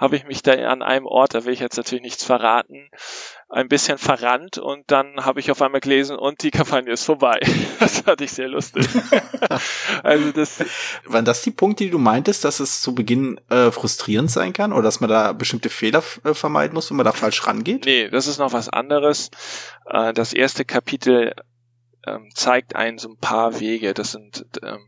habe 0.00 0.16
ich 0.16 0.24
mich 0.24 0.42
da 0.42 0.52
an 0.52 0.82
einem 0.82 1.06
Ort, 1.06 1.34
da 1.34 1.44
will 1.44 1.52
ich 1.52 1.60
jetzt 1.60 1.76
natürlich 1.76 2.02
nichts 2.02 2.24
verraten, 2.24 2.90
ein 3.50 3.68
bisschen 3.68 3.96
verrannt 3.96 4.58
und 4.58 4.90
dann 4.90 5.24
habe 5.24 5.40
ich 5.40 5.50
auf 5.50 5.62
einmal 5.62 5.80
gelesen 5.80 6.16
und 6.16 6.42
die 6.42 6.50
Kampagne 6.50 6.92
ist 6.92 7.04
vorbei. 7.04 7.40
Das 7.78 8.00
fand 8.00 8.20
ich 8.20 8.32
sehr 8.32 8.48
lustig. 8.48 8.86
also 10.02 10.32
das, 10.32 10.64
Waren 11.04 11.24
das 11.24 11.42
die 11.42 11.52
Punkte, 11.52 11.84
die 11.84 11.90
du 11.90 11.98
meintest, 11.98 12.44
dass 12.44 12.60
es 12.60 12.82
zu 12.82 12.94
Beginn 12.94 13.40
äh, 13.50 13.70
frustrierend 13.70 14.30
sein 14.30 14.52
kann 14.52 14.72
oder 14.72 14.82
dass 14.82 15.00
man 15.00 15.08
da 15.08 15.32
bestimmte 15.32 15.70
Fehler 15.70 16.02
äh, 16.24 16.34
vermeiden 16.34 16.74
muss, 16.74 16.90
wenn 16.90 16.96
man 16.96 17.06
da 17.06 17.12
falsch 17.12 17.46
rangeht? 17.46 17.84
nee, 17.84 18.10
das 18.10 18.26
ist 18.26 18.38
noch 18.38 18.52
was 18.52 18.68
anderes. 18.68 19.30
Äh, 19.86 20.12
das 20.12 20.32
erste 20.32 20.64
Kapitel 20.64 21.34
ähm, 22.06 22.30
zeigt 22.34 22.74
einen 22.76 22.98
so 22.98 23.08
ein 23.10 23.18
paar 23.18 23.60
Wege. 23.60 23.94
Das 23.94 24.12
sind 24.12 24.44
ähm, 24.62 24.84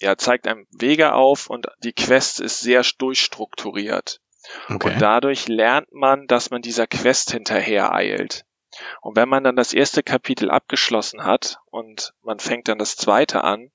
ja 0.00 0.16
zeigt 0.16 0.46
einem 0.46 0.66
Wege 0.72 1.12
auf 1.12 1.48
und 1.48 1.66
die 1.84 1.92
Quest 1.92 2.40
ist 2.40 2.60
sehr 2.60 2.82
durchstrukturiert. 2.98 4.20
Okay. 4.68 4.92
Und 4.92 5.00
dadurch 5.00 5.48
lernt 5.48 5.92
man, 5.92 6.26
dass 6.26 6.50
man 6.50 6.62
dieser 6.62 6.86
Quest 6.86 7.30
hinterher 7.30 7.92
eilt. 7.92 8.44
Und 9.00 9.16
wenn 9.16 9.28
man 9.28 9.44
dann 9.44 9.56
das 9.56 9.72
erste 9.72 10.02
Kapitel 10.02 10.50
abgeschlossen 10.50 11.24
hat 11.24 11.58
und 11.66 12.12
man 12.22 12.38
fängt 12.38 12.68
dann 12.68 12.78
das 12.78 12.96
zweite 12.96 13.42
an 13.42 13.70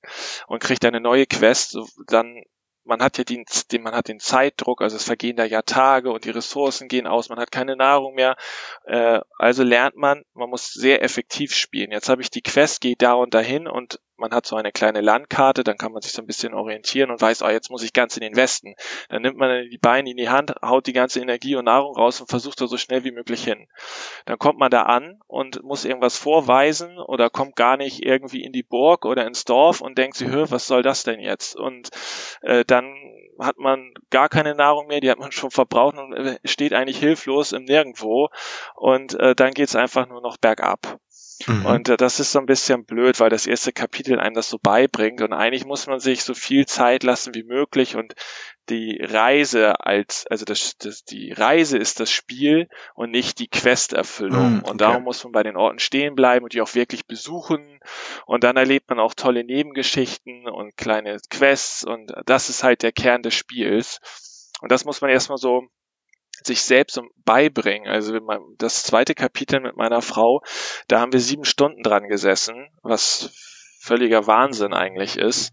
und 0.46 0.62
kriegt 0.62 0.84
eine 0.84 1.00
neue 1.00 1.26
Quest, 1.26 1.76
dann 2.06 2.42
man 2.84 3.02
hat 3.02 3.18
ja 3.18 3.24
den, 3.24 3.44
man 3.80 3.94
hat 3.94 4.08
den 4.08 4.18
Zeitdruck, 4.18 4.82
also 4.82 4.96
es 4.96 5.04
vergehen 5.04 5.36
da 5.36 5.44
ja 5.44 5.62
Tage 5.62 6.10
und 6.10 6.24
die 6.24 6.30
Ressourcen 6.30 6.88
gehen 6.88 7.06
aus, 7.06 7.28
man 7.28 7.38
hat 7.38 7.52
keine 7.52 7.76
Nahrung 7.76 8.14
mehr. 8.14 8.36
Äh, 8.84 9.20
also 9.38 9.62
lernt 9.62 9.96
man, 9.96 10.24
man 10.34 10.50
muss 10.50 10.72
sehr 10.72 11.02
effektiv 11.02 11.54
spielen. 11.54 11.92
Jetzt 11.92 12.08
habe 12.08 12.22
ich 12.22 12.30
die 12.30 12.42
Quest, 12.42 12.80
geht 12.80 13.02
da 13.02 13.14
und 13.14 13.34
dahin 13.34 13.68
und 13.68 14.00
man 14.16 14.32
hat 14.32 14.46
so 14.46 14.56
eine 14.56 14.72
kleine 14.72 15.00
Landkarte, 15.00 15.64
dann 15.64 15.78
kann 15.78 15.92
man 15.92 16.02
sich 16.02 16.12
so 16.12 16.22
ein 16.22 16.26
bisschen 16.26 16.54
orientieren 16.54 17.10
und 17.10 17.20
weiß, 17.20 17.42
oh, 17.42 17.48
jetzt 17.48 17.70
muss 17.70 17.82
ich 17.82 17.92
ganz 17.92 18.16
in 18.16 18.22
den 18.22 18.36
Westen. 18.36 18.74
Dann 19.08 19.22
nimmt 19.22 19.36
man 19.36 19.68
die 19.68 19.78
Beine 19.78 20.10
in 20.10 20.16
die 20.16 20.28
Hand, 20.28 20.54
haut 20.62 20.86
die 20.86 20.92
ganze 20.92 21.20
Energie 21.20 21.56
und 21.56 21.64
Nahrung 21.64 21.96
raus 21.96 22.20
und 22.20 22.28
versucht 22.28 22.60
da 22.60 22.66
so 22.66 22.76
schnell 22.76 23.04
wie 23.04 23.10
möglich 23.10 23.44
hin. 23.44 23.66
Dann 24.26 24.38
kommt 24.38 24.58
man 24.58 24.70
da 24.70 24.82
an 24.82 25.20
und 25.26 25.62
muss 25.62 25.84
irgendwas 25.84 26.16
vorweisen 26.16 26.98
oder 26.98 27.30
kommt 27.30 27.56
gar 27.56 27.76
nicht 27.76 28.04
irgendwie 28.04 28.44
in 28.44 28.52
die 28.52 28.62
Burg 28.62 29.04
oder 29.04 29.26
ins 29.26 29.44
Dorf 29.44 29.80
und 29.80 29.98
denkt 29.98 30.16
sich, 30.16 30.28
hör, 30.28 30.50
was 30.50 30.66
soll 30.66 30.82
das 30.82 31.02
denn 31.02 31.20
jetzt? 31.20 31.56
Und 31.56 31.90
äh, 32.42 32.64
dann 32.64 32.94
hat 33.38 33.58
man 33.58 33.92
gar 34.10 34.28
keine 34.28 34.54
Nahrung 34.54 34.86
mehr, 34.86 35.00
die 35.00 35.10
hat 35.10 35.18
man 35.18 35.32
schon 35.32 35.50
verbraucht 35.50 35.98
und 35.98 36.12
äh, 36.12 36.38
steht 36.44 36.74
eigentlich 36.74 36.98
hilflos 36.98 37.52
im 37.52 37.64
Nirgendwo 37.64 38.28
und 38.74 39.18
äh, 39.18 39.34
dann 39.34 39.52
geht's 39.52 39.76
einfach 39.76 40.08
nur 40.08 40.20
noch 40.20 40.36
bergab. 40.36 40.98
Mhm. 41.46 41.66
Und 41.66 41.88
äh, 41.88 41.96
das 41.96 42.20
ist 42.20 42.32
so 42.32 42.38
ein 42.38 42.46
bisschen 42.46 42.84
blöd, 42.84 43.20
weil 43.20 43.30
das 43.30 43.46
erste 43.46 43.72
Kapitel 43.72 44.18
einem 44.18 44.34
das 44.34 44.48
so 44.48 44.58
beibringt 44.62 45.20
und 45.22 45.32
eigentlich 45.32 45.64
muss 45.64 45.86
man 45.86 46.00
sich 46.00 46.22
so 46.24 46.34
viel 46.34 46.66
Zeit 46.66 47.02
lassen 47.02 47.34
wie 47.34 47.42
möglich 47.42 47.96
und 47.96 48.14
die 48.68 49.00
Reise 49.02 49.80
als, 49.80 50.26
also 50.30 50.44
das, 50.44 50.76
das, 50.78 51.04
die 51.04 51.32
Reise 51.32 51.78
ist 51.78 52.00
das 52.00 52.10
Spiel 52.10 52.68
und 52.94 53.10
nicht 53.10 53.38
die 53.40 53.48
Questerfüllung. 53.48 54.56
Mm, 54.56 54.58
okay. 54.60 54.70
Und 54.70 54.80
darum 54.80 55.02
muss 55.02 55.24
man 55.24 55.32
bei 55.32 55.42
den 55.42 55.56
Orten 55.56 55.80
stehen 55.80 56.14
bleiben 56.14 56.44
und 56.44 56.52
die 56.52 56.60
auch 56.60 56.74
wirklich 56.74 57.06
besuchen. 57.06 57.80
Und 58.24 58.44
dann 58.44 58.56
erlebt 58.56 58.88
man 58.88 59.00
auch 59.00 59.14
tolle 59.14 59.44
Nebengeschichten 59.44 60.48
und 60.48 60.76
kleine 60.76 61.18
Quests 61.28 61.84
und 61.84 62.12
das 62.24 62.50
ist 62.50 62.62
halt 62.62 62.82
der 62.82 62.92
Kern 62.92 63.22
des 63.22 63.34
Spiels. 63.34 63.98
Und 64.60 64.70
das 64.70 64.84
muss 64.84 65.00
man 65.00 65.10
erstmal 65.10 65.38
so 65.38 65.66
sich 66.46 66.62
selbst 66.62 67.00
beibringen. 67.24 67.88
Also 67.88 68.18
das 68.58 68.82
zweite 68.82 69.14
Kapitel 69.14 69.60
mit 69.60 69.76
meiner 69.76 70.02
Frau, 70.02 70.42
da 70.88 71.00
haben 71.00 71.12
wir 71.12 71.20
sieben 71.20 71.44
Stunden 71.44 71.82
dran 71.82 72.08
gesessen, 72.08 72.68
was 72.82 73.30
völliger 73.82 74.26
Wahnsinn 74.28 74.72
eigentlich 74.74 75.18
ist. 75.18 75.52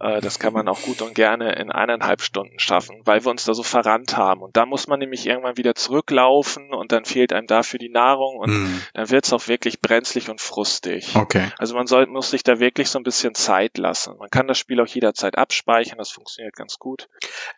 Äh, 0.00 0.20
Das 0.20 0.38
kann 0.40 0.52
man 0.52 0.66
auch 0.68 0.82
gut 0.82 1.00
und 1.00 1.14
gerne 1.14 1.54
in 1.54 1.70
eineinhalb 1.70 2.22
Stunden 2.22 2.58
schaffen, 2.58 3.02
weil 3.04 3.24
wir 3.24 3.30
uns 3.30 3.44
da 3.44 3.54
so 3.54 3.62
verrannt 3.62 4.16
haben. 4.16 4.42
Und 4.42 4.56
da 4.56 4.66
muss 4.66 4.88
man 4.88 4.98
nämlich 4.98 5.26
irgendwann 5.26 5.56
wieder 5.56 5.74
zurücklaufen 5.76 6.72
und 6.72 6.92
dann 6.92 7.04
fehlt 7.04 7.32
einem 7.32 7.46
dafür 7.46 7.78
die 7.78 7.88
Nahrung 7.88 8.36
und 8.38 8.50
Mhm. 8.50 8.82
dann 8.94 9.10
wird 9.10 9.26
es 9.26 9.32
auch 9.32 9.46
wirklich 9.48 9.80
brenzlig 9.80 10.28
und 10.28 10.40
frustig. 10.40 11.14
Okay. 11.14 11.50
Also 11.58 11.74
man 11.76 11.86
soll, 11.86 12.06
muss 12.06 12.30
sich 12.30 12.42
da 12.42 12.58
wirklich 12.58 12.88
so 12.90 12.98
ein 12.98 13.04
bisschen 13.04 13.34
Zeit 13.34 13.78
lassen. 13.78 14.14
Man 14.18 14.30
kann 14.30 14.48
das 14.48 14.58
Spiel 14.58 14.80
auch 14.80 14.86
jederzeit 14.86 15.38
abspeichern, 15.38 15.98
das 15.98 16.10
funktioniert 16.10 16.56
ganz 16.56 16.78
gut. 16.78 17.08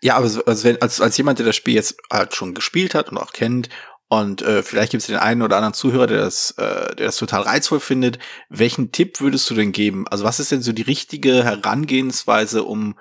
Ja, 0.02 0.16
aber 0.16 0.28
so- 0.28 0.44
als, 0.44 0.64
wenn, 0.64 0.80
als, 0.82 1.00
als 1.00 1.16
jemand, 1.16 1.38
der 1.38 1.46
das 1.46 1.56
Spiel 1.56 1.74
jetzt 1.74 1.96
halt 2.12 2.34
schon 2.34 2.54
gespielt 2.54 2.94
hat 2.94 3.10
und 3.10 3.18
auch 3.18 3.32
kennt 3.32 3.68
und 4.12 4.42
äh, 4.42 4.64
vielleicht 4.64 4.90
gibt 4.90 5.02
es 5.02 5.06
den 5.06 5.18
einen 5.18 5.40
oder 5.40 5.54
anderen 5.54 5.72
Zuhörer, 5.72 6.08
der 6.08 6.18
das, 6.18 6.50
äh, 6.58 6.96
der 6.96 7.06
das 7.06 7.16
total 7.16 7.42
reizvoll 7.42 7.78
findet, 7.78 8.18
welchen 8.48 8.90
Tipp 8.90 9.20
würdest 9.20 9.48
du 9.48 9.54
denn 9.54 9.70
geben? 9.70 10.08
Also 10.08 10.24
was 10.24 10.40
ist 10.40 10.50
denn 10.50 10.62
so 10.62 10.72
die 10.72 10.82
richtige 10.82 11.44
Herangehensweise, 11.44 12.64
um 12.64 12.98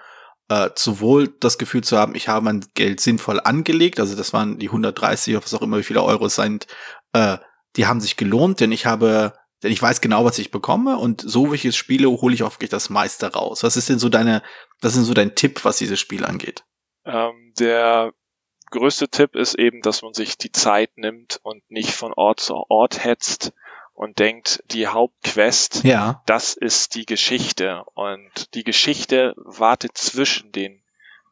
äh, 0.50 0.70
sowohl 0.76 1.30
das 1.40 1.58
Gefühl 1.58 1.84
zu 1.84 1.98
haben, 1.98 2.14
ich 2.14 2.28
habe 2.28 2.46
mein 2.46 2.64
Geld 2.76 3.00
sinnvoll 3.00 3.40
angelegt, 3.40 4.00
also 4.00 4.16
das 4.16 4.34
waren 4.34 4.60
die 4.60 4.68
130 4.68 5.36
oder 5.36 5.44
was 5.44 5.54
auch 5.56 5.64
immer, 5.64 5.80
wie 5.80 5.84
viele 5.84 6.04
Euro 6.04 6.28
es 6.28 6.36
sind, 6.36 6.68
äh, 7.14 7.38
die 7.76 7.88
haben 7.88 8.02
sich 8.02 8.16
gelohnt, 8.16 8.60
denn 8.60 8.72
ich 8.72 8.86
habe, 8.86 9.34
denn 9.64 9.72
ich 9.72 9.82
weiß 9.82 10.02
genau, 10.02 10.26
was 10.26 10.38
ich 10.38 10.52
bekomme 10.52 11.00
und 11.00 11.22
so 11.22 11.52
wie 11.52 11.56
ich 11.56 11.66
es 11.66 11.76
spiele, 11.76 12.08
hole 12.08 12.36
ich 12.36 12.42
wirklich 12.42 12.70
das 12.70 12.92
meiste 12.92 13.34
raus. 13.34 13.64
Was 13.64 13.78
ist 13.78 13.90
denn 13.90 13.98
so 13.98 14.10
deine, 14.10 14.44
was 14.80 14.92
ist 14.92 14.98
denn 14.98 15.06
so 15.06 15.16
dein 15.16 15.34
Tipp, 15.34 15.66
was 15.66 15.78
dieses 15.78 16.00
Spiel 16.00 16.24
angeht? 16.24 16.66
Ähm, 17.04 17.52
der 17.58 18.12
größte 18.70 19.10
Tipp 19.10 19.36
ist 19.36 19.56
eben, 19.56 19.82
dass 19.82 20.02
man 20.02 20.14
sich 20.14 20.38
die 20.38 20.52
Zeit 20.52 20.98
nimmt 20.98 21.40
und 21.44 21.70
nicht 21.70 21.92
von 21.92 22.14
Ort 22.14 22.40
zu 22.40 22.56
Ort 22.70 23.04
hetzt 23.04 23.54
und 23.94 24.20
denkt, 24.20 24.64
die 24.72 24.88
Hauptquest, 24.88 25.84
Ja. 25.84 26.22
das 26.26 26.54
ist 26.54 26.96
die 26.96 27.06
Geschichte. 27.06 27.84
Und 27.96 28.54
die 28.54 28.64
Geschichte 28.64 29.34
wartet 29.38 29.98
zwischen 29.98 30.52
den 30.52 30.82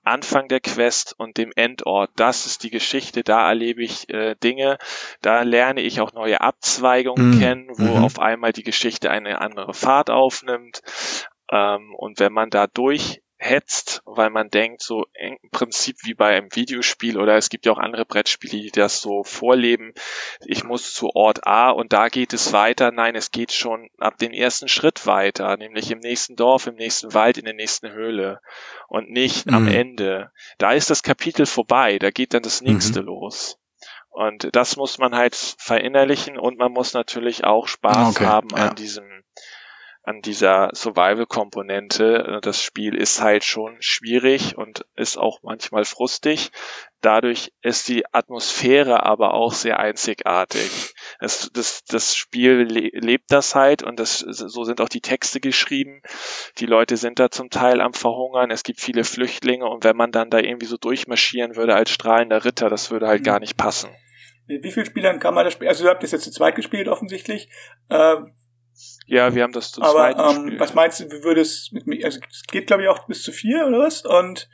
Anfang 0.03 0.47
der 0.47 0.59
Quest 0.61 1.15
und 1.17 1.37
dem 1.37 1.51
Endort. 1.55 2.11
Das 2.15 2.45
ist 2.45 2.63
die 2.63 2.69
Geschichte, 2.69 3.23
da 3.23 3.47
erlebe 3.47 3.83
ich 3.83 4.09
äh, 4.09 4.35
Dinge, 4.35 4.77
da 5.21 5.41
lerne 5.41 5.81
ich 5.81 5.99
auch 6.01 6.13
neue 6.13 6.39
Abzweigungen 6.41 7.37
Mm, 7.37 7.39
kennen, 7.39 7.67
wo 7.71 7.97
mhm. 7.97 8.03
auf 8.03 8.19
einmal 8.19 8.53
die 8.53 8.63
Geschichte 8.63 9.11
eine 9.11 9.41
andere 9.41 9.73
Fahrt 9.73 10.09
aufnimmt. 10.09 10.81
Ähm, 11.51 11.93
und 11.95 12.19
wenn 12.19 12.33
man 12.33 12.49
da 12.49 12.67
durchhetzt, 13.39 14.01
weil 14.05 14.29
man 14.29 14.49
denkt, 14.49 14.81
so 14.81 15.05
im 15.13 15.37
Prinzip 15.51 15.97
wie 16.03 16.13
bei 16.13 16.35
einem 16.37 16.55
Videospiel 16.55 17.19
oder 17.19 17.35
es 17.35 17.49
gibt 17.49 17.65
ja 17.65 17.71
auch 17.71 17.77
andere 17.77 18.05
Brettspiele, 18.05 18.61
die 18.61 18.71
das 18.71 19.01
so 19.01 19.23
vorleben, 19.23 19.93
ich 20.45 20.63
muss 20.63 20.93
zu 20.93 21.09
Ort 21.15 21.45
A 21.45 21.69
und 21.69 21.93
da 21.93 22.09
geht 22.09 22.33
es 22.33 22.53
weiter. 22.53 22.91
Nein, 22.91 23.15
es 23.15 23.31
geht 23.31 23.51
schon 23.51 23.89
ab 23.99 24.17
dem 24.17 24.31
ersten 24.33 24.67
Schritt 24.67 25.05
weiter, 25.05 25.57
nämlich 25.57 25.91
im 25.91 25.99
nächsten 25.99 26.35
Dorf, 26.35 26.67
im 26.67 26.75
nächsten 26.75 27.13
Wald, 27.13 27.37
in 27.37 27.45
der 27.45 27.53
nächsten 27.53 27.91
Höhle 27.91 28.41
und 28.87 29.09
nicht 29.09 29.47
am 29.49 29.63
Mhm. 29.63 29.71
Ende. 29.71 30.31
Da 30.57 30.71
ist 30.73 30.89
das 30.89 31.03
Kapitel 31.03 31.45
vorbei, 31.45 31.99
da 31.99 32.11
geht 32.11 32.33
dann 32.33 32.43
das 32.43 32.61
Mhm. 32.61 32.73
nächste 32.73 33.01
los. 33.01 33.59
Und 34.09 34.55
das 34.55 34.77
muss 34.77 34.97
man 34.97 35.15
halt 35.15 35.35
verinnerlichen 35.35 36.39
und 36.39 36.57
man 36.57 36.71
muss 36.71 36.93
natürlich 36.93 37.43
auch 37.43 37.67
Spaß 37.67 38.15
Okay, 38.15 38.25
haben 38.25 38.49
ja. 38.51 38.69
an 38.69 38.75
diesem 38.75 39.23
an 40.07 40.21
dieser 40.21 40.69
Survival-Komponente. 40.73 42.39
Das 42.41 42.63
Spiel 42.63 42.95
ist 42.95 43.21
halt 43.21 43.43
schon 43.43 43.75
schwierig 43.81 44.57
und 44.57 44.85
ist 44.95 45.17
auch 45.17 45.39
manchmal 45.43 45.83
frustig. 45.83 46.51
Dadurch 47.01 47.51
ist 47.61 47.89
die 47.89 48.05
Atmosphäre 48.13 49.05
aber 49.05 49.33
auch 49.33 49.53
sehr 49.53 49.79
einzigartig. 49.79 50.93
Es, 51.19 51.51
das, 51.53 51.83
das 51.83 52.15
Spiel 52.15 52.65
le 52.69 52.89
lebt 52.93 53.31
das 53.31 53.53
halt 53.53 53.83
und 53.83 53.99
das, 53.99 54.19
so 54.19 54.63
sind 54.63 54.79
auch 54.79 54.89
die 54.89 55.01
Texte 55.01 55.41
geschrieben. 55.41 56.01
Die 56.59 56.65
Leute 56.65 56.95
sind 56.95 57.19
da 57.19 57.29
zum 57.29 57.49
Teil 57.49 57.81
am 57.81 57.93
Verhungern. 57.93 58.49
Es 58.49 58.63
gibt 58.63 58.79
viele 58.79 59.03
Flüchtlinge 59.03 59.65
und 59.65 59.83
wenn 59.83 59.97
man 59.97 60.11
dann 60.11 60.29
da 60.29 60.39
irgendwie 60.39 60.67
so 60.67 60.77
durchmarschieren 60.77 61.57
würde 61.57 61.75
als 61.75 61.91
strahlender 61.91 62.45
Ritter, 62.45 62.69
das 62.69 62.91
würde 62.91 63.07
halt 63.07 63.21
Mhm. 63.21 63.25
gar 63.25 63.39
nicht 63.41 63.57
passen. 63.57 63.89
Wie 64.47 64.71
vielen 64.71 64.85
Spielern 64.85 65.19
kann 65.19 65.33
man 65.33 65.43
das 65.43 65.53
spielen? 65.53 65.67
Also 65.67 65.83
du 65.83 65.89
habt 65.89 66.01
das 66.01 66.11
jetzt 66.11 66.23
zu 66.23 66.31
zweit 66.31 66.55
gespielt 66.55 66.87
offensichtlich. 66.87 67.49
Ähm, 67.89 68.33
Ja, 69.07 69.33
wir 69.33 69.43
haben 69.43 69.53
das 69.53 69.71
zu 69.71 69.81
aber 69.81 69.93
zweit 69.93 70.17
ähm, 70.19 70.43
gespielt. 70.43 70.59
was 70.59 70.73
meinst 70.73 70.99
du, 70.99 71.05
wie 71.05 71.23
würde 71.23 71.39
es 71.41 71.69
mit 71.71 71.87
mir, 71.87 72.03
also 72.05 72.19
es 72.29 72.43
geht 72.43 72.67
glaube 72.67 72.83
ich 72.83 72.89
auch 72.89 73.07
bis 73.07 73.23
zu 73.23 73.31
vier 73.31 73.65
oder 73.65 73.79
was? 73.79 74.03
Und 74.05 74.49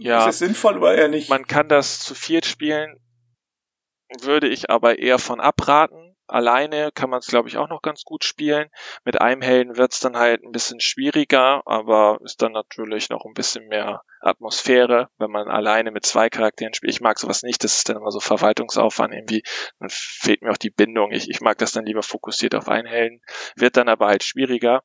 Ja. 0.00 0.26
ist 0.26 0.34
es 0.34 0.38
sinnvoll 0.40 0.76
oder 0.78 0.94
eher 0.94 1.08
nicht? 1.08 1.28
Man 1.30 1.46
kann 1.46 1.68
das 1.68 2.00
zu 2.00 2.14
viert 2.16 2.46
spielen, 2.46 2.98
würde 4.22 4.48
ich 4.48 4.70
aber 4.70 4.98
eher 4.98 5.20
von 5.20 5.40
abraten, 5.40 6.01
alleine 6.32 6.90
kann 6.92 7.10
man 7.10 7.18
es, 7.18 7.26
glaube 7.26 7.48
ich, 7.48 7.58
auch 7.58 7.68
noch 7.68 7.82
ganz 7.82 8.04
gut 8.04 8.24
spielen. 8.24 8.68
Mit 9.04 9.20
einem 9.20 9.42
Helden 9.42 9.76
wird 9.76 9.92
es 9.92 10.00
dann 10.00 10.16
halt 10.16 10.42
ein 10.42 10.52
bisschen 10.52 10.80
schwieriger, 10.80 11.62
aber 11.66 12.18
ist 12.24 12.40
dann 12.42 12.52
natürlich 12.52 13.10
noch 13.10 13.24
ein 13.24 13.34
bisschen 13.34 13.68
mehr 13.68 14.02
Atmosphäre, 14.20 15.08
wenn 15.18 15.30
man 15.30 15.48
alleine 15.48 15.90
mit 15.90 16.06
zwei 16.06 16.30
Charakteren 16.30 16.74
spielt. 16.74 16.92
Ich 16.92 17.00
mag 17.00 17.18
sowas 17.18 17.42
nicht, 17.42 17.62
das 17.64 17.76
ist 17.76 17.88
dann 17.88 17.96
immer 17.96 18.10
so 18.10 18.20
Verwaltungsaufwand 18.20 19.12
irgendwie, 19.12 19.42
dann 19.78 19.90
fehlt 19.90 20.42
mir 20.42 20.50
auch 20.50 20.56
die 20.56 20.70
Bindung. 20.70 21.12
Ich, 21.12 21.28
ich 21.28 21.40
mag 21.40 21.58
das 21.58 21.72
dann 21.72 21.84
lieber 21.84 22.02
fokussiert 22.02 22.54
auf 22.54 22.68
einen 22.68 22.86
Helden, 22.86 23.20
wird 23.56 23.76
dann 23.76 23.88
aber 23.88 24.06
halt 24.06 24.24
schwieriger. 24.24 24.82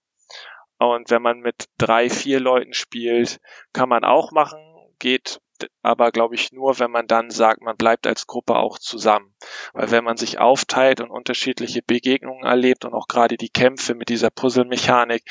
Und 0.79 1.09
wenn 1.09 1.21
man 1.21 1.39
mit 1.39 1.69
drei, 1.77 2.09
vier 2.09 2.39
Leuten 2.39 2.73
spielt, 2.73 3.39
kann 3.73 3.89
man 3.89 4.03
auch 4.03 4.31
machen, 4.31 4.59
geht 4.99 5.39
aber 5.81 6.11
glaube 6.11 6.35
ich 6.35 6.51
nur, 6.51 6.79
wenn 6.79 6.91
man 6.91 7.07
dann 7.07 7.29
sagt, 7.29 7.61
man 7.61 7.77
bleibt 7.77 8.07
als 8.07 8.27
Gruppe 8.27 8.55
auch 8.55 8.79
zusammen. 8.79 9.33
Weil 9.73 9.91
wenn 9.91 10.03
man 10.03 10.17
sich 10.17 10.39
aufteilt 10.39 11.01
und 11.01 11.09
unterschiedliche 11.09 11.81
Begegnungen 11.81 12.45
erlebt 12.45 12.85
und 12.85 12.93
auch 12.93 13.07
gerade 13.07 13.37
die 13.37 13.49
Kämpfe 13.49 13.95
mit 13.95 14.09
dieser 14.09 14.29
Puzzle-Mechanik, 14.29 15.23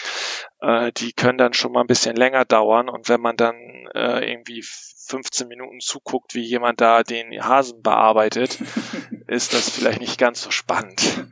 äh, 0.61 0.93
die 0.93 1.13
können 1.13 1.39
dann 1.39 1.55
schon 1.55 1.73
mal 1.73 1.83
ein 1.83 1.87
bisschen 1.87 2.17
länger 2.17 2.45
dauern 2.45 2.89
und 2.89 3.09
wenn 3.09 3.21
man 3.21 3.37
dann 3.37 3.57
äh, 3.95 4.31
irgendwie 4.31 4.63
15 4.63 5.47
Minuten 5.49 5.81
zuguckt, 5.81 6.35
wie 6.35 6.43
jemand 6.43 6.81
da 6.81 7.03
den 7.03 7.33
Hasen 7.45 7.83
bearbeitet, 7.83 8.59
ist 9.27 9.55
das 9.55 9.71
vielleicht 9.71 10.01
nicht 10.01 10.19
ganz 10.19 10.41
so 10.43 10.51
spannend. 10.51 11.27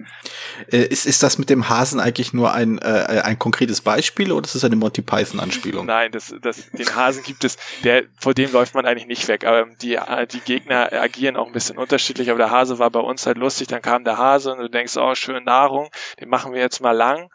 Äh, 0.70 0.84
ist, 0.86 1.06
ist 1.06 1.22
das 1.22 1.38
mit 1.38 1.50
dem 1.50 1.68
Hasen 1.68 2.00
eigentlich 2.00 2.32
nur 2.32 2.52
ein, 2.52 2.78
äh, 2.78 3.22
ein 3.24 3.38
konkretes 3.38 3.80
Beispiel 3.80 4.32
oder 4.32 4.46
ist 4.46 4.54
es 4.54 4.64
eine 4.64 4.76
Monty 4.76 5.02
Python-Anspielung? 5.02 5.86
Nein, 5.86 6.12
das, 6.12 6.34
das, 6.42 6.70
den 6.70 6.94
Hasen 6.94 7.22
gibt 7.22 7.44
es, 7.44 7.56
der, 7.84 8.04
vor 8.18 8.34
dem 8.34 8.52
läuft 8.52 8.74
man 8.74 8.86
eigentlich 8.86 9.06
nicht 9.06 9.28
weg. 9.28 9.44
Aber 9.44 9.66
die, 9.80 9.98
die 10.32 10.40
Gegner 10.40 10.92
agieren 10.92 11.36
auch 11.36 11.46
ein 11.46 11.52
bisschen 11.52 11.78
unterschiedlich, 11.78 12.30
aber 12.30 12.38
der 12.38 12.50
Hase 12.50 12.78
war 12.78 12.90
bei 12.90 13.00
uns 13.00 13.26
halt 13.26 13.38
lustig, 13.38 13.68
dann 13.68 13.82
kam 13.82 14.04
der 14.04 14.18
Hase 14.18 14.52
und 14.52 14.58
du 14.58 14.68
denkst, 14.68 14.96
oh, 14.96 15.14
schön 15.14 15.44
Nahrung, 15.44 15.90
den 16.20 16.28
machen 16.28 16.52
wir 16.52 16.60
jetzt 16.60 16.80
mal 16.80 16.92
lang. 16.92 17.30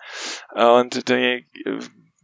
Und 0.54 1.10
die, 1.10 1.46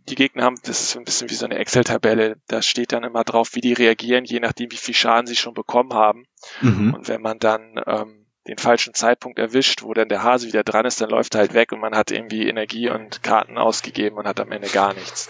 die 0.08 0.16
Gegner 0.16 0.44
haben, 0.44 0.58
das 0.64 0.82
ist 0.82 0.98
ein 0.98 1.04
bisschen 1.04 1.30
wie 1.30 1.36
so 1.36 1.46
eine 1.46 1.58
Excel-Tabelle, 1.58 2.38
da 2.48 2.62
steht 2.62 2.92
dann 2.92 3.04
immer 3.04 3.24
drauf, 3.24 3.50
wie 3.54 3.62
die 3.62 3.74
reagieren, 3.74 4.26
je 4.26 4.40
nachdem, 4.40 4.72
wie 4.72 4.78
viel 4.78 4.94
Schaden 4.94 5.28
sie 5.28 5.36
schon 5.36 5.54
bekommen 5.54 5.94
haben. 5.94 6.26
Mhm. 6.62 6.94
Und 6.94 7.08
wenn 7.08 7.22
man 7.22 7.40
dann 7.40 7.82
ähm, 7.88 8.25
den 8.48 8.58
falschen 8.58 8.94
Zeitpunkt 8.94 9.40
erwischt, 9.40 9.82
wo 9.84 9.94
dann 9.94 10.10
der 10.10 10.24
Hase 10.24 10.48
wieder 10.48 10.64
dran 10.64 10.86
ist, 10.86 11.02
dann 11.02 11.10
läuft 11.10 11.36
er 11.36 11.42
halt 11.42 11.54
weg 11.54 11.72
und 11.72 11.80
man 11.80 11.96
hat 11.96 12.12
irgendwie 12.12 12.48
Energie 12.48 12.90
und 12.90 13.24
Karten 13.24 13.58
ausgegeben 13.58 14.18
und 14.18 14.28
hat 14.28 14.40
am 14.40 14.52
Ende 14.52 14.68
gar 14.68 14.94
nichts. 14.94 15.30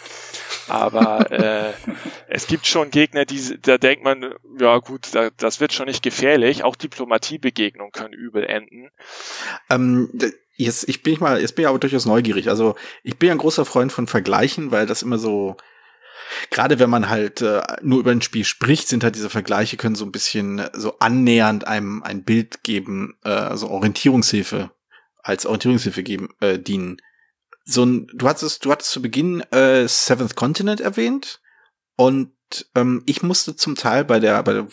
Aber 0.67 1.31
äh, 1.31 1.73
es 2.27 2.47
gibt 2.47 2.67
schon 2.67 2.91
Gegner, 2.91 3.25
die 3.25 3.59
da 3.61 3.77
denkt 3.77 4.03
man, 4.03 4.33
ja 4.59 4.79
gut, 4.79 5.13
da, 5.13 5.29
das 5.37 5.59
wird 5.59 5.73
schon 5.73 5.87
nicht 5.87 6.03
gefährlich. 6.03 6.63
Auch 6.63 6.75
Diplomatiebegegnungen 6.75 7.91
können 7.91 8.13
übel 8.13 8.43
enden. 8.43 8.89
Ähm, 9.69 10.09
Jetzt, 10.57 10.87
ich 10.87 11.03
bin 11.03 11.13
ich 11.13 11.19
mal, 11.19 11.41
jetzt 11.41 11.55
bin 11.55 11.63
ich 11.63 11.67
aber 11.69 11.79
durchaus 11.79 12.05
neugierig. 12.05 12.49
Also 12.49 12.75
ich 13.03 13.17
bin 13.17 13.27
ja 13.27 13.35
ein 13.35 13.39
großer 13.39 13.65
Freund 13.65 13.91
von 13.91 14.07
Vergleichen, 14.07 14.71
weil 14.71 14.85
das 14.85 15.03
immer 15.03 15.17
so, 15.17 15.57
gerade 16.51 16.79
wenn 16.79 16.89
man 16.89 17.09
halt 17.09 17.41
äh, 17.41 17.61
nur 17.81 17.99
über 17.99 18.11
ein 18.11 18.21
Spiel 18.21 18.45
spricht, 18.45 18.87
sind 18.87 19.03
halt 19.03 19.15
diese 19.15 19.29
Vergleiche 19.29 19.77
können 19.77 19.95
so 19.95 20.05
ein 20.05 20.11
bisschen 20.11 20.61
so 20.73 20.99
annähernd 20.99 21.67
einem 21.67 22.03
ein 22.03 22.23
Bild 22.23 22.63
geben, 22.63 23.15
äh, 23.23 23.29
also 23.29 23.69
Orientierungshilfe 23.69 24.71
als 25.23 25.45
Orientierungshilfe 25.45 26.03
geben 26.03 26.29
äh, 26.39 26.59
dienen. 26.59 26.97
So 27.63 27.83
ein, 27.83 28.07
du 28.13 28.27
hattest, 28.27 28.63
du 28.63 28.71
hattest 28.71 28.91
zu 28.91 29.01
Beginn 29.01 29.41
äh, 29.51 29.87
Seventh 29.87 30.35
Continent 30.35 30.81
erwähnt 30.81 31.41
und 31.95 32.31
ähm, 32.75 33.01
ich 33.05 33.23
musste 33.23 33.55
zum 33.55 33.75
Teil 33.75 34.05
bei 34.05 34.19
der, 34.19 34.43
bei 34.43 34.53
der 34.53 34.67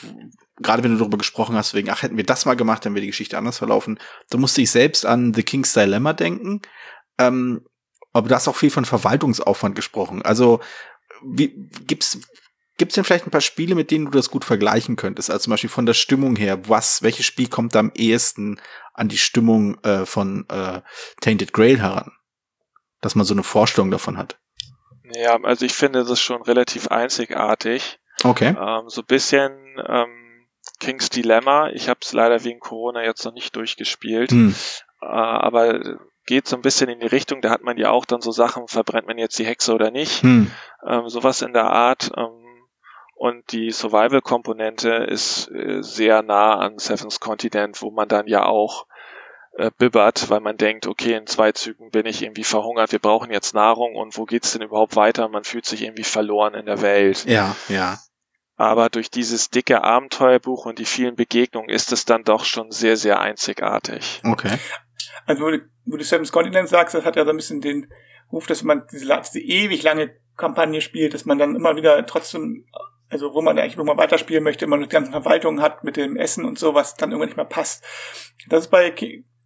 gerade 0.58 0.82
wenn 0.82 0.92
du 0.92 0.98
darüber 0.98 1.18
gesprochen 1.18 1.56
hast, 1.56 1.74
wegen, 1.74 1.90
ach, 1.90 2.02
hätten 2.02 2.16
wir 2.16 2.26
das 2.26 2.44
mal 2.44 2.54
gemacht, 2.54 2.84
dann 2.84 2.94
wäre 2.94 3.00
die 3.00 3.08
Geschichte 3.08 3.38
anders 3.38 3.58
verlaufen, 3.58 3.98
da 4.30 4.38
musste 4.38 4.62
ich 4.62 4.70
selbst 4.70 5.06
an 5.06 5.34
The 5.34 5.42
King's 5.42 5.72
Dilemma 5.72 6.12
denken. 6.12 6.60
Ähm, 7.18 7.66
aber 8.12 8.28
du 8.28 8.34
hast 8.34 8.48
auch 8.48 8.56
viel 8.56 8.70
von 8.70 8.84
Verwaltungsaufwand 8.84 9.74
gesprochen. 9.74 10.22
Also, 10.22 10.60
wie, 11.24 11.68
gibt's, 11.86 12.18
gibt's 12.78 12.94
denn 12.94 13.04
vielleicht 13.04 13.26
ein 13.26 13.30
paar 13.30 13.40
Spiele, 13.40 13.74
mit 13.74 13.90
denen 13.90 14.06
du 14.06 14.10
das 14.10 14.30
gut 14.30 14.44
vergleichen 14.44 14.96
könntest? 14.96 15.30
Also 15.30 15.44
zum 15.44 15.52
Beispiel 15.52 15.70
von 15.70 15.86
der 15.86 15.94
Stimmung 15.94 16.36
her, 16.36 16.68
was, 16.68 17.02
welches 17.02 17.26
Spiel 17.26 17.48
kommt 17.48 17.74
da 17.74 17.80
am 17.80 17.92
ehesten 17.94 18.60
an 18.94 19.08
die 19.08 19.18
Stimmung 19.18 19.78
äh, 19.82 20.06
von 20.06 20.46
äh, 20.48 20.80
Tainted 21.20 21.52
Grail 21.52 21.80
heran? 21.80 22.12
Dass 23.00 23.14
man 23.14 23.26
so 23.26 23.34
eine 23.34 23.42
Vorstellung 23.42 23.90
davon 23.90 24.16
hat. 24.16 24.38
Ja, 25.14 25.38
also 25.42 25.66
ich 25.66 25.74
finde 25.74 26.04
das 26.04 26.20
schon 26.20 26.42
relativ 26.42 26.88
einzigartig. 26.88 27.98
Okay. 28.24 28.54
Ähm, 28.58 28.88
so 28.88 29.02
bisschen 29.02 29.52
ähm, 29.86 30.46
King's 30.80 31.10
Dilemma. 31.10 31.70
Ich 31.70 31.88
habe 31.88 32.00
es 32.02 32.12
leider 32.12 32.44
wegen 32.44 32.60
Corona 32.60 33.02
jetzt 33.04 33.24
noch 33.24 33.32
nicht 33.32 33.54
durchgespielt, 33.56 34.30
hm. 34.30 34.54
äh, 35.00 35.06
aber 35.06 35.98
geht 36.26 36.46
so 36.46 36.56
ein 36.56 36.62
bisschen 36.62 36.88
in 36.88 37.00
die 37.00 37.06
Richtung. 37.06 37.40
Da 37.40 37.50
hat 37.50 37.62
man 37.62 37.76
ja 37.76 37.90
auch 37.90 38.04
dann 38.04 38.20
so 38.20 38.30
Sachen, 38.30 38.68
verbrennt 38.68 39.06
man 39.06 39.18
jetzt 39.18 39.38
die 39.38 39.46
Hexe 39.46 39.74
oder 39.74 39.90
nicht, 39.90 40.22
hm. 40.22 40.50
ähm, 40.86 41.08
sowas 41.08 41.42
in 41.42 41.52
der 41.52 41.70
Art. 41.70 42.10
Ähm, 42.16 42.42
und 43.14 43.52
die 43.52 43.70
Survival-Komponente 43.70 44.90
ist 44.90 45.48
äh, 45.52 45.82
sehr 45.82 46.22
nah 46.22 46.58
an 46.58 46.78
Seven's 46.78 47.20
Continent, 47.20 47.80
wo 47.80 47.90
man 47.90 48.08
dann 48.08 48.26
ja 48.26 48.46
auch 48.46 48.86
äh, 49.56 49.70
bibbert, 49.76 50.30
weil 50.30 50.40
man 50.40 50.56
denkt, 50.56 50.86
okay, 50.86 51.14
in 51.14 51.26
zwei 51.26 51.52
Zügen 51.52 51.90
bin 51.90 52.06
ich 52.06 52.22
irgendwie 52.22 52.42
verhungert, 52.42 52.90
wir 52.90 52.98
brauchen 52.98 53.30
jetzt 53.30 53.54
Nahrung 53.54 53.96
und 53.96 54.16
wo 54.16 54.24
geht's 54.24 54.52
denn 54.52 54.62
überhaupt 54.62 54.96
weiter? 54.96 55.28
Man 55.28 55.44
fühlt 55.44 55.66
sich 55.66 55.82
irgendwie 55.82 56.04
verloren 56.04 56.54
in 56.54 56.66
der 56.66 56.80
Welt. 56.82 57.24
Ja, 57.26 57.54
ja. 57.68 57.98
Aber 58.56 58.88
durch 58.88 59.10
dieses 59.10 59.50
dicke 59.50 59.82
Abenteuerbuch 59.82 60.66
und 60.66 60.78
die 60.78 60.84
vielen 60.84 61.16
Begegnungen 61.16 61.68
ist 61.68 61.92
es 61.92 62.04
dann 62.04 62.24
doch 62.24 62.44
schon 62.44 62.70
sehr, 62.70 62.96
sehr 62.96 63.20
einzigartig. 63.20 64.20
Okay. 64.24 64.58
Also, 65.26 65.44
wo 65.44 65.50
du, 65.50 65.60
wo 65.84 65.96
du 65.96 66.04
Seven's 66.04 66.32
Continent 66.32 66.68
sagst, 66.68 66.94
das 66.94 67.04
hat 67.04 67.16
ja 67.16 67.24
so 67.24 67.30
ein 67.30 67.36
bisschen 67.36 67.60
den 67.60 67.92
Ruf, 68.32 68.46
dass 68.46 68.62
man 68.62 68.84
diese, 68.90 69.06
diese 69.06 69.40
ewig 69.40 69.82
lange 69.82 70.16
Kampagne 70.36 70.80
spielt, 70.80 71.14
dass 71.14 71.24
man 71.24 71.38
dann 71.38 71.54
immer 71.54 71.76
wieder 71.76 72.04
trotzdem, 72.06 72.66
also 73.10 73.34
wo 73.34 73.42
man 73.42 73.58
eigentlich 73.58 73.78
wo 73.78 73.84
man 73.84 73.98
weiterspielen 73.98 74.42
möchte, 74.42 74.64
immer 74.64 74.76
eine 74.76 74.88
ganze 74.88 75.10
Verwaltung 75.10 75.60
hat 75.60 75.84
mit 75.84 75.96
dem 75.96 76.16
Essen 76.16 76.44
und 76.44 76.58
so, 76.58 76.74
was 76.74 76.94
dann 76.94 77.10
irgendwann 77.10 77.28
nicht 77.28 77.36
mehr 77.36 77.44
passt. 77.44 77.84
Das 78.48 78.64
ist 78.64 78.70
bei 78.70 78.90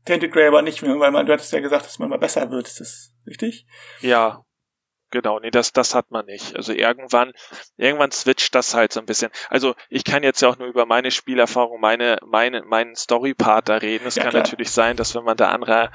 Tainted 0.05 0.33
Grey 0.33 0.47
aber 0.47 0.63
nicht 0.63 0.83
mehr, 0.83 0.99
weil 1.01 1.11
man, 1.11 1.27
du 1.27 1.33
hattest 1.33 1.53
ja 1.53 1.61
gesagt, 1.61 1.85
dass 1.85 1.99
man 1.99 2.09
mal 2.09 2.19
besser 2.19 2.51
wird. 2.51 2.69
Ist 2.69 2.81
das 2.81 3.13
richtig? 3.27 3.67
Ja, 4.01 4.46
Genau, 5.11 5.39
nee, 5.39 5.51
das, 5.51 5.73
das 5.73 5.95
hat 5.95 6.11
man 6.11 6.27
nicht. 6.27 6.57
Also 6.57 6.73
irgendwann, 6.73 7.33
irgendwann 7.77 8.11
switcht 8.11 8.55
das 8.55 8.75
halt 8.75 8.93
so 8.93 9.01
ein 9.01 9.07
bisschen. 9.07 9.31
Also 9.51 9.75
ich 9.89 10.05
kann 10.05 10.25
jetzt 10.25 10.43
ja 10.43 10.49
auch 10.49 10.59
nur 10.59 10.67
über 10.67 10.85
meine 10.85 11.13
Spielerfahrung, 11.13 11.81
meine, 11.81 12.19
meine, 12.27 12.63
meinen 12.63 12.97
Story-Part 12.97 13.69
da 13.69 13.77
reden. 13.77 14.07
Es 14.07 14.17
ja, 14.17 14.25
kann 14.25 14.31
klar. 14.31 14.43
natürlich 14.43 14.71
sein, 14.71 14.97
dass 14.97 15.15
wenn 15.15 15.25
man 15.25 15.37
da 15.37 15.51
andere 15.51 15.93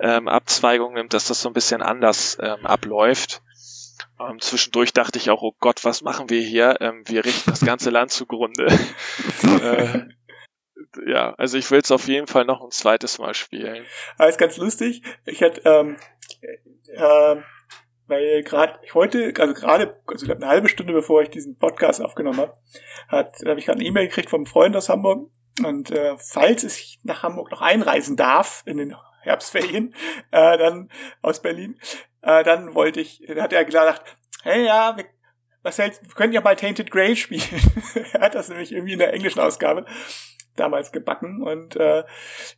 ähm, 0.00 0.26
Abzweigungen 0.26 0.94
nimmt, 0.94 1.12
dass 1.12 1.26
das 1.26 1.42
so 1.42 1.50
ein 1.50 1.54
bisschen 1.54 1.82
anders 1.82 2.38
ähm, 2.40 2.64
abläuft. 2.64 3.42
Ähm, 4.18 4.40
zwischendurch 4.40 4.94
dachte 4.94 5.18
ich 5.18 5.28
auch, 5.28 5.42
oh 5.42 5.54
Gott, 5.60 5.84
was 5.84 6.00
machen 6.00 6.30
wir 6.30 6.40
hier? 6.40 6.78
Ähm, 6.80 7.02
wir 7.06 7.24
richten 7.24 7.50
das 7.50 7.60
ganze 7.60 7.90
Land 7.90 8.10
zugrunde. 8.10 8.66
äh, 9.42 10.00
ja, 11.06 11.34
also 11.34 11.58
ich 11.58 11.70
will 11.70 11.80
es 11.80 11.90
auf 11.90 12.08
jeden 12.08 12.26
Fall 12.26 12.46
noch 12.46 12.62
ein 12.62 12.70
zweites 12.70 13.18
Mal 13.18 13.34
spielen. 13.34 13.84
Alles 14.16 14.38
ganz 14.38 14.56
lustig. 14.56 15.02
Ich 15.26 15.42
hatte 15.42 15.60
ähm, 15.64 15.98
äh, 16.88 17.36
weil 18.06 18.42
gerade 18.42 18.78
heute, 18.94 19.32
also 19.38 19.54
gerade, 19.54 20.00
also 20.06 20.24
ich 20.24 20.28
glaube 20.28 20.42
eine 20.42 20.50
halbe 20.50 20.68
Stunde 20.68 20.92
bevor 20.92 21.22
ich 21.22 21.30
diesen 21.30 21.58
Podcast 21.58 22.00
aufgenommen 22.00 22.38
habe, 22.38 22.56
hat, 23.08 23.36
habe 23.44 23.58
ich 23.58 23.66
gerade 23.66 23.80
eine 23.80 23.88
E-Mail 23.88 24.08
gekriegt 24.08 24.30
vom 24.30 24.46
Freund 24.46 24.76
aus 24.76 24.88
Hamburg. 24.88 25.30
Und 25.64 25.90
äh, 25.90 26.16
falls 26.18 26.64
ich 26.64 26.98
nach 27.02 27.22
Hamburg 27.22 27.50
noch 27.50 27.62
einreisen 27.62 28.16
darf 28.16 28.62
in 28.66 28.76
den 28.76 28.94
Herbstferien, 29.22 29.94
äh, 30.30 30.58
dann 30.58 30.90
aus 31.22 31.40
Berlin, 31.40 31.78
äh, 32.22 32.44
dann 32.44 32.74
wollte 32.74 33.00
ich, 33.00 33.22
dann 33.26 33.40
hat 33.40 33.52
er 33.52 33.64
gedacht, 33.64 34.02
hey 34.42 34.64
ja, 34.66 34.96
wir, 34.96 35.06
was 35.62 35.78
hältst, 35.78 36.02
wir 36.02 36.14
können 36.14 36.32
ja 36.32 36.40
mal 36.40 36.56
Tainted 36.56 36.90
Grail 36.90 37.16
spielen. 37.16 37.42
er 38.12 38.20
hat 38.20 38.34
das 38.34 38.48
nämlich 38.48 38.72
irgendwie 38.72 38.92
in 38.92 38.98
der 38.98 39.14
englischen 39.14 39.40
Ausgabe 39.40 39.86
damals 40.56 40.92
gebacken 40.92 41.42
und 41.42 41.76
äh, 41.76 42.04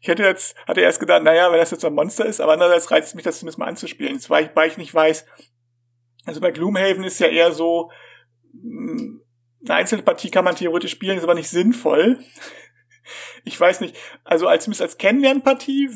ich 0.00 0.08
hätte 0.08 0.22
jetzt, 0.22 0.56
hatte 0.66 0.80
erst 0.80 1.00
gedacht, 1.00 1.22
naja, 1.22 1.50
wenn 1.50 1.58
das 1.58 1.70
jetzt 1.70 1.80
so 1.80 1.88
ein 1.88 1.94
Monster 1.94 2.26
ist, 2.26 2.40
aber 2.40 2.52
andererseits 2.52 2.90
reizt 2.90 3.14
mich 3.14 3.24
das 3.24 3.38
zumindest 3.38 3.58
mal 3.58 3.66
anzuspielen. 3.66 4.14
Jetzt, 4.14 4.30
weil 4.30 4.46
ich, 4.46 4.50
weil 4.54 4.68
ich 4.68 4.78
nicht 4.78 4.94
weiß, 4.94 5.26
also 6.26 6.40
bei 6.40 6.50
Gloomhaven 6.50 7.04
ist 7.04 7.20
ja 7.20 7.28
eher 7.28 7.52
so, 7.52 7.90
hm, 8.52 9.22
eine 9.64 9.74
einzelne 9.74 10.02
Partie 10.02 10.30
kann 10.30 10.44
man 10.44 10.56
theoretisch 10.56 10.92
spielen, 10.92 11.18
ist 11.18 11.24
aber 11.24 11.34
nicht 11.34 11.50
sinnvoll. 11.50 12.18
Ich 13.44 13.58
weiß 13.58 13.80
nicht, 13.80 13.96
also 14.24 14.46
als 14.46 14.68
als 14.80 14.98
Kennenlernpartie 14.98 15.90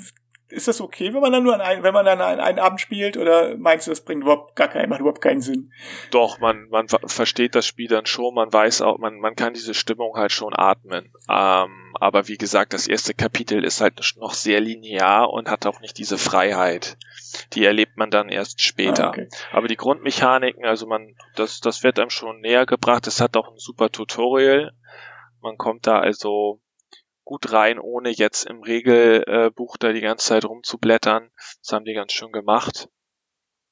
ist 0.53 0.69
das 0.69 0.81
okay, 0.81 1.13
wenn 1.13 1.21
man 1.21 1.33
dann 1.33 1.43
nur 1.43 1.55
an 1.55 1.61
einen, 1.61 1.83
wenn 1.83 1.95
man 1.95 2.05
dann 2.05 2.21
einen, 2.21 2.41
einen 2.41 2.59
Abend 2.59 2.81
spielt, 2.81 3.17
oder 3.17 3.57
meinst 3.57 3.87
du, 3.87 3.91
das 3.91 4.05
bringt 4.05 4.23
überhaupt 4.23 4.55
gar 4.55 4.69
keinen, 4.69 4.91
macht 4.91 5.01
überhaupt 5.01 5.23
keinen 5.23 5.41
Sinn? 5.41 5.73
Doch, 6.11 6.39
man, 6.39 6.69
man 6.69 6.89
versteht 6.89 7.55
das 7.55 7.67
Spiel 7.67 7.89
dann 7.89 8.07
schon, 8.07 8.35
man 8.35 8.53
weiß 8.53 8.83
auch, 8.83 8.99
man, 8.99 9.19
man 9.19 9.35
kann 9.35 9.55
diese 9.55 9.75
Stimmung 9.75 10.15
halt 10.15 10.33
schon 10.33 10.53
atmen. 10.55 11.13
Ähm, 11.29 11.92
aber 12.03 12.27
wie 12.27 12.37
gesagt, 12.37 12.73
das 12.73 12.89
erste 12.89 13.15
Kapitel 13.15 13.63
ist 13.63 13.81
halt 13.81 14.15
noch 14.17 14.35
sehr 14.35 14.61
linear 14.61 15.31
und 15.31 15.49
hat 15.49 15.67
auch 15.67 15.79
nicht 15.79 15.99
diese 15.99 16.19
Freiheit. 16.19 16.97
Die 17.53 17.65
erlebt 17.65 17.97
man 17.97 18.11
dann 18.11 18.29
erst 18.29 18.61
später. 18.61 19.07
Ah, 19.07 19.11
okay. 19.11 19.29
Aber 19.53 19.69
die 19.69 19.77
Grundmechaniken, 19.77 20.65
also 20.65 20.89
man, 20.89 21.15
das, 21.37 21.61
das 21.61 21.85
wird 21.85 22.01
einem 22.01 22.11
schon 22.11 22.41
näher 22.41 22.67
gebracht. 22.67 23.07
Es 23.07 23.21
hat 23.21 23.37
auch 23.37 23.53
ein 23.53 23.59
super 23.59 23.89
Tutorial. 23.89 24.73
Man 25.41 25.57
kommt 25.59 25.87
da 25.87 26.01
also 26.01 26.61
gut 27.23 27.53
rein, 27.53 27.79
ohne 27.79 28.11
jetzt 28.11 28.47
im 28.47 28.65
Regelbuch 28.65 29.77
da 29.77 29.93
die 29.93 30.01
ganze 30.01 30.27
Zeit 30.27 30.45
rumzublättern. 30.45 31.31
Das 31.63 31.73
haben 31.73 31.85
die 31.85 31.95
ganz 31.95 32.11
schön 32.11 32.33
gemacht. 32.33 32.89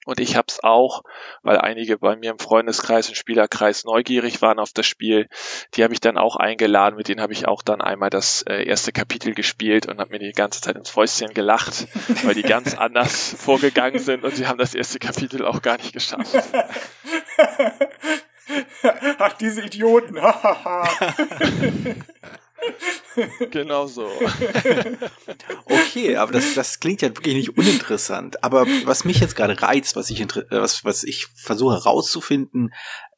Und 0.06 0.18
ich 0.18 0.36
habe 0.36 0.46
es 0.48 0.62
auch, 0.62 1.02
weil 1.42 1.58
einige 1.58 1.98
bei 1.98 2.16
mir 2.16 2.30
im 2.30 2.38
Freundeskreis 2.38 3.08
und 3.08 3.16
Spielerkreis 3.16 3.84
neugierig 3.84 4.40
waren 4.40 4.58
auf 4.58 4.72
das 4.72 4.86
Spiel. 4.86 5.28
Die 5.74 5.84
habe 5.84 5.92
ich 5.92 6.00
dann 6.00 6.16
auch 6.16 6.36
eingeladen. 6.36 6.96
Mit 6.96 7.08
denen 7.08 7.20
habe 7.20 7.34
ich 7.34 7.46
auch 7.46 7.62
dann 7.62 7.82
einmal 7.82 8.08
das 8.08 8.42
äh, 8.48 8.64
erste 8.64 8.92
Kapitel 8.92 9.34
gespielt 9.34 9.86
und 9.86 10.00
habe 10.00 10.10
mir 10.10 10.18
die 10.18 10.32
ganze 10.32 10.62
Zeit 10.62 10.76
ins 10.76 10.88
Fäustchen 10.90 11.34
gelacht, 11.34 11.86
weil 12.24 12.34
die 12.34 12.42
ganz 12.42 12.74
anders 12.78 13.36
vorgegangen 13.38 13.98
sind 14.00 14.24
und 14.24 14.34
sie 14.34 14.46
haben 14.46 14.58
das 14.58 14.74
erste 14.74 14.98
Kapitel 14.98 15.44
auch 15.44 15.60
gar 15.60 15.76
nicht 15.76 15.92
geschafft. 15.92 16.34
Ach, 19.18 19.32
diese 19.34 19.62
Idioten. 19.62 20.18
genau 23.50 23.86
so. 23.86 24.08
Okay, 25.64 26.16
aber 26.16 26.32
das, 26.32 26.54
das 26.54 26.78
klingt 26.80 27.02
ja 27.02 27.08
wirklich 27.08 27.34
nicht 27.34 27.56
uninteressant. 27.56 28.42
Aber 28.44 28.66
was 28.84 29.04
mich 29.04 29.20
jetzt 29.20 29.36
gerade 29.36 29.60
reizt, 29.60 29.96
was 29.96 30.10
ich, 30.10 30.24
was, 30.50 30.84
was 30.84 31.04
ich 31.04 31.26
versuche 31.34 31.74
herauszufinden, 31.74 32.72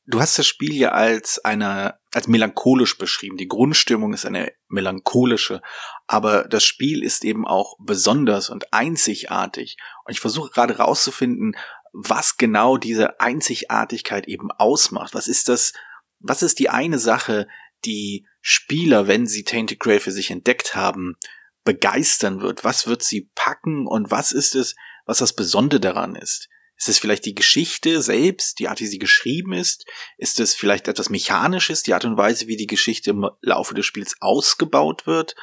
du 0.06 0.20
hast 0.20 0.38
das 0.38 0.46
Spiel 0.46 0.74
ja 0.74 0.92
als 0.92 1.44
eine, 1.44 1.98
als 2.12 2.28
melancholisch 2.28 2.98
beschrieben. 2.98 3.36
Die 3.36 3.48
Grundstimmung 3.48 4.12
ist 4.12 4.26
eine 4.26 4.52
melancholische, 4.68 5.62
aber 6.06 6.44
das 6.44 6.64
Spiel 6.64 7.02
ist 7.02 7.24
eben 7.24 7.46
auch 7.46 7.76
besonders 7.78 8.50
und 8.50 8.72
einzigartig. 8.72 9.76
Und 10.04 10.12
ich 10.12 10.20
versuche 10.20 10.50
gerade 10.50 10.76
herauszufinden, 10.76 11.56
was 11.92 12.36
genau 12.36 12.76
diese 12.76 13.20
Einzigartigkeit 13.20 14.26
eben 14.26 14.50
ausmacht. 14.50 15.14
Was 15.14 15.28
ist 15.28 15.48
das, 15.48 15.72
was 16.20 16.42
ist 16.42 16.58
die 16.58 16.70
eine 16.70 16.98
Sache, 16.98 17.48
die 17.84 18.26
Spieler, 18.40 19.06
wenn 19.06 19.26
sie 19.26 19.44
Tainted 19.44 19.80
Grail 19.80 20.00
für 20.00 20.12
sich 20.12 20.30
entdeckt 20.30 20.74
haben, 20.74 21.16
begeistern 21.64 22.40
wird? 22.40 22.64
Was 22.64 22.86
wird 22.86 23.02
sie 23.02 23.30
packen 23.34 23.86
und 23.86 24.10
was 24.10 24.32
ist 24.32 24.54
es, 24.54 24.74
was 25.06 25.18
das 25.18 25.34
Besondere 25.34 25.80
daran 25.80 26.16
ist? 26.16 26.48
Ist 26.76 26.88
es 26.88 26.98
vielleicht 26.98 27.26
die 27.26 27.34
Geschichte 27.34 28.02
selbst, 28.02 28.58
die 28.58 28.66
Art, 28.66 28.80
wie 28.80 28.86
sie 28.86 28.98
geschrieben 28.98 29.52
ist? 29.52 29.84
Ist 30.18 30.40
es 30.40 30.54
vielleicht 30.54 30.88
etwas 30.88 31.10
Mechanisches, 31.10 31.84
die 31.84 31.94
Art 31.94 32.04
und 32.04 32.16
Weise, 32.16 32.48
wie 32.48 32.56
die 32.56 32.66
Geschichte 32.66 33.10
im 33.10 33.28
Laufe 33.40 33.74
des 33.74 33.86
Spiels 33.86 34.16
ausgebaut 34.20 35.06
wird? 35.06 35.36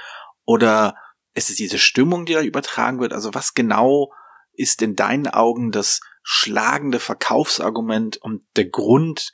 Oder 0.46 0.96
ist 1.36 1.50
es 1.50 1.56
diese 1.56 1.78
Stimmung, 1.78 2.26
die 2.26 2.34
da 2.34 2.42
übertragen 2.42 3.00
wird? 3.00 3.14
Also 3.14 3.34
was 3.34 3.54
genau 3.54 4.12
ist 4.52 4.82
in 4.82 4.96
deinen 4.98 5.28
Augen 5.28 5.72
das 5.72 6.02
schlagende 6.24 7.00
Verkaufsargument 7.00 8.18
und 8.18 8.44
der 8.58 8.66
Grund 8.66 9.32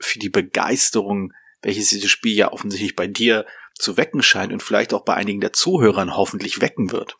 für 0.00 0.18
die 0.18 0.30
Begeisterung 0.30 1.32
welches 1.62 1.88
dieses 1.88 2.10
Spiel 2.10 2.36
ja 2.36 2.52
offensichtlich 2.52 2.96
bei 2.96 3.06
dir 3.06 3.46
zu 3.74 3.96
wecken 3.96 4.22
scheint 4.22 4.52
und 4.52 4.62
vielleicht 4.62 4.92
auch 4.92 5.04
bei 5.04 5.14
einigen 5.14 5.40
der 5.40 5.52
Zuhörern 5.52 6.16
hoffentlich 6.16 6.60
wecken 6.60 6.92
wird. 6.92 7.18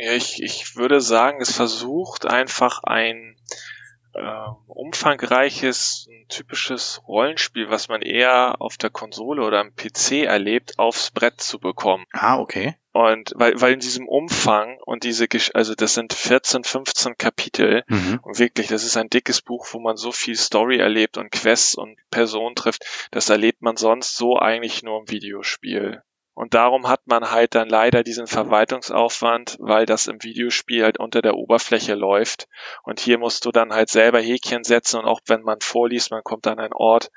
Ja, 0.00 0.12
ich, 0.12 0.42
ich 0.42 0.76
würde 0.76 1.00
sagen, 1.00 1.40
es 1.40 1.52
versucht 1.52 2.24
einfach 2.24 2.84
ein 2.84 3.36
äh, 4.14 4.48
umfangreiches, 4.66 6.06
ein 6.10 6.28
typisches 6.28 7.02
Rollenspiel, 7.08 7.68
was 7.68 7.88
man 7.88 8.02
eher 8.02 8.60
auf 8.60 8.76
der 8.76 8.90
Konsole 8.90 9.42
oder 9.42 9.60
am 9.60 9.74
PC 9.74 10.24
erlebt, 10.24 10.78
aufs 10.78 11.10
Brett 11.10 11.40
zu 11.40 11.58
bekommen. 11.58 12.04
Ah, 12.12 12.38
okay. 12.38 12.76
Und 12.98 13.32
weil, 13.36 13.60
weil 13.60 13.74
in 13.74 13.78
diesem 13.78 14.08
Umfang 14.08 14.80
und 14.84 15.04
diese, 15.04 15.28
also 15.54 15.76
das 15.76 15.94
sind 15.94 16.12
14, 16.12 16.64
15 16.64 17.16
Kapitel 17.16 17.84
mhm. 17.86 18.18
und 18.24 18.40
wirklich, 18.40 18.66
das 18.66 18.82
ist 18.82 18.96
ein 18.96 19.08
dickes 19.08 19.40
Buch, 19.40 19.68
wo 19.70 19.78
man 19.78 19.96
so 19.96 20.10
viel 20.10 20.34
Story 20.34 20.78
erlebt 20.78 21.16
und 21.16 21.30
Quests 21.30 21.76
und 21.76 21.96
Personen 22.10 22.56
trifft, 22.56 23.08
das 23.12 23.28
erlebt 23.28 23.62
man 23.62 23.76
sonst 23.76 24.16
so 24.16 24.36
eigentlich 24.36 24.82
nur 24.82 24.98
im 24.98 25.08
Videospiel. 25.08 26.02
Und 26.34 26.54
darum 26.54 26.88
hat 26.88 27.06
man 27.06 27.30
halt 27.30 27.54
dann 27.54 27.68
leider 27.68 28.02
diesen 28.02 28.26
Verwaltungsaufwand, 28.26 29.58
weil 29.60 29.86
das 29.86 30.08
im 30.08 30.20
Videospiel 30.24 30.82
halt 30.82 30.98
unter 30.98 31.22
der 31.22 31.36
Oberfläche 31.36 31.94
läuft. 31.94 32.48
Und 32.82 32.98
hier 32.98 33.18
musst 33.18 33.44
du 33.44 33.52
dann 33.52 33.72
halt 33.72 33.90
selber 33.90 34.20
Häkchen 34.20 34.64
setzen 34.64 34.98
und 34.98 35.06
auch 35.06 35.20
wenn 35.26 35.42
man 35.42 35.60
vorliest, 35.60 36.10
man 36.10 36.24
kommt 36.24 36.48
an 36.48 36.58
einen 36.58 36.72
Ort, 36.72 37.12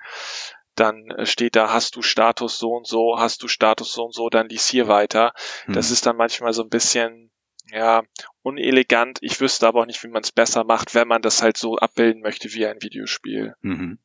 dann 0.75 1.13
steht 1.25 1.55
da, 1.55 1.71
hast 1.71 1.95
du 1.95 2.01
Status 2.01 2.57
so 2.57 2.71
und 2.71 2.87
so, 2.87 3.17
hast 3.17 3.43
du 3.43 3.47
Status 3.47 3.93
so 3.93 4.05
und 4.05 4.13
so, 4.13 4.29
dann 4.29 4.49
lies 4.49 4.67
hier 4.67 4.87
weiter. 4.87 5.33
Hm. 5.65 5.73
Das 5.73 5.91
ist 5.91 6.05
dann 6.05 6.17
manchmal 6.17 6.53
so 6.53 6.63
ein 6.63 6.69
bisschen, 6.69 7.31
ja, 7.71 8.03
unelegant. 8.41 9.19
Ich 9.21 9.39
wüsste 9.39 9.67
aber 9.67 9.81
auch 9.81 9.85
nicht, 9.85 10.03
wie 10.03 10.09
man 10.09 10.23
es 10.23 10.31
besser 10.31 10.63
macht, 10.63 10.95
wenn 10.95 11.07
man 11.07 11.21
das 11.21 11.41
halt 11.41 11.57
so 11.57 11.77
abbilden 11.77 12.21
möchte 12.21 12.53
wie 12.53 12.65
ein 12.65 12.81
Videospiel. 12.81 13.55
Mhm. 13.61 13.99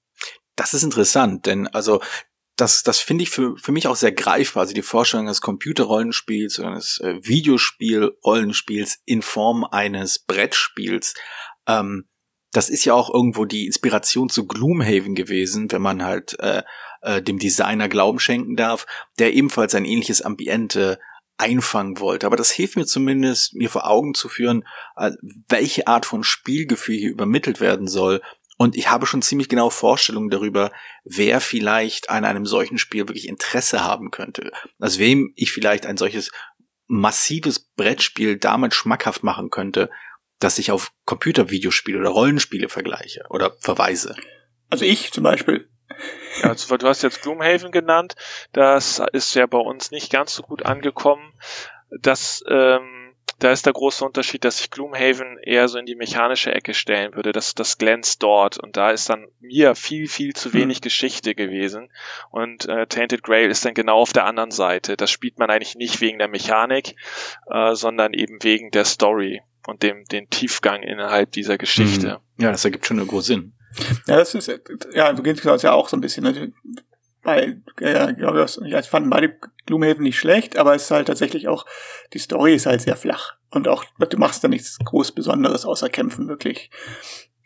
Das 0.56 0.74
ist 0.74 0.82
interessant, 0.82 1.46
denn 1.46 1.66
also 1.68 2.00
das, 2.56 2.82
das 2.82 2.98
finde 3.00 3.22
ich 3.22 3.30
für, 3.30 3.56
für 3.58 3.72
mich 3.72 3.86
auch 3.86 3.96
sehr 3.96 4.12
greifbar. 4.12 4.62
Also 4.62 4.74
die 4.74 4.82
Vorstellung 4.82 5.26
des 5.26 5.42
Computerrollenspiels 5.42 6.58
oder 6.58 6.74
des 6.74 6.98
äh, 7.00 7.16
Videospiel-Rollenspiels 7.22 9.02
in 9.04 9.20
Form 9.20 9.64
eines 9.64 10.18
Brettspiels. 10.20 11.14
Ähm, 11.66 12.08
das 12.56 12.70
ist 12.70 12.84
ja 12.84 12.94
auch 12.94 13.12
irgendwo 13.12 13.44
die 13.44 13.66
Inspiration 13.66 14.28
zu 14.28 14.46
Gloomhaven 14.46 15.14
gewesen, 15.14 15.70
wenn 15.70 15.82
man 15.82 16.04
halt 16.04 16.38
äh, 16.40 16.62
äh, 17.02 17.20
dem 17.20 17.38
Designer 17.38 17.88
Glauben 17.88 18.18
schenken 18.18 18.56
darf, 18.56 18.86
der 19.18 19.34
ebenfalls 19.34 19.74
ein 19.74 19.84
ähnliches 19.84 20.22
Ambiente 20.22 20.98
einfangen 21.36 22.00
wollte. 22.00 22.26
Aber 22.26 22.36
das 22.36 22.50
hilft 22.50 22.76
mir 22.76 22.86
zumindest, 22.86 23.54
mir 23.54 23.68
vor 23.68 23.86
Augen 23.86 24.14
zu 24.14 24.28
führen, 24.28 24.64
äh, 24.96 25.12
welche 25.48 25.86
Art 25.86 26.06
von 26.06 26.24
Spielgefühl 26.24 26.96
hier 26.96 27.10
übermittelt 27.10 27.60
werden 27.60 27.88
soll 27.88 28.22
und 28.58 28.74
ich 28.74 28.90
habe 28.90 29.06
schon 29.06 29.22
ziemlich 29.22 29.48
genaue 29.48 29.70
Vorstellungen 29.70 30.30
darüber, 30.30 30.72
wer 31.04 31.40
vielleicht 31.40 32.08
an 32.08 32.24
einem 32.24 32.46
solchen 32.46 32.78
Spiel 32.78 33.06
wirklich 33.06 33.28
Interesse 33.28 33.84
haben 33.84 34.10
könnte. 34.10 34.50
Also 34.78 34.98
wem 34.98 35.32
ich 35.36 35.52
vielleicht 35.52 35.84
ein 35.84 35.98
solches 35.98 36.30
massives 36.86 37.58
Brettspiel 37.58 38.38
damit 38.38 38.72
schmackhaft 38.72 39.22
machen 39.22 39.50
könnte, 39.50 39.90
dass 40.38 40.58
ich 40.58 40.70
auf 40.70 40.92
Computervideospiele 41.04 41.98
oder 41.98 42.10
Rollenspiele 42.10 42.68
vergleiche 42.68 43.24
oder 43.30 43.56
verweise. 43.60 44.16
Also 44.70 44.84
ich 44.84 45.12
zum 45.12 45.24
Beispiel. 45.24 45.68
Ja, 46.42 46.50
also 46.50 46.76
du 46.76 46.86
hast 46.86 47.02
jetzt 47.02 47.22
Gloomhaven 47.22 47.72
genannt. 47.72 48.16
Das 48.52 49.00
ist 49.12 49.34
ja 49.34 49.46
bei 49.46 49.58
uns 49.58 49.90
nicht 49.90 50.12
ganz 50.12 50.34
so 50.34 50.42
gut 50.42 50.66
angekommen. 50.66 51.32
Das 52.02 52.44
ähm, 52.48 53.06
da 53.38 53.52
ist 53.52 53.66
der 53.66 53.74
große 53.74 54.04
Unterschied, 54.04 54.44
dass 54.44 54.60
ich 54.60 54.70
Gloomhaven 54.70 55.38
eher 55.42 55.68
so 55.68 55.78
in 55.78 55.84
die 55.84 55.94
mechanische 55.94 56.54
Ecke 56.54 56.72
stellen 56.72 57.14
würde. 57.14 57.32
Das, 57.32 57.54
das 57.54 57.76
glänzt 57.76 58.22
dort 58.22 58.58
und 58.58 58.78
da 58.78 58.90
ist 58.90 59.10
dann 59.10 59.28
mir 59.40 59.74
viel, 59.74 60.08
viel 60.08 60.32
zu 60.32 60.54
wenig 60.54 60.78
hm. 60.78 60.82
Geschichte 60.82 61.34
gewesen. 61.34 61.90
Und 62.30 62.66
äh, 62.66 62.86
Tainted 62.86 63.22
Grail 63.22 63.50
ist 63.50 63.64
dann 63.64 63.74
genau 63.74 63.98
auf 63.98 64.14
der 64.14 64.24
anderen 64.24 64.52
Seite. 64.52 64.96
Das 64.96 65.10
spielt 65.10 65.38
man 65.38 65.50
eigentlich 65.50 65.74
nicht 65.74 66.00
wegen 66.00 66.18
der 66.18 66.28
Mechanik, 66.28 66.96
äh, 67.50 67.74
sondern 67.74 68.14
eben 68.14 68.42
wegen 68.42 68.70
der 68.70 68.86
Story 68.86 69.42
und 69.66 69.82
dem 69.82 70.04
den 70.04 70.28
Tiefgang 70.30 70.82
innerhalb 70.82 71.32
dieser 71.32 71.58
Geschichte. 71.58 72.12
Hm. 72.12 72.44
Ja, 72.44 72.50
das 72.50 72.64
ergibt 72.64 72.86
schon 72.86 72.98
irgendwo 72.98 73.20
Sinn. 73.20 73.52
Ja, 74.06 74.16
das 74.16 74.34
ist 74.34 74.50
ja, 74.92 75.14
so 75.14 75.22
geht 75.22 75.44
es 75.44 75.62
ja 75.62 75.72
auch 75.72 75.88
so 75.88 75.96
ein 75.96 76.00
bisschen. 76.00 76.24
Ne? 76.24 76.52
Weil, 77.22 77.62
ja, 77.80 78.10
ja, 78.10 78.78
ich 78.78 78.86
fand 78.86 79.10
beide 79.10 79.36
Gloomhaven 79.66 80.04
nicht 80.04 80.18
schlecht, 80.18 80.56
aber 80.56 80.74
es 80.74 80.84
ist 80.84 80.90
halt 80.92 81.08
tatsächlich 81.08 81.48
auch, 81.48 81.66
die 82.12 82.18
Story 82.18 82.54
ist 82.54 82.66
halt 82.66 82.82
sehr 82.82 82.96
flach. 82.96 83.34
Und 83.50 83.68
auch, 83.68 83.84
du 83.98 84.16
machst 84.16 84.44
da 84.44 84.48
nichts 84.48 84.78
groß 84.78 85.12
Besonderes 85.12 85.64
außer 85.64 85.88
kämpfen, 85.88 86.28
wirklich. 86.28 86.70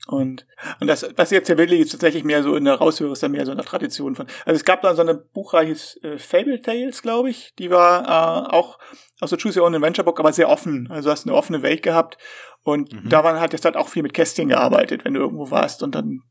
Und, 0.06 0.46
und 0.80 0.86
das, 0.86 1.06
was 1.16 1.30
jetzt 1.30 1.48
ja 1.48 1.58
wirklich 1.58 1.80
ist 1.80 1.92
tatsächlich 1.92 2.24
mehr 2.24 2.42
so 2.42 2.56
in 2.56 2.64
der 2.64 2.74
raushöre, 2.74 3.12
ist 3.12 3.22
dann 3.22 3.32
mehr 3.32 3.44
so 3.44 3.52
eine 3.52 3.64
Tradition 3.64 4.16
von. 4.16 4.26
Also 4.44 4.56
es 4.56 4.64
gab 4.64 4.80
da 4.80 4.94
so 4.94 5.02
eine 5.02 5.14
Buchreihe, 5.14 5.76
äh, 6.02 6.18
Fable 6.18 6.60
Tales, 6.60 7.02
glaube 7.02 7.30
ich, 7.30 7.54
die 7.58 7.70
war 7.70 8.04
äh, 8.04 8.52
auch 8.52 8.78
aus 9.20 9.30
der 9.30 9.38
Choose 9.38 9.60
Your 9.60 9.66
Own 9.66 9.74
Adventure 9.74 10.04
Book, 10.04 10.18
aber 10.18 10.32
sehr 10.32 10.48
offen. 10.48 10.88
Also 10.90 11.08
du 11.08 11.12
hast 11.12 11.26
eine 11.26 11.36
offene 11.36 11.62
Welt 11.62 11.82
gehabt 11.82 12.18
und 12.62 12.92
mhm. 12.92 13.08
da 13.08 13.22
waren 13.24 13.38
halt 13.38 13.52
jetzt 13.52 13.64
halt 13.64 13.76
auch 13.76 13.88
viel 13.88 14.02
mit 14.02 14.14
Casting 14.14 14.48
gearbeitet, 14.48 15.04
wenn 15.04 15.14
du 15.14 15.20
irgendwo 15.20 15.50
warst 15.50 15.82
und 15.82 15.94
dann 15.94 16.22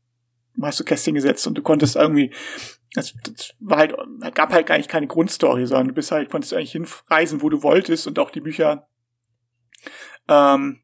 hast 0.60 0.80
du 0.80 0.84
Casting 0.84 1.14
gesetzt 1.14 1.46
und 1.46 1.56
du 1.56 1.62
konntest 1.62 1.96
irgendwie 1.96 2.34
das, 2.94 3.14
das 3.22 3.54
war 3.60 3.78
halt, 3.78 3.94
gab 4.34 4.52
halt 4.52 4.66
gar 4.66 4.76
nicht 4.76 4.90
keine 4.90 5.06
Grundstory, 5.06 5.66
sondern 5.66 5.88
du 5.88 5.94
bist 5.94 6.10
halt, 6.10 6.28
konntest 6.28 6.52
eigentlich 6.52 6.72
hinreisen, 6.72 7.40
wo 7.40 7.48
du 7.48 7.62
wolltest 7.62 8.06
und 8.06 8.18
auch 8.18 8.30
die 8.30 8.40
Bücher 8.40 8.86
ähm, 10.28 10.80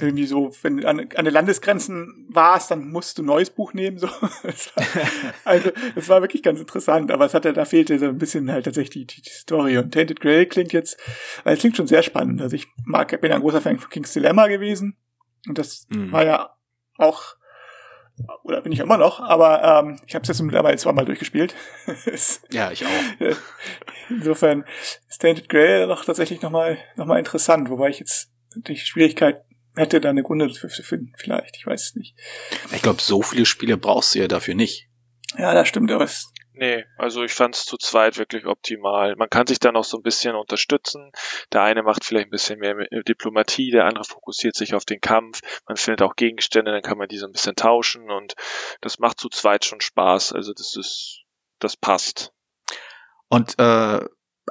irgendwie 0.00 0.26
so, 0.26 0.50
wenn 0.62 0.78
du 0.78 0.88
an, 0.88 1.08
an 1.14 1.24
den 1.24 1.32
Landesgrenzen 1.32 2.26
warst, 2.28 2.70
dann 2.70 2.90
musst 2.90 3.18
du 3.18 3.22
ein 3.22 3.26
neues 3.26 3.50
Buch 3.50 3.74
nehmen. 3.74 3.98
So. 3.98 4.08
War, 4.20 4.30
also 5.44 5.70
es 5.94 6.08
war 6.08 6.20
wirklich 6.20 6.42
ganz 6.42 6.58
interessant, 6.58 7.12
aber 7.12 7.26
es 7.26 7.34
hatte, 7.34 7.52
da 7.52 7.64
fehlte 7.64 7.98
so 7.98 8.06
ein 8.06 8.18
bisschen 8.18 8.50
halt 8.50 8.64
tatsächlich 8.64 9.06
die, 9.06 9.22
die 9.22 9.30
Story. 9.30 9.78
Und 9.78 9.92
Tainted 9.92 10.20
Grail 10.20 10.46
klingt 10.46 10.72
jetzt, 10.72 10.98
also 11.44 11.54
es 11.54 11.60
klingt 11.60 11.76
schon 11.76 11.86
sehr 11.86 12.02
spannend. 12.02 12.42
Also 12.42 12.56
ich 12.56 12.66
mag, 12.84 13.20
bin 13.20 13.30
ein 13.30 13.40
großer 13.40 13.60
Fan 13.60 13.78
von 13.78 13.90
King's 13.90 14.12
Dilemma 14.12 14.48
gewesen. 14.48 14.96
Und 15.46 15.58
das 15.58 15.86
mhm. 15.90 16.10
war 16.10 16.24
ja 16.24 16.56
auch 16.98 17.36
oder 18.44 18.60
bin 18.60 18.70
ich 18.70 18.78
immer 18.78 18.96
noch, 18.96 19.18
aber 19.20 19.82
ähm, 19.82 19.98
ich 20.06 20.14
habe 20.14 20.22
es 20.22 20.28
jetzt 20.28 20.40
mittlerweile 20.40 20.76
zweimal 20.76 21.04
durchgespielt. 21.04 21.54
ja, 22.50 22.70
ich 22.70 22.86
auch. 22.86 23.36
Insofern 24.08 24.64
ist 25.08 25.20
Tainted 25.20 25.48
Grail 25.48 25.88
doch 25.88 26.04
tatsächlich 26.04 26.40
nochmal 26.40 26.78
noch 26.94 27.06
mal 27.06 27.18
interessant, 27.18 27.70
wobei 27.70 27.88
ich 27.88 27.98
jetzt 27.98 28.30
die 28.54 28.76
Schwierigkeit 28.76 29.42
hätte, 29.74 30.00
da 30.00 30.10
eine 30.10 30.22
Gründe 30.22 30.48
dafür 30.48 30.68
zu 30.68 30.82
finden, 30.82 31.12
vielleicht, 31.16 31.56
ich 31.56 31.66
weiß 31.66 31.88
es 31.88 31.94
nicht. 31.94 32.16
Ich 32.72 32.82
glaube, 32.82 33.00
so 33.00 33.22
viele 33.22 33.46
Spiele 33.46 33.76
brauchst 33.76 34.14
du 34.14 34.20
ja 34.20 34.28
dafür 34.28 34.54
nicht. 34.54 34.88
Ja, 35.36 35.52
das 35.52 35.68
stimmt, 35.68 35.90
aber 35.90 36.04
es 36.04 36.32
Nee, 36.56 36.84
also 36.96 37.24
ich 37.24 37.34
fand 37.34 37.56
es 37.56 37.64
zu 37.66 37.76
zweit 37.76 38.16
wirklich 38.16 38.46
optimal. 38.46 39.16
Man 39.16 39.28
kann 39.28 39.48
sich 39.48 39.58
da 39.58 39.72
noch 39.72 39.82
so 39.82 39.96
ein 39.96 40.04
bisschen 40.04 40.36
unterstützen. 40.36 41.10
Der 41.52 41.62
eine 41.62 41.82
macht 41.82 42.04
vielleicht 42.04 42.28
ein 42.28 42.30
bisschen 42.30 42.60
mehr 42.60 42.76
Diplomatie, 43.08 43.72
der 43.72 43.86
andere 43.86 44.04
fokussiert 44.04 44.54
sich 44.54 44.72
auf 44.72 44.84
den 44.84 45.00
Kampf. 45.00 45.40
Man 45.66 45.76
findet 45.76 46.02
auch 46.02 46.14
Gegenstände, 46.14 46.70
dann 46.70 46.82
kann 46.82 46.96
man 46.96 47.08
die 47.08 47.18
so 47.18 47.26
ein 47.26 47.32
bisschen 47.32 47.56
tauschen 47.56 48.08
und 48.08 48.34
das 48.82 49.00
macht 49.00 49.18
zu 49.18 49.28
zweit 49.30 49.64
schon 49.64 49.80
Spaß. 49.80 50.32
Also 50.32 50.52
das 50.52 50.76
ist, 50.76 51.24
das 51.58 51.76
passt. 51.76 52.32
Und 53.26 53.58
äh, 53.58 54.00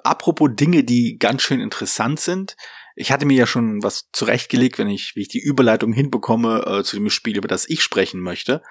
apropos 0.03 0.49
Dinge, 0.55 0.83
die 0.83 1.17
ganz 1.17 1.41
schön 1.41 1.61
interessant 1.61 2.19
sind. 2.19 2.57
Ich 2.95 3.11
hatte 3.11 3.25
mir 3.25 3.35
ja 3.35 3.47
schon 3.47 3.83
was 3.83 4.09
zurechtgelegt, 4.11 4.77
wenn 4.77 4.89
ich, 4.89 5.15
wie 5.15 5.21
ich 5.21 5.27
die 5.27 5.39
Überleitung 5.39 5.93
hinbekomme 5.93 6.65
äh, 6.65 6.83
zu 6.83 6.95
dem 6.95 7.09
Spiel, 7.09 7.37
über 7.37 7.47
das 7.47 7.69
ich 7.69 7.81
sprechen 7.81 8.21
möchte. 8.21 8.61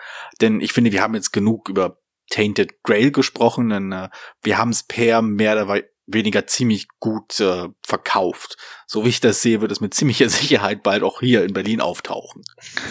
Denn 0.40 0.60
ich 0.60 0.72
finde, 0.72 0.92
wir 0.92 1.02
haben 1.02 1.14
jetzt 1.14 1.32
genug 1.32 1.68
über 1.68 1.98
Tainted 2.30 2.82
Grail 2.82 3.10
gesprochen, 3.10 3.68
denn 3.68 3.92
äh, 3.92 4.08
wir 4.42 4.58
haben 4.58 4.70
es 4.70 4.84
per 4.84 5.22
mehr 5.22 5.52
oder 5.52 5.82
weniger 6.06 6.46
ziemlich 6.46 6.88
gut 7.00 7.40
äh, 7.40 7.68
verkauft. 7.84 8.56
So 8.86 9.04
wie 9.04 9.10
ich 9.10 9.20
das 9.20 9.42
sehe, 9.42 9.60
wird 9.60 9.72
es 9.72 9.80
mit 9.80 9.94
ziemlicher 9.94 10.28
Sicherheit 10.30 10.82
bald 10.82 11.02
auch 11.02 11.20
hier 11.20 11.44
in 11.44 11.52
Berlin 11.52 11.80
auftauchen. 11.80 12.42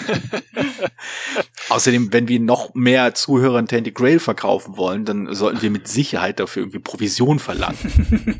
Außerdem, 1.69 2.13
wenn 2.13 2.27
wir 2.27 2.39
noch 2.39 2.73
mehr 2.73 3.13
Zuhörern 3.13 3.67
Tainted 3.67 3.95
Grail 3.95 4.19
verkaufen 4.19 4.77
wollen, 4.77 5.05
dann 5.05 5.33
sollten 5.33 5.61
wir 5.61 5.71
mit 5.71 5.87
Sicherheit 5.87 6.39
dafür 6.39 6.63
irgendwie 6.63 6.79
Provision 6.79 7.39
verlangen. 7.39 8.39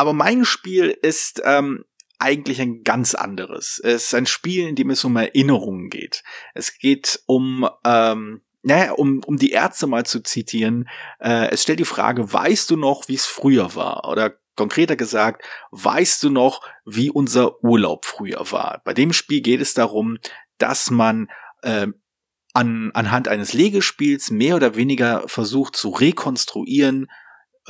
Aber 0.00 0.14
mein 0.14 0.46
Spiel 0.46 0.96
ist 1.02 1.42
ähm, 1.44 1.84
eigentlich 2.18 2.58
ein 2.58 2.84
ganz 2.84 3.14
anderes. 3.14 3.78
Es 3.84 4.04
ist 4.04 4.14
ein 4.14 4.24
Spiel, 4.24 4.66
in 4.66 4.74
dem 4.74 4.88
es 4.88 5.04
um 5.04 5.14
Erinnerungen 5.14 5.90
geht. 5.90 6.22
Es 6.54 6.78
geht 6.78 7.20
um 7.26 7.68
ähm, 7.84 8.40
naja, 8.62 8.92
um, 8.92 9.20
um 9.26 9.36
die 9.36 9.50
Ärzte 9.50 9.86
mal 9.86 10.06
zu 10.06 10.22
zitieren, 10.22 10.88
äh, 11.18 11.50
es 11.50 11.64
stellt 11.64 11.80
die 11.80 11.84
Frage, 11.84 12.32
weißt 12.32 12.70
du 12.70 12.78
noch, 12.78 13.08
wie 13.08 13.14
es 13.14 13.26
früher 13.26 13.74
war? 13.74 14.08
Oder 14.08 14.38
konkreter 14.56 14.96
gesagt, 14.96 15.44
weißt 15.72 16.22
du 16.22 16.30
noch, 16.30 16.62
wie 16.86 17.10
unser 17.10 17.62
Urlaub 17.62 18.06
früher 18.06 18.50
war? 18.52 18.80
Bei 18.86 18.94
dem 18.94 19.12
Spiel 19.12 19.42
geht 19.42 19.60
es 19.60 19.74
darum, 19.74 20.16
dass 20.56 20.90
man 20.90 21.28
äh, 21.60 21.88
an, 22.54 22.90
anhand 22.94 23.28
eines 23.28 23.52
Legespiels 23.52 24.30
mehr 24.30 24.56
oder 24.56 24.76
weniger 24.76 25.28
versucht 25.28 25.76
zu 25.76 25.90
rekonstruieren, 25.90 27.10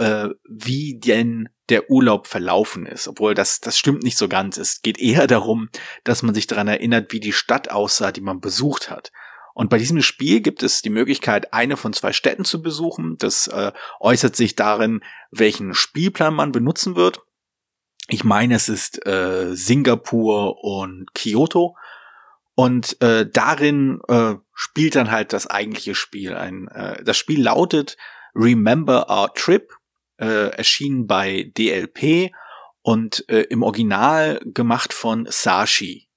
äh, 0.00 0.30
wie 0.48 0.98
denn 0.98 1.50
der 1.68 1.90
Urlaub 1.90 2.26
verlaufen 2.26 2.86
ist. 2.86 3.06
Obwohl 3.06 3.34
das, 3.34 3.60
das 3.60 3.78
stimmt 3.78 4.02
nicht 4.02 4.16
so 4.18 4.28
ganz. 4.28 4.56
Es 4.56 4.82
geht 4.82 4.98
eher 4.98 5.26
darum, 5.26 5.68
dass 6.04 6.22
man 6.22 6.34
sich 6.34 6.46
daran 6.46 6.68
erinnert, 6.68 7.12
wie 7.12 7.20
die 7.20 7.32
Stadt 7.32 7.70
aussah, 7.70 8.10
die 8.10 8.22
man 8.22 8.40
besucht 8.40 8.90
hat. 8.90 9.12
Und 9.54 9.68
bei 9.68 9.78
diesem 9.78 10.00
Spiel 10.00 10.40
gibt 10.40 10.62
es 10.62 10.80
die 10.80 10.90
Möglichkeit, 10.90 11.52
eine 11.52 11.76
von 11.76 11.92
zwei 11.92 12.12
Städten 12.12 12.44
zu 12.44 12.62
besuchen. 12.62 13.16
Das 13.18 13.46
äh, 13.48 13.72
äußert 14.00 14.34
sich 14.34 14.56
darin, 14.56 15.02
welchen 15.30 15.74
Spielplan 15.74 16.34
man 16.34 16.50
benutzen 16.50 16.96
wird. 16.96 17.20
Ich 18.08 18.24
meine, 18.24 18.54
es 18.54 18.68
ist 18.68 19.06
äh, 19.06 19.54
Singapur 19.54 20.64
und 20.64 21.14
Kyoto. 21.14 21.76
Und 22.54 23.00
äh, 23.02 23.28
darin 23.30 24.00
äh, 24.08 24.34
spielt 24.54 24.96
dann 24.96 25.10
halt 25.10 25.32
das 25.32 25.46
eigentliche 25.46 25.94
Spiel. 25.94 26.34
Ein, 26.34 26.68
äh, 26.68 27.02
das 27.04 27.16
Spiel 27.16 27.42
lautet 27.42 27.96
Remember 28.34 29.08
Our 29.10 29.34
Trip, 29.34 29.72
äh, 30.20 30.50
erschienen 30.50 31.06
bei 31.06 31.50
DLP 31.56 32.32
und 32.82 33.24
äh, 33.28 33.42
im 33.42 33.62
Original 33.62 34.40
gemacht 34.44 34.92
von 34.92 35.26
Sashi. 35.28 36.08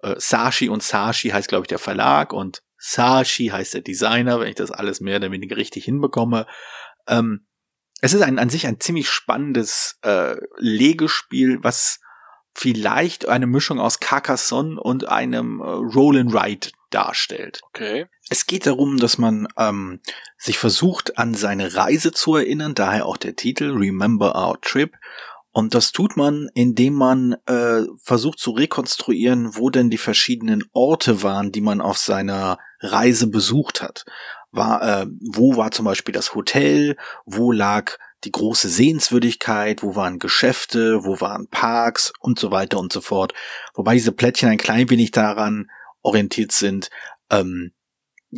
Äh, 0.00 0.14
Sashi 0.18 0.68
und 0.68 0.82
Sashi 0.82 1.30
heißt, 1.30 1.48
glaube 1.48 1.64
ich, 1.64 1.68
der 1.68 1.78
Verlag 1.78 2.32
und 2.32 2.62
Sashi 2.78 3.48
heißt 3.48 3.74
der 3.74 3.80
Designer, 3.80 4.40
wenn 4.40 4.48
ich 4.48 4.54
das 4.54 4.70
alles 4.70 5.00
mehr 5.00 5.16
oder 5.16 5.30
weniger 5.30 5.56
richtig 5.56 5.84
hinbekomme. 5.84 6.46
Ähm, 7.08 7.46
es 8.00 8.12
ist 8.12 8.22
ein, 8.22 8.38
an 8.38 8.50
sich 8.50 8.66
ein 8.66 8.78
ziemlich 8.78 9.08
spannendes 9.08 9.98
äh, 10.02 10.36
Legespiel, 10.58 11.58
was 11.62 12.00
vielleicht 12.54 13.26
eine 13.26 13.46
Mischung 13.46 13.80
aus 13.80 14.00
Carcassonne 14.00 14.80
und 14.80 15.08
einem 15.08 15.60
äh, 15.60 15.64
Roll 15.64 16.18
and 16.18 16.34
Ride 16.34 16.68
darstellt. 16.90 17.60
Okay. 17.68 18.06
Es 18.28 18.46
geht 18.46 18.66
darum, 18.66 18.98
dass 18.98 19.18
man 19.18 19.46
ähm, 19.56 20.00
sich 20.36 20.58
versucht, 20.58 21.16
an 21.16 21.34
seine 21.34 21.76
Reise 21.76 22.10
zu 22.12 22.34
erinnern, 22.34 22.74
daher 22.74 23.06
auch 23.06 23.16
der 23.16 23.36
Titel 23.36 23.70
Remember 23.70 24.34
Our 24.34 24.60
Trip. 24.60 24.96
Und 25.52 25.74
das 25.74 25.92
tut 25.92 26.16
man, 26.16 26.48
indem 26.54 26.94
man 26.94 27.36
äh, 27.46 27.82
versucht 28.02 28.38
zu 28.40 28.50
rekonstruieren, 28.50 29.56
wo 29.56 29.70
denn 29.70 29.90
die 29.90 29.96
verschiedenen 29.96 30.64
Orte 30.72 31.22
waren, 31.22 31.52
die 31.52 31.60
man 31.60 31.80
auf 31.80 31.98
seiner 31.98 32.58
Reise 32.80 33.28
besucht 33.28 33.80
hat. 33.80 34.04
War, 34.50 34.82
äh, 34.82 35.06
wo 35.20 35.56
war 35.56 35.70
zum 35.70 35.84
Beispiel 35.84 36.12
das 36.12 36.34
Hotel, 36.34 36.96
wo 37.24 37.52
lag 37.52 37.96
die 38.24 38.32
große 38.32 38.68
Sehenswürdigkeit, 38.68 39.82
wo 39.82 39.94
waren 39.94 40.18
Geschäfte, 40.18 41.04
wo 41.04 41.20
waren 41.20 41.48
Parks 41.48 42.12
und 42.20 42.38
so 42.38 42.50
weiter 42.50 42.78
und 42.78 42.92
so 42.92 43.00
fort. 43.00 43.32
Wobei 43.74 43.94
diese 43.94 44.12
Plättchen 44.12 44.48
ein 44.48 44.58
klein 44.58 44.90
wenig 44.90 45.12
daran 45.12 45.70
orientiert 46.02 46.52
sind, 46.52 46.90
ähm, 47.30 47.72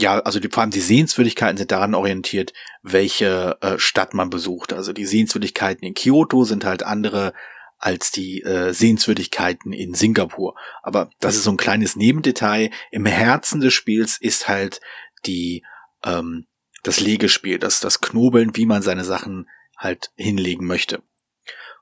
ja, 0.00 0.20
also 0.20 0.38
die, 0.38 0.48
vor 0.48 0.62
allem 0.62 0.70
die 0.70 0.80
Sehenswürdigkeiten 0.80 1.56
sind 1.56 1.72
daran 1.72 1.94
orientiert, 1.94 2.52
welche 2.82 3.58
äh, 3.60 3.78
Stadt 3.80 4.14
man 4.14 4.30
besucht. 4.30 4.72
Also 4.72 4.92
die 4.92 5.06
Sehenswürdigkeiten 5.06 5.84
in 5.84 5.94
Kyoto 5.94 6.44
sind 6.44 6.64
halt 6.64 6.84
andere 6.84 7.32
als 7.78 8.12
die 8.12 8.42
äh, 8.42 8.72
Sehenswürdigkeiten 8.72 9.72
in 9.72 9.94
Singapur. 9.94 10.54
Aber 10.82 11.10
das 11.18 11.34
ist 11.34 11.44
so 11.44 11.50
ein 11.50 11.56
kleines 11.56 11.96
Nebendetail. 11.96 12.70
Im 12.92 13.06
Herzen 13.06 13.60
des 13.60 13.74
Spiels 13.74 14.18
ist 14.20 14.48
halt 14.48 14.80
die 15.26 15.64
ähm, 16.04 16.46
das 16.84 17.00
Legespiel, 17.00 17.58
das 17.58 17.80
das 17.80 18.00
Knobeln, 18.00 18.54
wie 18.54 18.66
man 18.66 18.82
seine 18.82 19.04
Sachen 19.04 19.48
halt 19.76 20.12
hinlegen 20.16 20.66
möchte. 20.66 21.02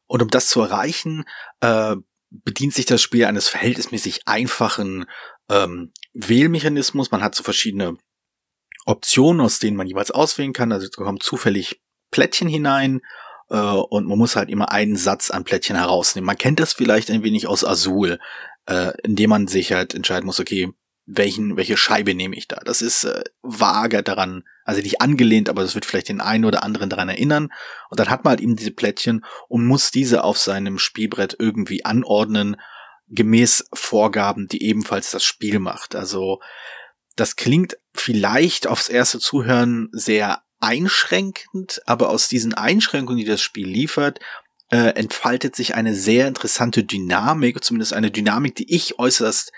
Und 0.07 0.23
um 0.23 0.29
das 0.29 0.49
zu 0.49 0.63
erreichen, 0.63 1.25
äh, 1.61 1.97
bedient 2.31 2.73
sich 2.73 2.87
das 2.87 3.03
Spiel 3.03 3.27
eines 3.27 3.49
verhältnismäßig 3.49 4.27
einfachen 4.27 5.05
ähm, 5.51 5.93
Wählmechanismus. 6.15 7.11
Man 7.11 7.23
hat 7.23 7.35
so 7.35 7.43
verschiedene 7.43 7.99
Optionen, 8.87 9.41
aus 9.43 9.59
denen 9.59 9.77
man 9.77 9.87
jeweils 9.87 10.11
auswählen 10.11 10.53
kann. 10.53 10.73
Also 10.73 10.87
es 10.87 10.93
kommen 10.93 11.21
zufällig 11.21 11.83
Plättchen 12.11 12.49
hinein 12.49 13.01
äh, 13.51 13.57
und 13.57 14.07
man 14.07 14.17
muss 14.17 14.37
halt 14.37 14.49
immer 14.49 14.71
einen 14.73 14.97
Satz 14.97 15.31
an 15.31 15.45
Plättchen 15.45 15.77
herausnehmen. 15.77 16.27
Man 16.27 16.39
kennt 16.39 16.61
das 16.61 16.73
vielleicht 16.73 17.11
ein 17.11 17.23
wenig 17.23 17.47
aus 17.47 17.65
Azul, 17.65 18.19
äh, 18.67 18.93
indem 19.03 19.31
man 19.31 19.49
sich 19.49 19.73
halt 19.73 19.95
entscheiden 19.95 20.27
muss, 20.27 20.41
okay, 20.41 20.71
welchen, 21.07 21.57
welche 21.57 21.77
Scheibe 21.77 22.15
nehme 22.15 22.37
ich 22.37 22.49
da? 22.49 22.57
Das 22.65 22.83
ist 22.83 23.05
äh, 23.05 23.23
vage 23.43 24.03
daran, 24.03 24.43
also 24.65 24.81
nicht 24.81 25.01
angelehnt, 25.01 25.49
aber 25.49 25.63
das 25.63 25.75
wird 25.75 25.85
vielleicht 25.85 26.09
den 26.09 26.21
einen 26.21 26.45
oder 26.45 26.65
anderen 26.65 26.91
daran 26.91 27.09
erinnern. 27.09 27.49
Und 27.91 28.01
dann 28.01 28.11
hat 28.11 28.25
man 28.25 28.33
halt 28.33 28.41
eben 28.41 28.57
diese 28.57 28.73
Plättchen 28.73 29.25
und 29.49 29.67
muss 29.67 29.91
diese 29.93 30.25
auf 30.25 30.39
seinem 30.39 30.79
Spielbrett 30.79 31.37
irgendwie 31.39 31.85
anordnen 31.85 32.57
gemäß 33.09 33.69
Vorgaben, 33.73 34.49
die 34.49 34.65
ebenfalls 34.65 35.13
das 35.13 35.23
Spiel 35.23 35.61
macht. 35.61 35.95
Also 35.95 36.41
das 37.17 37.37
klingt 37.37 37.79
vielleicht 37.95 38.67
aufs 38.67 38.89
erste 38.89 39.19
Zuhören 39.19 39.89
sehr 39.93 40.43
einschränkend, 40.61 41.81
aber 41.87 42.11
aus 42.11 42.29
diesen 42.29 42.55
Einschränkungen, 42.55 43.19
die 43.19 43.25
das 43.25 43.41
Spiel 43.41 43.67
liefert, 43.67 44.21
äh, 44.71 44.95
entfaltet 44.95 45.55
sich 45.57 45.75
eine 45.75 45.95
sehr 45.95 46.29
interessante 46.29 46.85
Dynamik, 46.85 47.63
zumindest 47.63 47.93
eine 47.93 48.11
Dynamik, 48.11 48.55
die 48.55 48.75
ich 48.75 48.99
äußerst 48.99 49.53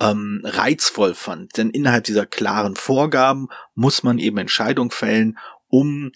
ähm, 0.00 0.40
reizvoll 0.44 1.14
fand. 1.14 1.56
Denn 1.56 1.70
innerhalb 1.70 2.04
dieser 2.04 2.26
klaren 2.26 2.76
Vorgaben 2.76 3.48
muss 3.74 4.02
man 4.02 4.18
eben 4.18 4.38
Entscheidungen 4.38 4.90
fällen, 4.90 5.38
um 5.68 6.12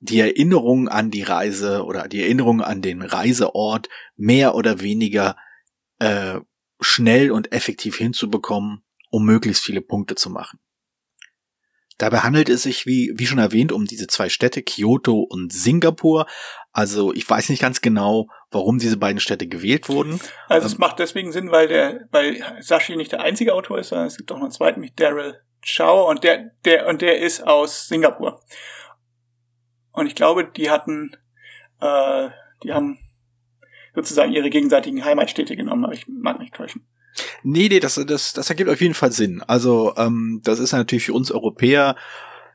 die 0.00 0.20
Erinnerung 0.20 0.88
an 0.88 1.10
die 1.10 1.22
Reise 1.22 1.84
oder 1.84 2.08
die 2.08 2.22
Erinnerung 2.22 2.60
an 2.60 2.82
den 2.82 3.00
Reiseort 3.00 3.88
mehr 4.16 4.54
oder 4.54 4.80
weniger 4.80 5.36
äh, 5.98 6.40
schnell 6.80 7.30
und 7.30 7.52
effektiv 7.52 7.96
hinzubekommen, 7.96 8.82
um 9.14 9.24
möglichst 9.24 9.62
viele 9.62 9.80
Punkte 9.80 10.16
zu 10.16 10.28
machen. 10.28 10.58
Dabei 11.98 12.18
handelt 12.18 12.48
es 12.48 12.64
sich, 12.64 12.84
wie, 12.84 13.12
wie 13.14 13.26
schon 13.26 13.38
erwähnt, 13.38 13.70
um 13.70 13.84
diese 13.84 14.08
zwei 14.08 14.28
Städte, 14.28 14.64
Kyoto 14.64 15.20
und 15.20 15.52
Singapur. 15.52 16.26
Also 16.72 17.14
ich 17.14 17.30
weiß 17.30 17.48
nicht 17.48 17.62
ganz 17.62 17.80
genau, 17.80 18.26
warum 18.50 18.78
diese 18.78 18.96
beiden 18.96 19.20
Städte 19.20 19.46
gewählt 19.46 19.88
wurden. 19.88 20.18
Also 20.48 20.66
es 20.66 20.72
ähm, 20.72 20.80
macht 20.80 20.98
deswegen 20.98 21.30
Sinn, 21.30 21.52
weil 21.52 21.68
der, 21.68 22.08
weil 22.10 22.42
Sashi 22.60 22.96
nicht 22.96 23.12
der 23.12 23.20
einzige 23.20 23.54
Autor 23.54 23.78
ist, 23.78 23.90
sondern 23.90 24.08
es 24.08 24.16
gibt 24.16 24.32
auch 24.32 24.36
noch 24.38 24.46
einen 24.46 24.50
zweiten 24.50 24.80
mit 24.80 24.98
Daryl 24.98 25.40
Chow 25.64 26.10
und 26.10 26.24
der, 26.24 26.50
der, 26.64 26.88
und 26.88 27.00
der 27.00 27.20
ist 27.20 27.46
aus 27.46 27.86
Singapur. 27.86 28.40
Und 29.92 30.08
ich 30.08 30.16
glaube, 30.16 30.44
die 30.44 30.70
hatten, 30.70 31.16
äh, 31.80 32.30
die 32.64 32.72
haben 32.72 32.98
sozusagen 33.94 34.32
ihre 34.32 34.50
gegenseitigen 34.50 35.04
Heimatstädte 35.04 35.54
genommen, 35.54 35.84
aber 35.84 35.94
ich 35.94 36.08
mag 36.08 36.40
nicht 36.40 36.54
täuschen. 36.54 36.84
Nee, 37.42 37.68
nee, 37.68 37.80
das, 37.80 38.00
das, 38.06 38.32
das 38.32 38.50
ergibt 38.50 38.70
auf 38.70 38.80
jeden 38.80 38.94
Fall 38.94 39.12
Sinn. 39.12 39.42
Also, 39.46 39.94
ähm, 39.96 40.40
das 40.44 40.58
ist 40.58 40.72
natürlich 40.72 41.06
für 41.06 41.12
uns 41.12 41.30
Europäer, 41.30 41.96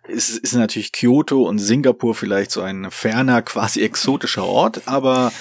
ist, 0.07 0.37
ist 0.37 0.53
natürlich 0.53 0.91
Kyoto 0.91 1.43
und 1.43 1.59
Singapur 1.59 2.15
vielleicht 2.15 2.51
so 2.51 2.61
ein 2.61 2.89
ferner, 2.91 3.41
quasi 3.41 3.81
exotischer 3.81 4.45
Ort, 4.45 4.83
aber 4.87 5.31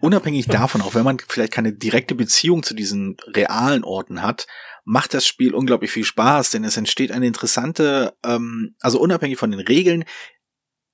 unabhängig 0.00 0.46
davon, 0.46 0.82
auch 0.82 0.94
wenn 0.94 1.04
man 1.04 1.18
vielleicht 1.28 1.52
keine 1.52 1.72
direkte 1.72 2.14
Beziehung 2.14 2.62
zu 2.62 2.74
diesen 2.74 3.16
realen 3.28 3.84
Orten 3.84 4.22
hat, 4.22 4.46
macht 4.84 5.14
das 5.14 5.26
Spiel 5.26 5.52
unglaublich 5.52 5.90
viel 5.90 6.04
Spaß, 6.04 6.50
denn 6.50 6.64
es 6.64 6.76
entsteht 6.76 7.10
eine 7.10 7.26
interessante, 7.26 8.16
ähm, 8.24 8.76
also 8.80 9.00
unabhängig 9.00 9.36
von 9.36 9.50
den 9.50 9.60
Regeln, 9.60 10.04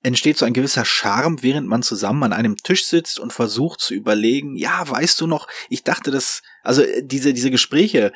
entsteht 0.03 0.37
so 0.37 0.45
ein 0.45 0.53
gewisser 0.53 0.85
Charme, 0.85 1.43
während 1.43 1.69
man 1.69 1.83
zusammen 1.83 2.25
an 2.25 2.33
einem 2.33 2.57
Tisch 2.57 2.85
sitzt 2.87 3.19
und 3.21 3.33
versucht 3.33 3.81
zu 3.81 3.95
überlegen, 3.95 4.57
ja, 4.57 4.89
weißt 4.89 5.21
du 5.21 5.27
noch, 5.27 5.47
ich 5.69 5.85
dachte, 5.85 6.11
dass, 6.11 6.43
also 6.63 6.83
äh, 6.83 7.03
diese, 7.05 7.33
diese 7.33 7.51
Gespräche 7.51 8.13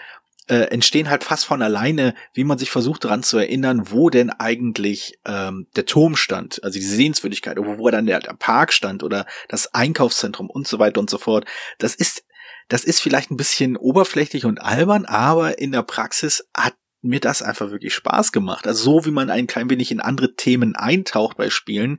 äh, 0.48 0.68
entstehen 0.70 1.10
halt 1.10 1.24
fast 1.24 1.44
von 1.44 1.62
alleine, 1.62 2.14
wie 2.32 2.44
man 2.44 2.58
sich 2.58 2.70
versucht 2.70 3.04
daran 3.04 3.22
zu 3.22 3.38
erinnern, 3.38 3.90
wo 3.90 4.10
denn 4.10 4.30
eigentlich 4.30 5.18
ähm, 5.24 5.66
der 5.74 5.86
Turm 5.86 6.16
stand, 6.16 6.62
also 6.62 6.78
diese 6.78 6.94
Sehenswürdigkeit, 6.94 7.56
wo, 7.58 7.78
wo 7.78 7.90
dann 7.90 8.06
der, 8.06 8.20
der 8.20 8.34
Park 8.34 8.72
stand 8.72 9.02
oder 9.02 9.26
das 9.48 9.74
Einkaufszentrum 9.74 10.48
und 10.50 10.68
so 10.68 10.78
weiter 10.78 11.00
und 11.00 11.10
so 11.10 11.18
fort. 11.18 11.46
Das 11.78 11.94
ist, 11.94 12.24
das 12.68 12.84
ist 12.84 13.00
vielleicht 13.00 13.30
ein 13.30 13.36
bisschen 13.36 13.76
oberflächlich 13.76 14.44
und 14.44 14.60
albern, 14.60 15.04
aber 15.04 15.58
in 15.58 15.72
der 15.72 15.82
Praxis 15.82 16.48
hat 16.56 16.74
mir 17.06 17.20
das 17.20 17.42
einfach 17.42 17.70
wirklich 17.70 17.94
Spaß 17.94 18.32
gemacht. 18.32 18.66
Also 18.66 18.84
so 18.84 19.06
wie 19.06 19.10
man 19.10 19.30
ein 19.30 19.46
klein 19.46 19.70
wenig 19.70 19.90
in 19.90 20.00
andere 20.00 20.34
Themen 20.34 20.76
eintaucht 20.76 21.36
bei 21.36 21.50
Spielen, 21.50 21.98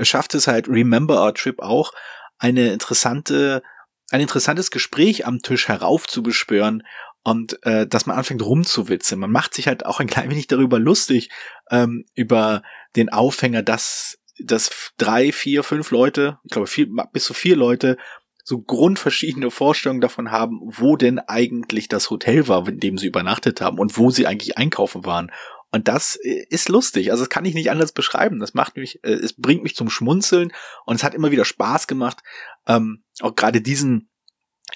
schafft 0.00 0.34
es 0.34 0.46
halt 0.46 0.68
Remember 0.68 1.22
Our 1.22 1.34
Trip 1.34 1.60
auch 1.60 1.92
eine 2.38 2.72
interessante, 2.72 3.62
ein 4.10 4.20
interessantes 4.20 4.70
Gespräch 4.70 5.26
am 5.26 5.40
Tisch 5.40 5.68
heraufzubeschwören 5.68 6.82
und 7.22 7.64
äh, 7.64 7.86
dass 7.86 8.06
man 8.06 8.16
anfängt 8.16 8.42
rumzuwitzen. 8.44 9.18
Man 9.18 9.30
macht 9.30 9.54
sich 9.54 9.68
halt 9.68 9.86
auch 9.86 10.00
ein 10.00 10.08
klein 10.08 10.30
wenig 10.30 10.48
darüber 10.48 10.78
lustig, 10.78 11.30
ähm, 11.70 12.04
über 12.14 12.62
den 12.96 13.10
Aufhänger, 13.10 13.62
dass, 13.62 14.18
dass 14.38 14.92
drei, 14.98 15.32
vier, 15.32 15.62
fünf 15.62 15.90
Leute, 15.90 16.38
ich 16.44 16.50
glaube 16.50 16.66
vier, 16.66 16.88
bis 17.12 17.24
zu 17.24 17.34
vier 17.34 17.56
Leute 17.56 17.96
so 18.42 18.60
grundverschiedene 18.60 19.50
Vorstellungen 19.50 20.00
davon 20.00 20.30
haben, 20.30 20.60
wo 20.62 20.96
denn 20.96 21.18
eigentlich 21.20 21.88
das 21.88 22.10
Hotel 22.10 22.48
war, 22.48 22.66
in 22.68 22.80
dem 22.80 22.98
sie 22.98 23.06
übernachtet 23.06 23.60
haben 23.60 23.78
und 23.78 23.96
wo 23.98 24.10
sie 24.10 24.26
eigentlich 24.26 24.58
einkaufen 24.58 25.04
waren. 25.04 25.30
Und 25.70 25.88
das 25.88 26.16
äh, 26.16 26.44
ist 26.50 26.68
lustig. 26.68 27.10
Also 27.10 27.22
das 27.22 27.30
kann 27.30 27.44
ich 27.44 27.54
nicht 27.54 27.70
anders 27.70 27.92
beschreiben. 27.92 28.40
Das 28.40 28.54
macht 28.54 28.76
mich, 28.76 29.02
äh, 29.04 29.12
es 29.12 29.32
bringt 29.32 29.62
mich 29.62 29.76
zum 29.76 29.90
Schmunzeln 29.90 30.52
und 30.84 30.96
es 30.96 31.04
hat 31.04 31.14
immer 31.14 31.30
wieder 31.30 31.44
Spaß 31.44 31.86
gemacht, 31.86 32.18
ähm, 32.66 33.04
auch 33.20 33.34
gerade 33.34 33.62
diesen 33.62 34.10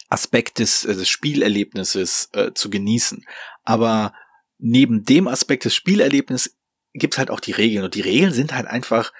Aspekt 0.08 0.58
des, 0.58 0.84
äh, 0.84 0.94
des 0.94 1.08
Spielerlebnisses 1.08 2.30
äh, 2.32 2.52
zu 2.54 2.70
genießen. 2.70 3.24
Aber 3.64 4.14
neben 4.58 5.04
dem 5.04 5.28
Aspekt 5.28 5.64
des 5.64 5.74
Spielerlebnisses 5.74 6.56
gibt's 6.94 7.18
halt 7.18 7.30
auch 7.30 7.40
die 7.40 7.52
Regeln. 7.52 7.84
Und 7.84 7.94
die 7.94 8.00
Regeln 8.00 8.32
sind 8.32 8.54
halt 8.54 8.66
einfach 8.66 9.12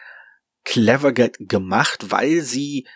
clever 0.64 1.12
ge 1.12 1.30
gemacht, 1.38 2.11
weil 2.11 2.40
sie 2.40 2.86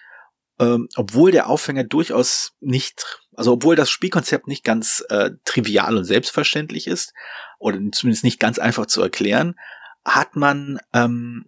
ähm, 0.60 0.88
obwohl 0.94 1.32
der 1.32 1.48
Aufhänger 1.48 1.84
durchaus 1.84 2.52
nicht, 2.60 3.20
also 3.34 3.52
obwohl 3.52 3.76
das 3.76 3.90
Spielkonzept 3.90 4.46
nicht 4.46 4.62
ganz 4.62 5.02
äh, 5.08 5.30
trivial 5.46 5.96
und 5.96 6.04
selbstverständlich 6.04 6.86
ist, 6.86 7.14
oder 7.58 7.78
zumindest 7.92 8.24
nicht 8.24 8.38
ganz 8.38 8.58
einfach 8.58 8.86
zu 8.86 9.00
erklären, 9.00 9.58
hat 10.04 10.36
man, 10.36 10.78
ähm, 10.92 11.46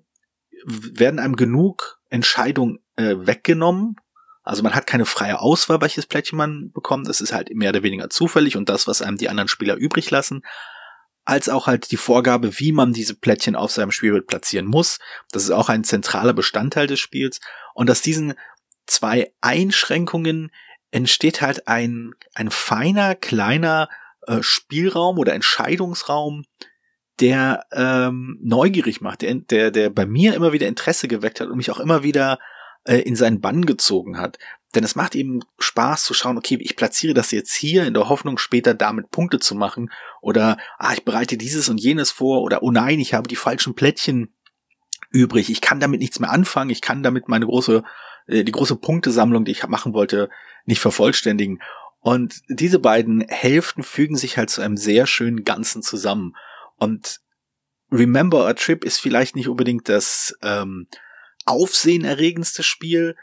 werden 0.65 1.21
einem 1.21 1.37
genug 1.37 2.01
Entscheidungen 2.09 2.79
äh, 2.97 3.15
weggenommen. 3.19 3.97
Also 4.45 4.63
man 4.63 4.75
hat 4.75 4.87
keine 4.87 5.05
freie 5.05 5.41
Auswahl, 5.41 5.81
welches 5.81 6.07
Plättchen 6.07 6.39
man 6.39 6.73
bekommt. 6.73 7.07
Es 7.09 7.21
ist 7.21 7.33
halt 7.33 7.55
mehr 7.55 7.71
oder 7.71 7.83
weniger 7.83 8.09
zufällig 8.09 8.57
und 8.57 8.69
das, 8.69 8.87
was 8.87 9.03
einem 9.03 9.19
die 9.19 9.29
anderen 9.29 9.49
Spieler 9.49 9.77
übrig 9.77 10.11
lassen 10.11 10.43
als 11.25 11.49
auch 11.49 11.67
halt 11.67 11.91
die 11.91 11.97
Vorgabe, 11.97 12.59
wie 12.59 12.73
man 12.73 12.93
diese 12.93 13.15
Plättchen 13.15 13.55
auf 13.55 13.71
seinem 13.71 13.93
Spielbild 13.93 14.27
platzieren 14.27 14.67
muss. 14.67 14.99
Das 15.31 15.45
ist 15.45 15.51
auch 15.51 15.69
ein 15.69 15.85
zentraler 15.85 16.33
Bestandteil 16.33 16.87
des 16.87 16.99
Spiels. 16.99 17.41
Und 17.75 17.89
dass 17.89 18.03
diesen 18.03 18.35
zwei 18.87 19.33
Einschränkungen 19.41 20.51
entsteht 20.91 21.41
halt 21.41 21.69
ein, 21.69 22.13
ein 22.35 22.51
feiner, 22.51 23.15
kleiner 23.15 23.89
äh, 24.27 24.43
Spielraum 24.43 25.19
oder 25.19 25.35
Entscheidungsraum, 25.35 26.45
der 27.21 27.67
ähm, 27.73 28.39
neugierig 28.43 29.01
macht, 29.01 29.23
der, 29.23 29.35
der, 29.35 29.71
der 29.71 29.91
bei 29.91 30.07
mir 30.07 30.35
immer 30.35 30.53
wieder 30.53 30.67
Interesse 30.67 31.09
geweckt 31.09 31.41
hat 31.41 31.49
und 31.49 31.57
mich 31.57 31.71
auch 31.71 31.81
immer 31.81 32.03
wieder 32.03 32.39
äh, 32.85 32.99
in 32.99 33.17
seinen 33.17 33.41
Bann 33.41 33.65
gezogen 33.65 34.19
hat. 34.19 34.39
Denn 34.75 34.85
es 34.85 34.97
macht 34.97 35.15
eben 35.15 35.41
Spaß 35.59 36.05
zu 36.05 36.15
schauen, 36.15 36.39
okay, 36.39 36.57
ich 36.61 36.77
platziere 36.77 37.15
das 37.15 37.31
jetzt 37.31 37.55
hier 37.55 37.85
in 37.85 37.95
der 37.95 38.09
Hoffnung, 38.09 38.39
später 38.39 38.75
damit 38.75 39.11
Punkte 39.11 39.39
zu 39.39 39.55
machen. 39.55 39.91
Oder, 40.23 40.57
ah, 40.79 40.95
ich 40.95 41.05
bereite 41.05 41.37
dieses 41.37 41.69
und 41.69 41.79
jenes 41.79 42.11
vor. 42.11 42.43
Oder, 42.43 42.63
oh 42.63 42.71
nein, 42.71 42.99
ich 42.99 43.13
habe 43.13 43.29
die 43.29 43.37
falschen 43.37 43.75
Plättchen 43.75 44.35
übrig. 45.11 45.51
Ich 45.51 45.61
kann 45.61 45.79
damit 45.79 46.01
nichts 46.01 46.21
mehr 46.21 46.31
anfangen. 46.31 46.71
Ich 46.71 46.81
kann 46.81 47.03
damit 47.03 47.29
meine 47.29 47.47
große 47.47 47.85
die 48.33 48.53
große 48.53 48.77
Punktesammlung, 48.77 49.45
die 49.45 49.53
ich 49.53 49.67
machen 49.67 49.95
wollte, 49.95 50.31
nicht 50.65 50.81
vervollständigen. 50.81 51.61
Und 52.01 52.43
diese 52.49 52.79
beiden 52.79 53.21
Hälften 53.29 53.83
fügen 53.83 54.17
sich 54.17 54.37
halt 54.37 54.51
zu 54.51 54.61
einem 54.61 54.77
sehr 54.77 55.07
schönen 55.07 55.45
Ganzen 55.45 55.83
zusammen. 55.83 56.35
Und 56.77 57.21
Remember 57.93 58.47
a 58.47 58.55
Trip 58.55 58.85
ist 58.85 58.99
vielleicht 58.99 59.37
nicht 59.37 59.49
unbedingt 59.49 59.89
das 59.89 60.35
ähm, 60.43 60.89
aufsehenerregendste 61.45 62.63
Spiel. 62.63 63.17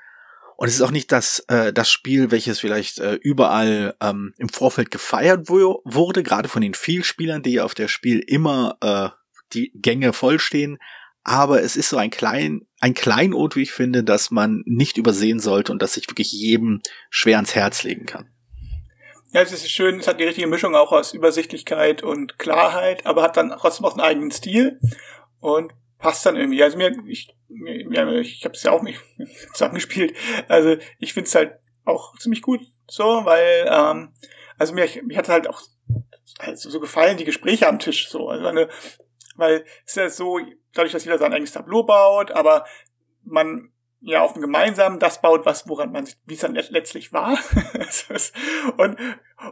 Und 0.55 0.67
es 0.67 0.75
ist 0.75 0.81
auch 0.81 0.91
nicht 0.91 1.11
das, 1.11 1.39
äh, 1.47 1.73
das 1.73 1.89
Spiel, 1.89 2.31
welches 2.31 2.59
vielleicht 2.59 2.99
äh, 2.99 3.15
überall 3.15 3.95
ähm, 4.01 4.33
im 4.37 4.49
Vorfeld 4.49 4.91
gefeiert 4.91 5.49
wo 5.49 5.81
wurde, 5.85 6.21
gerade 6.21 6.47
von 6.49 6.61
den 6.61 6.73
Vielspielern, 6.73 7.41
die 7.41 7.59
auf 7.61 7.73
der 7.73 7.87
Spiel 7.87 8.19
immer 8.19 8.77
äh, 8.81 9.09
die 9.53 9.71
Gänge 9.73 10.13
vollstehen 10.13 10.77
aber 11.29 11.61
es 11.61 11.75
ist 11.75 11.89
so 11.89 11.97
ein 11.97 12.09
klein, 12.09 12.65
ein 12.79 12.95
Kleinod, 12.95 13.55
wie 13.55 13.61
ich 13.61 13.71
finde, 13.71 14.03
dass 14.03 14.31
man 14.31 14.63
nicht 14.65 14.97
übersehen 14.97 15.39
sollte 15.39 15.71
und 15.71 15.79
das 15.79 15.93
sich 15.93 16.09
wirklich 16.09 16.31
jedem 16.31 16.81
schwer 17.11 17.35
ans 17.35 17.53
Herz 17.53 17.83
legen 17.83 18.07
kann. 18.07 18.31
Ja, 19.31 19.41
es 19.41 19.51
ist 19.51 19.69
schön, 19.69 19.99
es 19.99 20.07
hat 20.07 20.19
die 20.19 20.23
richtige 20.23 20.47
Mischung 20.47 20.73
auch 20.73 20.91
aus 20.91 21.13
Übersichtlichkeit 21.13 22.01
und 22.01 22.39
Klarheit, 22.39 23.05
aber 23.05 23.21
hat 23.21 23.37
dann 23.37 23.55
trotzdem 23.59 23.85
auch 23.85 23.91
einen 23.91 24.01
eigenen 24.01 24.31
Stil 24.31 24.79
und 25.39 25.71
passt 25.99 26.25
dann 26.25 26.35
irgendwie. 26.35 26.63
Also 26.63 26.77
mir, 26.77 26.97
ich, 27.05 27.35
mir, 27.47 28.11
ich 28.21 28.43
habe 28.43 28.55
es 28.55 28.63
ja 28.63 28.71
auch 28.71 28.81
nicht 28.81 28.99
zusammengespielt. 29.53 30.17
Also 30.47 30.77
ich 30.97 31.13
finde 31.13 31.27
es 31.27 31.35
halt 31.35 31.59
auch 31.85 32.17
ziemlich 32.17 32.41
gut 32.41 32.61
so, 32.89 33.23
weil 33.23 33.69
ähm, 33.71 34.13
also 34.57 34.73
mir, 34.73 34.89
mir 35.03 35.17
hat 35.17 35.29
halt 35.29 35.47
auch 35.47 35.61
also 36.39 36.71
so 36.71 36.79
gefallen 36.79 37.17
die 37.17 37.25
Gespräche 37.25 37.67
am 37.67 37.77
Tisch 37.77 38.09
so. 38.09 38.29
Also 38.29 38.47
eine, 38.47 38.67
weil 39.39 39.65
es 39.85 39.91
ist 39.91 39.95
ja 39.95 40.09
so, 40.09 40.39
dadurch, 40.73 40.93
dass 40.93 41.05
jeder 41.05 41.17
sein 41.17 41.33
eigenes 41.33 41.51
Tableau 41.51 41.83
baut, 41.83 42.31
aber 42.31 42.65
man 43.23 43.71
ja 44.01 44.21
auf 44.21 44.33
dem 44.33 44.41
gemeinsamen 44.41 44.99
das 44.99 45.21
baut, 45.21 45.45
was 45.45 45.67
woran 45.67 45.91
man 45.91 46.07
wie 46.25 46.33
es 46.33 46.39
dann 46.39 46.55
letztlich 46.55 47.11
war. 47.11 47.37
und 48.77 48.97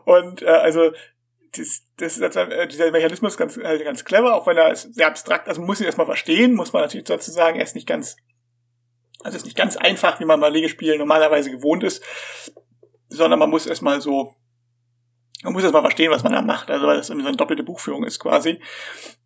und 0.05 0.41
äh, 0.41 0.45
also 0.45 0.91
das, 1.55 1.83
das 1.97 2.17
ist 2.17 2.35
äh, 2.35 2.67
dieser 2.67 2.91
Mechanismus 2.91 3.38
ganz 3.38 3.57
halt 3.57 3.83
ganz 3.83 4.05
clever, 4.05 4.35
auch 4.35 4.47
wenn 4.47 4.57
er 4.57 4.71
ist 4.71 4.93
sehr 4.93 5.07
abstrakt, 5.07 5.47
also 5.47 5.61
muss 5.61 5.79
ihn 5.79 5.85
erstmal 5.85 6.05
verstehen, 6.05 6.55
muss 6.55 6.73
man 6.73 6.83
natürlich 6.83 7.05
dazu 7.05 7.31
sagen, 7.31 7.57
er 7.57 7.63
ist 7.63 7.75
nicht 7.75 7.88
ganz 7.88 8.17
also 9.23 9.35
ist 9.38 9.45
nicht 9.45 9.57
ganz 9.57 9.77
einfach, 9.77 10.19
wie 10.19 10.25
man 10.25 10.39
mal 10.39 10.51
Legespiel 10.51 10.97
normalerweise 10.97 11.51
gewohnt 11.51 11.83
ist, 11.83 12.03
sondern 13.09 13.39
man 13.39 13.49
muss 13.49 13.65
erstmal 13.65 13.99
so 13.99 14.35
man 15.47 15.53
muss 15.53 15.63
erstmal 15.63 15.81
verstehen, 15.81 16.11
was 16.11 16.23
man 16.23 16.33
da 16.33 16.41
macht, 16.41 16.69
also 16.69 16.87
weil 16.87 16.97
das 16.97 17.09
irgendwie 17.09 17.23
so 17.23 17.29
eine 17.29 17.37
doppelte 17.37 17.63
Buchführung 17.63 18.03
ist 18.03 18.19
quasi. 18.19 18.59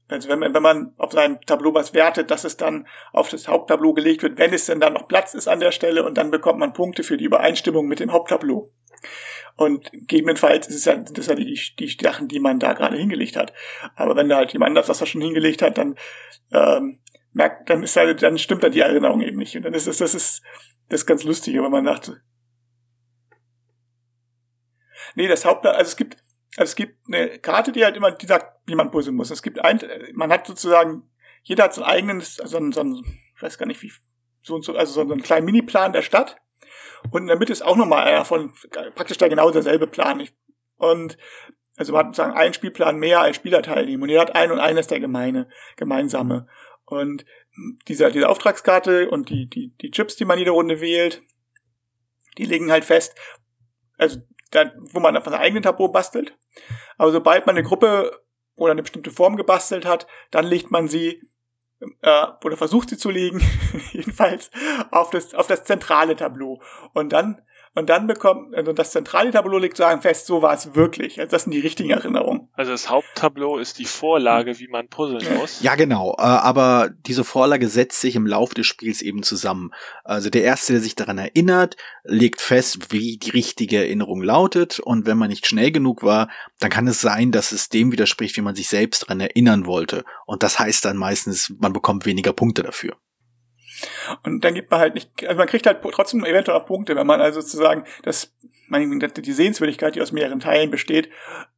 Also 0.07 0.29
wenn 0.29 0.37
man, 0.37 0.53
wenn 0.53 0.61
man 0.61 0.93
auf 0.97 1.13
seinem 1.13 1.41
Tableau 1.41 1.73
was 1.73 1.95
wertet, 1.95 2.29
dass 2.29 2.43
es 2.43 2.57
dann 2.57 2.85
auf 3.11 3.29
das 3.29 3.47
Haupttableau 3.47 3.93
gelegt 3.93 4.21
wird, 4.21 4.37
wenn 4.37 4.53
es 4.53 4.67
denn 4.67 4.79
dann 4.79 4.93
noch 4.93 5.07
Platz 5.07 5.33
ist 5.33 5.47
an 5.47 5.59
der 5.59 5.71
Stelle 5.71 6.05
und 6.05 6.19
dann 6.19 6.29
bekommt 6.29 6.59
man 6.59 6.73
Punkte 6.73 7.01
für 7.01 7.17
die 7.17 7.25
Übereinstimmung 7.25 7.87
mit 7.87 7.99
dem 7.99 8.11
Haupttableau. 8.11 8.71
Und 9.55 9.91
gegebenenfalls 9.91 10.67
ist 10.67 10.75
es 10.75 10.85
ja, 10.85 10.95
das 10.95 11.25
ja 11.25 11.33
die, 11.33 11.59
die 11.79 11.87
Sachen, 11.87 12.27
die 12.27 12.39
man 12.39 12.59
da 12.59 12.73
gerade 12.73 12.97
hingelegt 12.97 13.35
hat. 13.35 13.51
Aber 13.95 14.15
wenn 14.15 14.29
da 14.29 14.35
halt 14.35 14.53
jemand 14.53 14.69
anders 14.69 14.85
das 14.85 15.09
schon 15.09 15.21
hingelegt 15.21 15.63
hat, 15.63 15.79
dann 15.79 15.95
ähm, 16.51 16.99
merkt, 17.33 17.67
dann 17.71 17.81
ist 17.81 17.95
halt, 17.95 18.21
dann 18.21 18.37
stimmt 18.37 18.63
da 18.63 18.69
die 18.69 18.81
Erinnerung 18.81 19.21
eben 19.21 19.37
nicht. 19.37 19.55
Und 19.55 19.63
dann 19.63 19.73
ist 19.73 19.87
es, 19.87 19.97
das 19.97 20.13
ist 20.13 20.43
das 20.91 21.01
ist 21.01 21.07
ganz 21.07 21.23
lustige, 21.23 21.63
wenn 21.63 21.71
man 21.71 21.85
dachte. 21.85 22.21
Nee, 25.15 25.27
das 25.27 25.45
Haupt, 25.45 25.65
also 25.65 25.81
es 25.81 25.95
gibt, 25.95 26.17
also 26.57 26.69
es 26.69 26.75
gibt 26.75 27.07
eine 27.07 27.39
Karte, 27.39 27.71
die 27.71 27.83
halt 27.83 27.95
immer, 27.95 28.11
die 28.11 28.25
sagt, 28.25 28.67
wie 28.67 28.75
man 28.75 28.91
puzzeln 28.91 29.15
muss. 29.15 29.31
Es 29.31 29.41
gibt 29.41 29.59
ein, 29.59 29.81
man 30.13 30.31
hat 30.31 30.47
sozusagen, 30.47 31.09
jeder 31.43 31.65
hat 31.65 31.73
so 31.73 31.83
einen 31.83 31.91
eigenen, 31.91 32.21
so 32.21 32.57
einen, 32.57 32.71
so 32.71 32.81
einen 32.81 33.03
ich 33.35 33.41
weiß 33.41 33.57
gar 33.57 33.65
nicht 33.65 33.81
wie, 33.81 33.91
so 34.43 34.55
und 34.55 34.63
so, 34.63 34.75
also 34.75 34.93
so 34.93 35.01
einen 35.01 35.23
kleinen 35.23 35.45
Miniplan 35.45 35.93
der 35.93 36.03
Stadt. 36.03 36.37
Und 37.09 37.21
in 37.21 37.27
der 37.27 37.39
Mitte 37.39 37.51
ist 37.51 37.63
auch 37.63 37.75
nochmal 37.75 38.07
einer 38.07 38.25
von, 38.25 38.53
praktisch 38.95 39.17
da 39.17 39.27
genau 39.27 39.49
derselbe 39.49 39.87
Plan. 39.87 40.27
Und, 40.77 41.17
also 41.75 41.93
man 41.93 42.05
hat 42.05 42.15
sozusagen 42.15 42.37
einen 42.37 42.53
Spielplan 42.53 42.97
mehr 42.97 43.21
als 43.21 43.37
Spieler 43.37 43.63
teilnehmen. 43.63 44.03
Und 44.03 44.09
jeder 44.09 44.21
hat 44.21 44.35
einen 44.35 44.51
und 44.51 44.59
einer 44.59 44.79
ist 44.79 44.91
der 44.91 44.99
gemeine, 44.99 45.49
gemeinsame. 45.75 46.47
Und 46.85 47.25
diese, 47.87 48.11
diese 48.11 48.29
Auftragskarte 48.29 49.09
und 49.09 49.29
die, 49.29 49.47
die, 49.47 49.75
die 49.81 49.89
Chips, 49.89 50.15
die 50.15 50.25
man 50.25 50.37
jede 50.37 50.51
Runde 50.51 50.81
wählt, 50.81 51.23
die 52.37 52.45
legen 52.45 52.71
halt 52.71 52.85
fest, 52.85 53.15
also 53.97 54.19
da, 54.51 54.71
wo 54.91 54.99
man 54.99 55.17
auf 55.17 55.25
sein 55.25 55.33
eigenen 55.33 55.63
Tableau 55.63 55.87
bastelt. 55.87 56.37
Aber 56.97 57.11
sobald 57.11 57.45
man 57.45 57.55
eine 57.55 57.67
Gruppe 57.67 58.11
oder 58.55 58.71
eine 58.71 58.83
bestimmte 58.83 59.11
Form 59.11 59.35
gebastelt 59.35 59.85
hat, 59.85 60.07
dann 60.29 60.45
legt 60.45 60.71
man 60.71 60.87
sie 60.87 61.21
äh, 62.01 62.27
oder 62.43 62.57
versucht 62.57 62.89
sie 62.89 62.97
zu 62.97 63.09
legen, 63.09 63.41
jedenfalls 63.91 64.51
auf 64.91 65.09
das 65.09 65.33
auf 65.33 65.47
das 65.47 65.63
zentrale 65.63 66.15
Tableau 66.15 66.61
und 66.93 67.11
dann 67.11 67.41
und 67.73 67.89
dann 67.89 68.05
bekommt 68.05 68.53
also 68.55 68.73
das 68.73 68.91
zentrale 68.91 69.31
Tableau 69.31 69.57
legt 69.57 69.77
sagen 69.77 70.01
fest, 70.01 70.25
so 70.25 70.41
war 70.41 70.53
es 70.53 70.75
wirklich. 70.75 71.19
Also 71.19 71.31
das 71.31 71.43
sind 71.43 71.53
die 71.53 71.59
richtigen 71.59 71.91
Erinnerungen. 71.91 72.40
Also 72.61 72.73
das 72.73 72.91
Haupttableau 72.91 73.57
ist 73.57 73.79
die 73.79 73.85
Vorlage, 73.85 74.59
wie 74.59 74.67
man 74.67 74.87
puzzeln 74.87 75.39
muss. 75.39 75.63
Ja, 75.63 75.73
genau. 75.73 76.13
Äh, 76.19 76.21
aber 76.21 76.91
diese 77.07 77.23
Vorlage 77.23 77.67
setzt 77.67 77.99
sich 77.99 78.15
im 78.15 78.27
Laufe 78.27 78.53
des 78.53 78.67
Spiels 78.67 79.01
eben 79.01 79.23
zusammen. 79.23 79.71
Also 80.03 80.29
der 80.29 80.43
Erste, 80.43 80.73
der 80.73 80.81
sich 80.83 80.93
daran 80.93 81.17
erinnert, 81.17 81.75
legt 82.03 82.39
fest, 82.39 82.93
wie 82.93 83.17
die 83.17 83.31
richtige 83.31 83.77
Erinnerung 83.77 84.21
lautet. 84.21 84.79
Und 84.79 85.07
wenn 85.07 85.17
man 85.17 85.29
nicht 85.29 85.47
schnell 85.47 85.71
genug 85.71 86.03
war, 86.03 86.29
dann 86.59 86.69
kann 86.69 86.87
es 86.87 87.01
sein, 87.01 87.31
dass 87.31 87.51
es 87.51 87.69
dem 87.69 87.91
widerspricht, 87.91 88.37
wie 88.37 88.41
man 88.41 88.53
sich 88.53 88.69
selbst 88.69 89.01
daran 89.01 89.21
erinnern 89.21 89.65
wollte. 89.65 90.05
Und 90.27 90.43
das 90.43 90.59
heißt 90.59 90.85
dann 90.85 90.97
meistens, 90.97 91.51
man 91.57 91.73
bekommt 91.73 92.05
weniger 92.05 92.31
Punkte 92.31 92.61
dafür. 92.61 92.95
Und 94.21 94.45
dann 94.45 94.53
gibt 94.53 94.69
man 94.69 94.81
halt 94.81 94.93
nicht, 94.93 95.09
also 95.25 95.39
man 95.39 95.47
kriegt 95.47 95.65
halt 95.65 95.79
trotzdem 95.81 96.23
eventuell 96.25 96.59
auch 96.59 96.67
Punkte, 96.67 96.95
wenn 96.95 97.07
man 97.07 97.21
also 97.21 97.41
sozusagen 97.41 97.85
das, 98.03 98.31
die 98.69 99.31
Sehenswürdigkeit, 99.31 99.95
die 99.95 100.01
aus 100.01 100.11
mehreren 100.11 100.39
Teilen 100.39 100.69
besteht, 100.69 101.09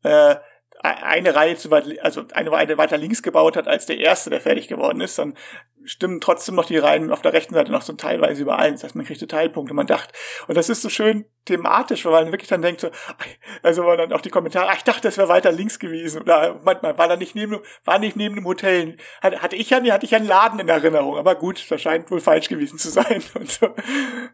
äh, 0.03 0.35
eine 0.83 1.33
Reihe 1.33 1.55
zu 1.55 1.71
weit, 1.71 1.99
also 2.03 2.23
eine 2.33 2.51
Reihe 2.51 2.77
weiter 2.77 2.97
links 2.97 3.23
gebaut 3.23 3.55
hat 3.55 3.67
als 3.67 3.85
der 3.85 3.97
erste, 3.97 4.29
der 4.29 4.41
fertig 4.41 4.67
geworden 4.67 4.99
ist, 4.99 5.17
dann 5.17 5.35
stimmen 5.85 6.21
trotzdem 6.21 6.55
noch 6.55 6.65
die 6.65 6.77
Reihen 6.77 7.11
auf 7.11 7.21
der 7.21 7.33
rechten 7.33 7.53
Seite 7.53 7.71
noch 7.71 7.81
so 7.81 7.93
teilweise 7.93 8.41
überein. 8.41 8.73
Das 8.73 8.83
heißt, 8.83 8.95
man 8.95 9.05
kriegt 9.05 9.27
Teilpunkte. 9.29 9.73
Man 9.73 9.87
dachte, 9.87 10.13
und 10.47 10.55
das 10.55 10.69
ist 10.69 10.81
so 10.81 10.89
schön 10.89 11.25
thematisch, 11.45 12.05
weil 12.05 12.23
man 12.23 12.31
wirklich 12.31 12.49
dann 12.49 12.61
denkt 12.61 12.81
so, 12.81 12.89
also 13.61 13.83
man 13.83 13.97
dann 13.97 14.13
auch 14.13 14.21
die 14.21 14.29
Kommentare, 14.29 14.69
ach, 14.69 14.77
ich 14.77 14.83
dachte, 14.83 15.01
das 15.01 15.17
wäre 15.17 15.29
weiter 15.29 15.51
links 15.51 15.79
gewesen. 15.79 16.21
Oder 16.21 16.59
manchmal 16.63 16.97
war 16.97 17.07
da 17.07 17.15
nicht 17.15 17.35
neben, 17.35 17.59
war 17.85 17.99
nicht 17.99 18.15
neben 18.15 18.35
dem 18.35 18.45
Hotel. 18.45 18.97
Hatte 19.21 19.55
ich 19.55 19.69
ja, 19.69 19.81
hatte 19.91 20.05
ich 20.05 20.15
einen 20.15 20.27
Laden 20.27 20.59
in 20.59 20.69
Erinnerung. 20.69 21.17
Aber 21.17 21.35
gut, 21.35 21.65
das 21.69 21.81
scheint 21.81 22.09
wohl 22.11 22.21
falsch 22.21 22.49
gewesen 22.49 22.77
zu 22.77 22.89
sein. 22.89 23.23
Und 23.35 23.49
so. 23.49 23.73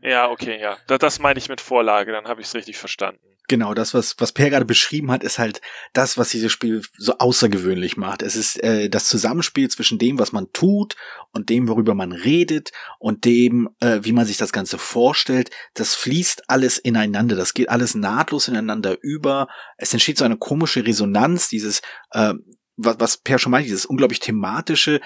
Ja, 0.01 0.29
okay, 0.29 0.59
ja. 0.59 0.77
Das 0.87 1.19
meine 1.19 1.39
ich 1.39 1.49
mit 1.49 1.61
Vorlage, 1.61 2.11
dann 2.11 2.25
habe 2.25 2.41
ich 2.41 2.47
es 2.47 2.55
richtig 2.55 2.77
verstanden. 2.77 3.21
Genau, 3.49 3.73
das, 3.73 3.95
was, 3.95 4.15
was 4.19 4.31
Per 4.31 4.51
gerade 4.51 4.65
beschrieben 4.65 5.09
hat, 5.09 5.23
ist 5.23 5.39
halt 5.39 5.59
das, 5.93 6.19
was 6.19 6.29
dieses 6.29 6.51
Spiel 6.51 6.83
so 6.99 7.17
außergewöhnlich 7.17 7.97
macht. 7.97 8.21
Es 8.21 8.35
ist 8.35 8.63
äh, 8.63 8.91
das 8.91 9.07
Zusammenspiel 9.07 9.67
zwischen 9.71 9.97
dem, 9.97 10.19
was 10.19 10.31
man 10.31 10.53
tut 10.53 10.95
und 11.31 11.49
dem, 11.49 11.67
worüber 11.67 11.95
man 11.95 12.11
redet 12.11 12.71
und 12.99 13.25
dem, 13.25 13.67
äh, 13.79 14.01
wie 14.03 14.11
man 14.11 14.27
sich 14.27 14.37
das 14.37 14.53
Ganze 14.53 14.77
vorstellt. 14.77 15.49
Das 15.73 15.95
fließt 15.95 16.47
alles 16.47 16.77
ineinander, 16.77 17.35
das 17.35 17.55
geht 17.55 17.69
alles 17.69 17.95
nahtlos 17.95 18.47
ineinander 18.47 18.97
über. 19.01 19.47
Es 19.77 19.93
entsteht 19.93 20.19
so 20.19 20.25
eine 20.25 20.37
komische 20.37 20.85
Resonanz, 20.85 21.49
dieses, 21.49 21.81
äh, 22.11 22.35
was, 22.77 22.99
was 22.99 23.17
Per 23.17 23.39
schon 23.39 23.51
meinte, 23.51 23.69
dieses 23.69 23.87
unglaublich 23.87 24.19
thematische, 24.19 25.01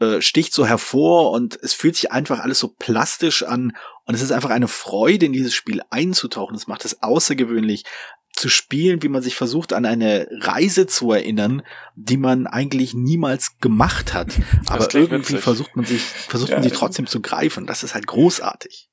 äh, 0.00 0.20
sticht 0.20 0.52
so 0.52 0.66
hervor 0.66 1.30
und 1.30 1.58
es 1.62 1.72
fühlt 1.72 1.96
sich 1.96 2.12
einfach 2.12 2.40
alles 2.40 2.58
so 2.58 2.68
plastisch 2.68 3.44
an 3.44 3.72
und 4.10 4.14
es 4.16 4.22
ist 4.22 4.32
einfach 4.32 4.50
eine 4.50 4.66
Freude, 4.66 5.26
in 5.26 5.32
dieses 5.32 5.54
Spiel 5.54 5.82
einzutauchen. 5.88 6.56
Es 6.56 6.66
macht 6.66 6.84
es 6.84 7.00
außergewöhnlich 7.00 7.84
zu 8.32 8.48
spielen, 8.48 9.04
wie 9.04 9.08
man 9.08 9.22
sich 9.22 9.36
versucht, 9.36 9.72
an 9.72 9.86
eine 9.86 10.26
Reise 10.32 10.88
zu 10.88 11.12
erinnern, 11.12 11.62
die 11.94 12.16
man 12.16 12.48
eigentlich 12.48 12.92
niemals 12.92 13.58
gemacht 13.58 14.12
hat. 14.12 14.32
Aber 14.66 14.92
irgendwie 14.92 15.34
witzig. 15.34 15.40
versucht 15.44 15.76
man 15.76 15.84
sich, 15.84 16.02
versucht 16.02 16.50
ja, 16.50 16.56
man 16.56 16.64
sie 16.64 16.72
trotzdem 16.72 17.06
zu 17.06 17.20
greifen. 17.22 17.68
Das 17.68 17.84
ist 17.84 17.94
halt 17.94 18.08
großartig. 18.08 18.90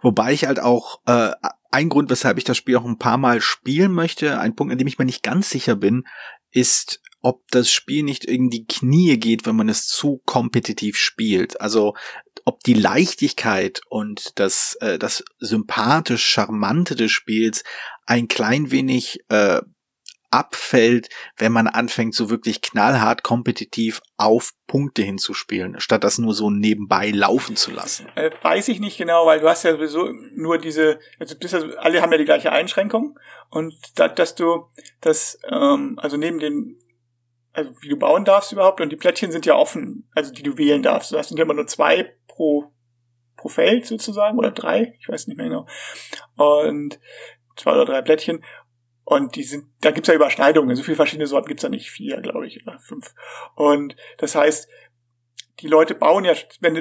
Wobei 0.00 0.32
ich 0.32 0.46
halt 0.46 0.60
auch, 0.60 1.02
äh, 1.04 1.32
ein 1.70 1.90
Grund, 1.90 2.08
weshalb 2.08 2.38
ich 2.38 2.44
das 2.44 2.56
Spiel 2.56 2.78
auch 2.78 2.86
ein 2.86 2.96
paar 2.96 3.18
Mal 3.18 3.42
spielen 3.42 3.92
möchte, 3.92 4.40
ein 4.40 4.56
Punkt, 4.56 4.72
an 4.72 4.78
dem 4.78 4.86
ich 4.86 4.98
mir 4.98 5.04
nicht 5.04 5.22
ganz 5.22 5.50
sicher 5.50 5.76
bin, 5.76 6.04
ist, 6.50 7.02
ob 7.20 7.42
das 7.50 7.70
Spiel 7.70 8.02
nicht 8.02 8.24
in 8.24 8.50
die 8.50 8.66
Knie 8.66 9.18
geht, 9.18 9.46
wenn 9.46 9.56
man 9.56 9.68
es 9.68 9.86
zu 9.86 10.22
kompetitiv 10.24 10.96
spielt. 10.96 11.60
Also 11.60 11.94
ob 12.44 12.62
die 12.62 12.74
Leichtigkeit 12.74 13.80
und 13.88 14.38
das, 14.38 14.76
äh, 14.80 14.98
das 14.98 15.24
sympathisch 15.38 16.24
Charmante 16.24 16.94
des 16.94 17.10
Spiels 17.10 17.64
ein 18.06 18.28
klein 18.28 18.70
wenig 18.70 19.20
äh, 19.28 19.60
abfällt, 20.30 21.08
wenn 21.36 21.52
man 21.52 21.66
anfängt, 21.66 22.14
so 22.14 22.30
wirklich 22.30 22.60
knallhart 22.60 23.22
kompetitiv 23.22 24.00
auf 24.16 24.52
Punkte 24.66 25.02
hinzuspielen, 25.02 25.80
statt 25.80 26.04
das 26.04 26.18
nur 26.18 26.34
so 26.34 26.50
nebenbei 26.50 27.10
laufen 27.10 27.56
zu 27.56 27.70
lassen. 27.70 28.08
Äh, 28.14 28.30
weiß 28.42 28.68
ich 28.68 28.80
nicht 28.80 28.98
genau, 28.98 29.26
weil 29.26 29.40
du 29.40 29.48
hast 29.48 29.62
ja 29.64 29.72
sowieso 29.72 30.10
nur 30.34 30.58
diese, 30.58 30.98
also, 31.18 31.34
alle 31.78 32.02
haben 32.02 32.12
ja 32.12 32.18
die 32.18 32.24
gleiche 32.24 32.52
Einschränkung 32.52 33.18
und 33.50 33.74
da, 33.94 34.08
dass 34.08 34.34
du 34.34 34.66
das, 35.00 35.38
ähm, 35.50 35.98
also 35.98 36.16
neben 36.16 36.38
den 36.38 36.78
also 37.52 37.70
wie 37.80 37.88
du 37.88 37.96
bauen 37.96 38.24
darfst 38.24 38.52
überhaupt 38.52 38.80
und 38.80 38.90
die 38.90 38.96
Plättchen 38.96 39.32
sind 39.32 39.46
ja 39.46 39.56
offen, 39.56 40.08
also 40.14 40.32
die 40.32 40.42
du 40.42 40.56
wählen 40.58 40.82
darfst. 40.82 41.12
Du 41.12 41.18
hast 41.18 41.32
immer 41.32 41.54
nur 41.54 41.66
zwei 41.66 42.14
pro 42.26 42.72
pro 43.36 43.48
Feld 43.48 43.86
sozusagen 43.86 44.36
oder 44.36 44.50
drei, 44.50 44.96
ich 44.98 45.08
weiß 45.08 45.28
nicht 45.28 45.36
mehr 45.36 45.48
genau. 45.48 45.66
Und 46.36 46.98
zwei 47.56 47.72
oder 47.72 47.84
drei 47.84 48.02
Plättchen 48.02 48.44
und 49.10 49.36
die 49.36 49.42
sind, 49.42 49.64
da 49.80 49.90
gibt's 49.90 50.08
ja 50.08 50.14
Überschneidungen. 50.14 50.76
So 50.76 50.82
viele 50.82 50.96
verschiedene 50.96 51.26
Sorten 51.26 51.48
gibt's 51.48 51.62
da 51.62 51.70
nicht. 51.70 51.88
Vier, 51.88 52.20
glaube 52.20 52.46
ich, 52.46 52.62
oder 52.62 52.78
fünf. 52.78 53.14
Und 53.54 53.96
das 54.18 54.34
heißt, 54.34 54.68
die 55.60 55.66
Leute 55.66 55.94
bauen 55.94 56.26
ja, 56.26 56.34
wenn 56.60 56.76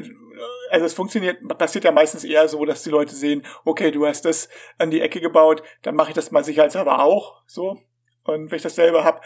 also 0.69 0.85
es 0.85 0.93
funktioniert, 0.93 1.37
passiert 1.57 1.85
ja 1.85 1.91
meistens 1.93 2.25
eher 2.25 2.49
so, 2.49 2.65
dass 2.65 2.83
die 2.83 2.89
Leute 2.89 3.15
sehen, 3.15 3.45
okay, 3.63 3.91
du 3.91 4.05
hast 4.05 4.25
das 4.25 4.49
an 4.77 4.91
die 4.91 4.99
Ecke 4.99 5.21
gebaut, 5.21 5.63
dann 5.83 5.95
mache 5.95 6.09
ich 6.09 6.15
das 6.15 6.31
mal 6.31 6.43
sicherheitshalber 6.43 7.01
auch, 7.01 7.43
so. 7.45 7.79
Und 8.27 8.51
wenn 8.51 8.57
ich 8.57 8.63
das 8.63 8.75
selber 8.75 9.03
hab, 9.03 9.23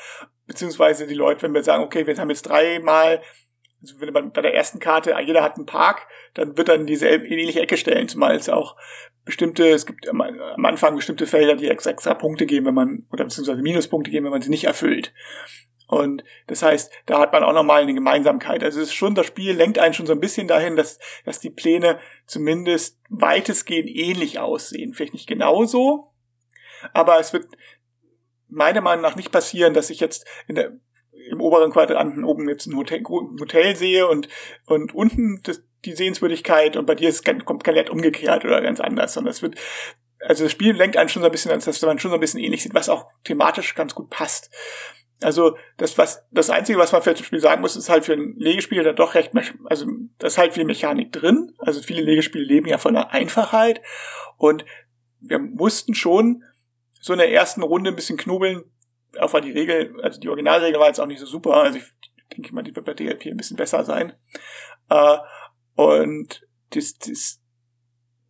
beziehungsweise 0.48 1.08
die 1.08 1.16
Leute, 1.16 1.42
wenn 1.42 1.54
wir 1.54 1.64
sagen, 1.64 1.84
okay, 1.84 2.06
wir 2.06 2.18
haben 2.18 2.30
jetzt 2.30 2.44
dreimal, 2.44 3.22
also 3.82 4.00
wenn 4.00 4.14
man 4.14 4.32
bei 4.32 4.42
der 4.42 4.54
ersten 4.54 4.80
Karte, 4.80 5.16
jeder 5.26 5.44
hat 5.44 5.56
einen 5.56 5.66
Park, 5.66 6.08
dann 6.36 6.58
wird 6.58 6.70
dann 6.70 6.86
dieselbe 6.86 7.28
ähnliche 7.28 7.62
Ecke 7.62 7.78
stellen, 7.78 8.08
zumal 8.08 8.36
es 8.36 8.48
auch 8.48 8.76
bestimmte, 9.26 9.68
es 9.70 9.86
gibt 9.86 10.08
am 10.08 10.22
Anfang 10.66 10.96
bestimmte 10.96 11.28
Felder, 11.28 11.56
die 11.56 11.68
extra 11.68 12.14
Punkte 12.14 12.46
geben, 12.46 12.68
wenn 12.68 12.74
man, 12.74 13.06
oder 13.12 13.24
beziehungsweise 13.24 13.62
Minuspunkte 13.62 14.12
geben, 14.12 14.26
wenn 14.26 14.32
man 14.32 14.42
sie 14.42 14.50
nicht 14.50 14.66
erfüllt. 14.66 15.14
Und 15.88 16.24
das 16.48 16.64
heißt, 16.64 16.92
da 17.06 17.20
hat 17.20 17.34
man 17.34 17.44
auch 17.44 17.54
nochmal 17.54 17.82
eine 17.82 17.94
Gemeinsamkeit. 17.94 18.64
Also 18.64 18.80
es 18.80 18.88
ist 18.88 18.94
schon, 18.94 19.14
das 19.14 19.26
Spiel 19.26 19.52
lenkt 19.52 19.78
einen 19.78 19.94
schon 19.94 20.06
so 20.06 20.14
ein 20.14 20.22
bisschen 20.22 20.48
dahin, 20.48 20.78
dass, 20.78 21.00
dass 21.26 21.40
die 21.40 21.50
Pläne 21.50 22.00
zumindest 22.28 22.98
weitestgehend 23.10 23.90
ähnlich 23.90 24.40
aussehen. 24.40 24.94
Vielleicht 24.94 25.14
nicht 25.14 25.28
genauso, 25.28 26.14
aber 26.94 27.20
es 27.20 27.34
wird 27.34 27.46
meiner 28.52 28.82
Meinung 28.82 29.02
nach 29.02 29.16
nicht 29.16 29.32
passieren, 29.32 29.74
dass 29.74 29.90
ich 29.90 30.00
jetzt 30.00 30.26
in 30.48 30.56
der, 30.56 30.74
im 31.30 31.42
oberen 31.42 31.72
Quadranten 31.72 32.24
oben 32.24 32.48
jetzt 32.50 32.68
ein 32.68 32.76
Hotel, 32.76 33.04
Hotel 33.04 33.76
sehe 33.76 34.08
und, 34.08 34.28
und 34.66 34.94
unten 34.94 35.42
das, 35.44 35.64
die 35.86 35.94
Sehenswürdigkeit 35.94 36.78
und 36.78 36.86
bei 36.86 36.96
dir 36.96 37.10
ist 37.10 37.28
es 37.28 37.46
komplett 37.46 37.90
umgekehrt 37.90 38.46
oder 38.46 38.62
ganz 38.62 38.80
anders, 38.80 39.14
sondern 39.14 39.32
es 39.32 39.42
wird, 39.42 39.56
also 40.20 40.44
das 40.44 40.52
Spiel 40.52 40.74
lenkt 40.74 40.98
einen 40.98 41.10
schon 41.10 41.24
so 41.24 41.28
ein 41.28 41.32
bisschen, 41.32 41.52
dass 41.52 41.82
man 41.82 42.00
schon 42.00 42.12
so 42.12 42.18
ein 42.18 42.22
bisschen 42.22 42.40
ähnlich 42.40 42.62
sieht, 42.62 42.76
was 42.76 42.90
auch 42.90 43.08
thematisch 43.24 43.74
ganz 43.74 43.96
gut 43.96 44.10
passt. 44.10 44.52
Also 45.22 45.56
das 45.78 45.98
was 45.98 46.24
das 46.32 46.50
einzige, 46.50 46.80
was 46.80 46.92
man 46.92 47.04
für 47.04 47.12
das 47.12 47.26
Spiel 47.26 47.40
sagen 47.40 47.62
muss, 47.62 47.76
ist 47.76 47.90
halt 47.90 48.06
für 48.06 48.14
ein 48.14 48.36
Legespiel 48.38 48.84
dann 48.84 48.96
doch 48.96 49.16
recht, 49.16 49.32
also 49.66 49.86
da 50.18 50.28
ist 50.28 50.38
halt 50.38 50.54
viel 50.54 50.66
Mechanik 50.66 51.12
drin. 51.12 51.54
Also 51.60 51.82
viele 51.82 52.02
Legespiele 52.02 52.44
leben 52.44 52.68
ja 52.68 52.78
von 52.78 52.94
der 52.94 53.12
Einfachheit 53.12 53.82
und 54.38 54.66
wir 55.20 55.40
mussten 55.40 55.94
schon 55.94 56.44
so 57.02 57.14
in 57.14 57.20
der 57.20 57.32
ersten 57.32 57.64
Runde 57.64 57.90
ein 57.90 57.96
bisschen 57.96 58.18
knobeln, 58.18 58.64
auch 59.20 59.34
weil 59.34 59.42
die 59.42 59.52
Regel, 59.52 60.00
also 60.02 60.20
die 60.20 60.30
Originalregel 60.30 60.80
war 60.80 60.88
jetzt 60.88 61.00
auch 61.00 61.08
nicht 61.08 61.20
so 61.20 61.26
super. 61.26 61.56
Also 61.56 61.80
ich 61.80 61.86
denke 62.38 62.54
mal, 62.56 62.64
die 62.64 62.74
wird 62.74 62.86
bei 62.86 62.94
DLP 62.94 63.26
ein 63.26 63.38
bisschen 63.38 63.58
besser 63.58 63.84
sein. 63.84 64.14
Äh, 64.90 65.18
und 65.76 66.48
das, 66.70 66.98
das, 67.00 67.42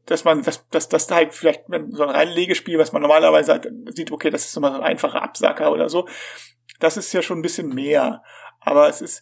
dass 0.05 0.23
man, 0.23 0.41
dass, 0.41 0.67
dass 0.69 0.89
das 0.89 1.11
halt 1.11 1.33
vielleicht 1.33 1.65
so 1.91 2.03
ein 2.03 2.09
Reinlegespiel, 2.09 2.79
was 2.79 2.93
man 2.93 3.01
normalerweise 3.01 3.51
halt 3.51 3.67
sieht, 3.95 4.11
okay, 4.11 4.29
das 4.29 4.45
ist 4.45 4.57
immer 4.57 4.71
so 4.71 4.77
ein 4.77 4.83
einfacher 4.83 5.21
Absacker 5.21 5.71
oder 5.71 5.89
so, 5.89 6.07
das 6.79 6.97
ist 6.97 7.13
ja 7.13 7.21
schon 7.21 7.39
ein 7.39 7.43
bisschen 7.43 7.73
mehr. 7.73 8.23
Aber 8.61 8.87
es 8.87 9.01
ist, 9.01 9.21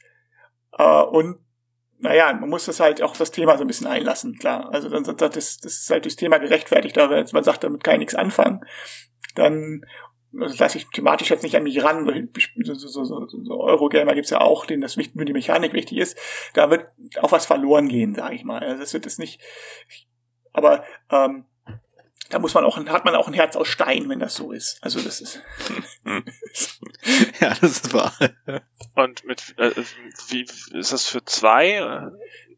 äh, 0.78 1.02
und 1.02 1.40
naja, 1.98 2.32
man 2.34 2.50
muss 2.50 2.66
das 2.66 2.80
halt 2.80 3.02
auch 3.02 3.18
das 3.18 3.32
Thema 3.32 3.58
so 3.58 3.64
ein 3.64 3.68
bisschen 3.68 3.88
einlassen, 3.88 4.38
klar. 4.38 4.70
Also 4.72 4.90
dann 4.90 5.04
das, 5.04 5.30
das 5.30 5.64
ist 5.64 5.90
halt 5.90 6.06
durchs 6.06 6.16
Thema 6.16 6.38
gerechtfertigt, 6.38 6.98
aber 6.98 7.26
man 7.34 7.44
sagt, 7.44 7.64
damit 7.64 7.84
kann 7.84 7.96
ich 7.96 8.00
nichts 8.00 8.16
anfangen, 8.16 8.62
dann 9.36 9.86
also 10.38 10.56
lasse 10.60 10.78
ich 10.78 10.88
thematisch 10.90 11.30
jetzt 11.30 11.44
nicht 11.44 11.56
an 11.56 11.64
mich 11.64 11.84
ran. 11.84 12.06
So, 12.64 12.74
so, 12.76 13.04
so, 13.04 13.28
so 13.28 13.62
Eurogamer 13.62 14.14
gibt's 14.14 14.30
ja 14.30 14.42
auch, 14.42 14.66
denen 14.66 14.82
das 14.82 14.98
nur 14.98 15.26
die 15.26 15.34
Mechanik 15.34 15.74
wichtig 15.74 15.98
ist. 15.98 16.18
Da 16.54 16.70
wird 16.70 16.88
auch 17.22 17.32
was 17.32 17.46
verloren 17.46 17.88
gehen, 17.90 18.14
sage 18.14 18.36
ich 18.36 18.44
mal. 18.44 18.62
Also 18.62 18.80
das 18.80 18.94
wird 18.94 19.06
es 19.06 19.18
nicht. 19.18 19.42
Aber 20.54 20.84
ähm, 21.10 21.46
da 22.30 22.38
muss 22.38 22.54
man 22.54 22.64
auch, 22.64 22.78
hat 22.78 23.06
man 23.06 23.16
auch 23.16 23.28
ein 23.28 23.34
Herz 23.34 23.56
aus 23.56 23.68
Stein, 23.68 24.08
wenn 24.08 24.20
das 24.20 24.36
so 24.36 24.52
ist. 24.52 24.78
Also 24.82 25.02
das 25.02 25.20
ist. 25.20 25.42
ja, 27.42 27.56
das 27.60 27.64
ist 27.64 27.94
wahr. 27.94 28.14
Und 28.96 29.26
mit 29.26 29.56
äh, 29.58 29.72
wie 30.28 30.42
ist 30.44 30.94
das 30.94 31.08
für 31.08 31.26
zwei 31.26 32.12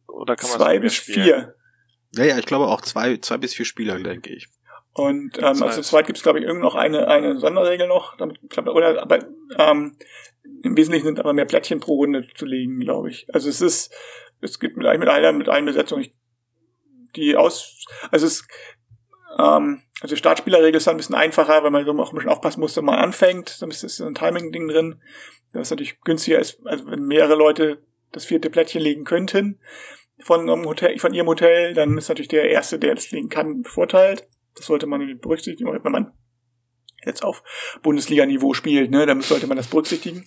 oder 0.07 0.35
kann 0.35 0.49
man 0.49 0.59
zwei 0.59 0.79
bis 0.79 0.95
spielen? 0.95 1.23
vier? 1.23 1.55
Ja, 2.13 2.25
ja, 2.25 2.37
ich 2.37 2.45
glaube 2.45 2.67
auch 2.67 2.81
zwei, 2.81 3.17
zwei 3.17 3.37
bis 3.37 3.53
vier 3.53 3.65
Spieler, 3.65 3.97
denke 3.97 4.33
ich. 4.33 4.49
Und 4.93 5.37
ähm, 5.37 5.45
also 5.45 5.69
zu 5.69 5.81
zweit 5.81 6.05
gibt 6.05 6.17
es, 6.17 6.23
glaube 6.23 6.39
ich, 6.39 6.45
irgend 6.45 6.61
noch 6.61 6.75
eine, 6.75 7.07
eine 7.07 7.39
Sonderregel 7.39 7.87
noch. 7.87 8.17
Damit, 8.17 8.39
glaub, 8.49 8.67
oder 8.67 9.01
aber 9.01 9.19
ähm, 9.57 9.95
im 10.63 10.75
Wesentlichen 10.75 11.05
sind 11.05 11.19
aber 11.19 11.33
mehr 11.33 11.45
Plättchen 11.45 11.79
pro 11.79 11.95
Runde 11.95 12.27
zu 12.35 12.45
legen, 12.45 12.79
glaube 12.79 13.09
ich. 13.09 13.27
Also 13.33 13.49
es 13.49 13.61
ist, 13.61 13.93
es 14.41 14.59
gibt 14.59 14.75
mit, 14.77 14.85
mit 14.99 15.07
einer 15.07 15.31
mit 15.31 15.49
einer 15.49 15.65
Besetzung, 15.65 16.05
die 17.15 17.35
aus, 17.37 17.85
also 18.11 18.25
es 18.25 18.45
Ähm, 19.39 19.81
also 20.01 20.15
Startspielerregel 20.15 20.77
ist 20.77 20.87
dann 20.87 20.95
ein 20.95 20.97
bisschen 20.97 21.15
einfacher, 21.15 21.63
weil 21.63 21.71
man 21.71 21.85
so 21.85 21.91
auch 21.91 22.11
ein 22.11 22.15
bisschen 22.15 22.31
aufpassen 22.31 22.59
muss, 22.59 22.75
wenn 22.75 22.85
man 22.85 22.99
anfängt. 22.99 23.61
Dann 23.61 23.69
ist 23.69 23.81
so 23.81 24.05
ein 24.05 24.15
Timing-Ding 24.15 24.67
drin. 24.67 25.01
Das 25.53 25.69
natürlich 25.69 26.01
günstiger 26.01 26.39
ist, 26.39 26.59
also 26.65 26.87
wenn 26.87 27.05
mehrere 27.05 27.35
Leute 27.35 27.83
das 28.11 28.25
vierte 28.25 28.49
Plättchen 28.49 28.81
legen 28.81 29.03
könnten 29.03 29.59
von, 30.19 30.49
einem 30.49 30.65
Hotel, 30.65 30.97
von 30.97 31.13
ihrem 31.13 31.27
Hotel, 31.27 31.73
dann 31.73 31.97
ist 31.97 32.09
natürlich 32.09 32.29
der 32.29 32.49
Erste, 32.49 32.79
der 32.79 32.95
das 32.95 33.11
legen 33.11 33.29
kann, 33.29 33.61
bevorteilt. 33.61 34.27
Das 34.55 34.65
sollte 34.65 34.85
man 34.85 35.19
berücksichtigen, 35.19 35.71
wenn 35.71 35.91
man 35.91 36.13
jetzt 37.05 37.23
auf 37.23 37.43
Bundesliga-Niveau 37.81 38.53
spielt, 38.53 38.91
ne, 38.91 39.05
dann 39.05 39.21
sollte 39.21 39.47
man 39.47 39.57
das 39.57 39.67
berücksichtigen. 39.67 40.25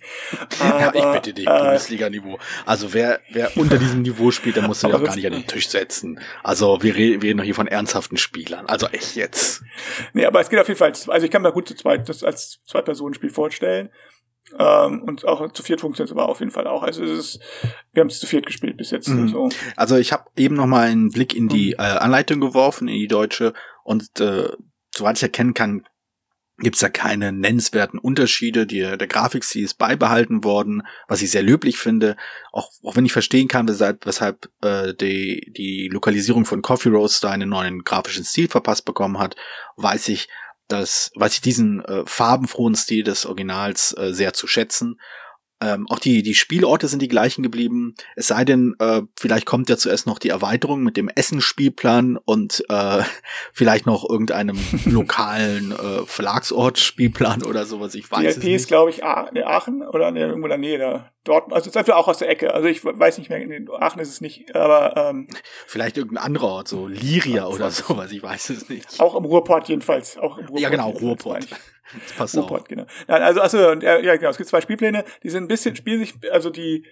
Aber, 0.60 0.80
ja, 0.80 0.94
ich 0.94 1.12
bitte 1.12 1.34
dich, 1.34 1.46
äh, 1.46 1.58
Bundesliga-Niveau. 1.58 2.38
Also 2.66 2.92
wer, 2.92 3.20
wer 3.30 3.56
unter 3.56 3.78
diesem 3.78 4.02
Niveau 4.02 4.30
spielt, 4.30 4.56
der 4.56 4.64
muss 4.64 4.80
sich 4.80 4.92
auch 4.92 5.02
gar 5.02 5.14
nicht 5.14 5.26
an 5.26 5.32
den 5.32 5.46
Tisch 5.46 5.68
setzen. 5.68 6.20
Also 6.42 6.82
wir 6.82 6.94
reden, 6.94 7.22
wir 7.22 7.28
reden 7.28 7.38
doch 7.38 7.44
hier 7.44 7.54
von 7.54 7.68
ernsthaften 7.68 8.16
Spielern. 8.16 8.66
Also 8.66 8.86
echt 8.88 9.16
jetzt. 9.16 9.62
Nee, 10.12 10.26
aber 10.26 10.40
es 10.40 10.48
geht 10.48 10.58
auf 10.58 10.68
jeden 10.68 10.78
Fall, 10.78 10.92
also 11.08 11.24
ich 11.24 11.30
kann 11.30 11.42
mir 11.42 11.52
gut 11.52 11.68
zu 11.68 11.74
zweit, 11.74 12.08
das 12.08 12.24
als 12.24 12.60
Zwei-Personen-Spiel 12.66 13.30
vorstellen. 13.30 13.90
Ähm, 14.58 15.02
und 15.02 15.24
auch 15.24 15.52
zu 15.52 15.62
viert 15.62 15.80
funktioniert 15.80 16.10
es 16.10 16.16
aber 16.16 16.28
auf 16.28 16.40
jeden 16.40 16.52
Fall 16.52 16.66
auch. 16.66 16.82
Also 16.82 17.02
es 17.02 17.18
ist, 17.18 17.40
wir 17.92 18.02
haben 18.02 18.08
es 18.08 18.20
zu 18.20 18.26
viert 18.26 18.46
gespielt 18.46 18.76
bis 18.76 18.90
jetzt. 18.90 19.08
Mhm. 19.08 19.28
So. 19.28 19.48
Also 19.74 19.96
ich 19.96 20.12
habe 20.12 20.24
eben 20.36 20.54
noch 20.54 20.66
mal 20.66 20.88
einen 20.88 21.10
Blick 21.10 21.34
in 21.34 21.48
die 21.48 21.68
mhm. 21.68 21.84
äh, 21.84 21.98
Anleitung 21.98 22.40
geworfen, 22.40 22.88
in 22.88 22.98
die 22.98 23.08
deutsche. 23.08 23.54
Und 23.85 24.20
äh, 24.20 24.49
soweit 24.95 25.16
ich 25.16 25.22
erkennen 25.22 25.55
kann, 25.55 25.87
gibt 26.59 26.76
es 26.76 26.80
da 26.80 26.89
keine 26.89 27.32
nennenswerten 27.32 27.99
Unterschiede. 27.99 28.66
Die, 28.66 28.80
der 28.80 29.07
Grafikstil 29.07 29.64
ist 29.64 29.74
beibehalten 29.74 30.45
worden, 30.45 30.82
was 31.09 31.22
ich 31.22 31.30
sehr 31.30 31.43
löblich 31.43 31.78
finde. 31.78 32.16
Auch, 32.53 32.70
auch 32.82 32.97
wenn 32.97 33.07
ich 33.07 33.12
verstehen 33.12 33.49
kann, 33.49 33.68
weshalb, 33.68 34.07
weshalb 34.07 34.49
äh, 34.62 34.95
die, 34.95 35.53
die 35.57 35.89
Lokalisierung 35.93 36.45
von 36.45 36.62
Coffee 36.62 36.91
Roaster 36.91 37.30
einen 37.30 37.49
neuen 37.49 37.82
grafischen 37.82 38.24
Stil 38.24 38.49
verpasst 38.49 38.85
bekommen 38.85 39.18
hat, 39.18 39.37
weiß 39.76 40.09
ich, 40.09 40.28
dass, 40.68 41.11
weiß 41.16 41.35
ich 41.35 41.41
diesen 41.41 41.85
äh, 41.85 42.05
farbenfrohen 42.07 42.76
Stil 42.76 43.03
des 43.03 43.26
Originals 43.26 43.95
äh, 43.99 44.12
sehr 44.12 44.32
zu 44.32 44.47
schätzen. 44.47 45.01
Ähm, 45.64 45.86
auch 45.88 45.98
die, 45.98 46.22
die 46.22 46.34
Spielorte 46.34 46.88
sind 46.88 47.00
die 47.00 47.08
gleichen 47.08 47.42
geblieben. 47.42 47.94
Es 48.16 48.26
sei 48.26 48.44
denn, 48.44 48.74
äh, 48.78 49.02
vielleicht 49.16 49.46
kommt 49.46 49.70
ja 49.70 49.78
zuerst 49.78 50.06
noch 50.06 50.18
die 50.18 50.28
Erweiterung 50.28 50.82
mit 50.82 50.96
dem 50.96 51.08
Essenspielplan 51.08 52.18
und 52.18 52.62
äh, 52.68 53.02
vielleicht 53.52 53.86
noch 53.86 54.08
irgendeinem 54.08 54.58
lokalen 54.84 55.72
äh, 55.72 56.04
Verlagsort-Spielplan 56.04 57.44
oder 57.44 57.64
sowas. 57.64 57.94
Ich 57.94 58.10
weiß 58.10 58.20
die 58.20 58.26
es 58.26 58.36
nicht. 58.38 58.54
ist, 58.54 58.68
glaube 58.68 58.90
ich, 58.90 59.02
Aachen 59.04 59.82
oder 59.82 60.10
nee, 60.10 60.20
irgendwo 60.20 60.46
in 60.46 60.50
der 60.50 60.58
Nähe 60.58 60.78
da. 60.78 61.10
Dort, 61.24 61.54
also 61.54 61.68
ist 61.68 61.76
dafür 61.76 61.96
auch 61.96 62.06
aus 62.06 62.18
der 62.18 62.28
Ecke. 62.28 62.52
Also 62.52 62.68
ich 62.68 62.84
weiß 62.84 63.16
nicht 63.16 63.30
mehr, 63.30 63.40
in 63.40 63.66
Aachen 63.70 63.98
ist 63.98 64.10
es 64.10 64.20
nicht, 64.20 64.54
aber 64.54 64.94
ähm, 64.94 65.26
vielleicht 65.66 65.96
irgendein 65.96 66.22
anderer 66.22 66.48
Ort, 66.48 66.68
so 66.68 66.86
Liria 66.86 67.46
oder 67.46 67.70
sowas. 67.70 68.12
Ich 68.12 68.22
weiß 68.22 68.50
es 68.50 68.68
nicht. 68.68 69.00
Auch 69.00 69.14
im 69.14 69.24
Ruhrport 69.24 69.68
jedenfalls. 69.70 70.18
Auch 70.18 70.36
im 70.36 70.44
Ruhrport 70.44 70.60
ja 70.60 70.68
genau, 70.68 70.90
Ruhrport. 70.90 71.46
Das 71.93 72.12
passt 72.12 72.39
auch. 72.39 72.64
genau. 72.64 72.87
Nein, 73.07 73.22
also, 73.22 73.41
also, 73.41 73.70
und, 73.70 73.82
äh, 73.85 74.03
ja, 74.03 74.16
genau, 74.16 74.30
es 74.30 74.37
gibt 74.37 74.49
zwei 74.49 74.61
Spielpläne, 74.61 75.05
die 75.22 75.30
sind 75.30 75.45
ein 75.45 75.49
bisschen, 75.49 75.76
spielen 75.76 76.01
sich, 76.01 76.14
also 76.32 76.51
die 76.51 76.87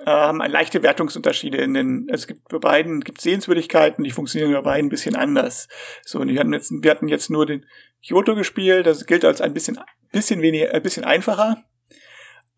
äh, 0.00 0.06
haben 0.06 0.38
leichte 0.38 0.82
Wertungsunterschiede 0.82 1.58
in 1.58 1.74
den, 1.74 2.08
es 2.10 2.26
gibt 2.26 2.48
bei 2.48 2.58
beiden, 2.58 3.00
gibt 3.00 3.20
Sehenswürdigkeiten, 3.20 4.02
die 4.02 4.10
funktionieren 4.10 4.52
bei 4.52 4.62
beiden 4.62 4.86
ein 4.86 4.90
bisschen 4.90 5.16
anders. 5.16 5.68
So, 6.04 6.20
und 6.20 6.28
wir 6.28 6.40
hatten 6.40 6.52
jetzt, 6.52 6.70
wir 6.70 6.90
hatten 6.90 7.08
jetzt 7.08 7.30
nur 7.30 7.46
den 7.46 7.66
Kyoto 8.06 8.34
gespielt, 8.34 8.86
das 8.86 9.06
gilt 9.06 9.24
als 9.24 9.40
ein 9.40 9.52
bisschen, 9.52 9.78
bisschen 10.10 10.40
weniger, 10.40 10.72
ein 10.72 10.82
bisschen 10.82 11.04
einfacher. 11.04 11.62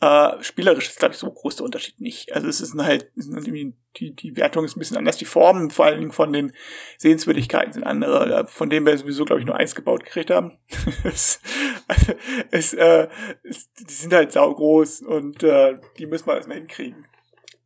Äh, 0.02 0.42
spielerisch 0.42 0.88
ist, 0.88 0.98
glaube 0.98 1.14
ich, 1.14 1.20
so 1.20 1.30
groß 1.30 1.54
der 1.56 1.64
Unterschied 1.64 2.00
nicht. 2.00 2.32
Also 2.32 2.48
es 2.48 2.60
ist 2.60 2.74
halt, 2.74 3.12
die, 3.14 4.16
die 4.16 4.36
Wertung 4.36 4.64
ist 4.64 4.76
ein 4.76 4.80
bisschen 4.80 4.96
anders, 4.96 5.16
die 5.16 5.24
Formen 5.24 5.70
vor 5.70 5.84
allen 5.84 6.00
Dingen 6.00 6.10
von 6.10 6.32
den 6.32 6.52
Sehenswürdigkeiten 6.98 7.72
sind 7.72 7.84
andere, 7.84 8.48
von 8.48 8.68
denen 8.68 8.84
wir 8.84 8.98
sowieso, 8.98 9.24
glaube 9.24 9.42
ich, 9.42 9.46
nur 9.46 9.54
eins 9.54 9.76
gebaut 9.76 10.02
gekriegt 10.02 10.30
haben. 10.30 10.58
es, 11.04 11.40
es, 12.50 12.74
äh, 12.74 13.06
es, 13.44 13.72
die 13.74 13.94
sind 13.94 14.12
halt 14.12 14.32
saugroß 14.32 15.02
und 15.02 15.44
äh, 15.44 15.78
die 15.98 16.06
müssen 16.06 16.26
wir 16.26 16.34
erstmal 16.34 16.56
hinkriegen. 16.56 17.06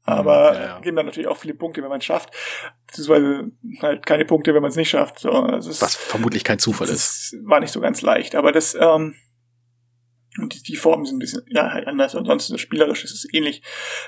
Aber 0.05 0.53
ja, 0.53 0.61
ja. 0.61 0.81
geben 0.81 0.97
dann 0.97 1.07
natürlich 1.07 1.29
auch 1.29 1.39
viele 1.39 1.55
Punkte, 1.55 1.81
wenn 1.81 1.89
man 1.89 2.01
es 2.01 2.05
schafft. 2.05 2.35
Beziehungsweise 2.87 3.51
halt 3.81 4.05
keine 4.05 4.27
Punkte, 4.27 4.53
wenn 4.53 4.61
man 4.61 4.71
es 4.71 4.77
nicht 4.77 4.91
schafft. 4.91 5.21
So, 5.21 5.31
also 5.31 5.71
es, 5.71 5.81
Was 5.81 5.97
vermutlich 5.97 6.45
kein 6.45 6.59
Zufall 6.59 6.91
ist. 6.91 7.35
War 7.45 7.61
nicht 7.61 7.73
so 7.73 7.81
ganz 7.81 8.03
leicht. 8.03 8.35
Aber 8.35 8.53
das, 8.53 8.75
ähm, 8.75 9.15
und 10.39 10.55
die, 10.55 10.63
die 10.63 10.77
Formen 10.77 11.05
sind 11.05 11.17
ein 11.17 11.21
bisschen, 11.21 11.43
ja, 11.49 11.73
halt 11.73 11.87
anders. 11.87 12.15
Ansonsten 12.15 12.59
spielerisch 12.59 13.05
ist 13.05 13.13
es 13.13 13.33
ähnlich. 13.33 13.63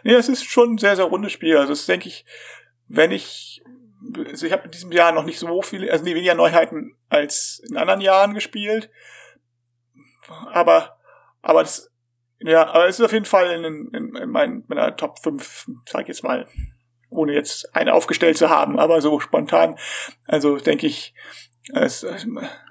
Nee, 0.05 0.15
es 0.15 0.29
ist 0.29 0.45
schon 0.45 0.75
ein 0.75 0.79
sehr, 0.79 0.97
sehr 0.97 1.07
rundes 1.07 1.33
Spiel. 1.33 1.57
Also 1.57 1.73
das 1.73 1.87
denke 1.87 2.09
ich, 2.09 2.25
wenn 2.87 3.13
ich, 3.13 3.63
also 4.27 4.47
ich 4.47 4.53
habe 4.53 4.65
in 4.65 4.71
diesem 4.71 4.93
Jahr 4.93 5.13
noch 5.13 5.25
nicht 5.25 5.39
so 5.39 5.63
viele, 5.63 5.91
also 5.91 6.05
nee, 6.05 6.15
weniger 6.15 6.35
Neuheiten 6.35 6.97
als 7.09 7.63
in 7.69 7.77
anderen 7.77 8.01
Jahren 8.01 8.35
gespielt. 8.35 8.91
Aber, 10.53 10.99
aber 11.43 11.63
das, 11.63 11.91
ja, 12.41 12.67
aber 12.69 12.89
es 12.89 12.99
ist 12.99 13.05
auf 13.05 13.13
jeden 13.13 13.25
Fall 13.25 13.51
in, 13.51 13.65
in, 13.95 14.15
in 14.15 14.31
mein, 14.31 14.65
meiner 14.69 14.97
Top 14.97 15.19
5, 15.21 15.67
sag 15.87 16.03
ich 16.03 16.09
jetzt 16.09 16.23
mal, 16.23 16.47
ohne 17.11 17.33
jetzt 17.33 17.75
eine 17.75 17.95
aufgestellt 17.95 18.37
zu 18.37 18.51
haben, 18.51 18.79
aber 18.79 19.01
so 19.01 19.19
spontan. 19.21 19.77
Also 20.27 20.59
denke 20.59 20.87
ich, 20.87 21.15
es, 21.75 22.07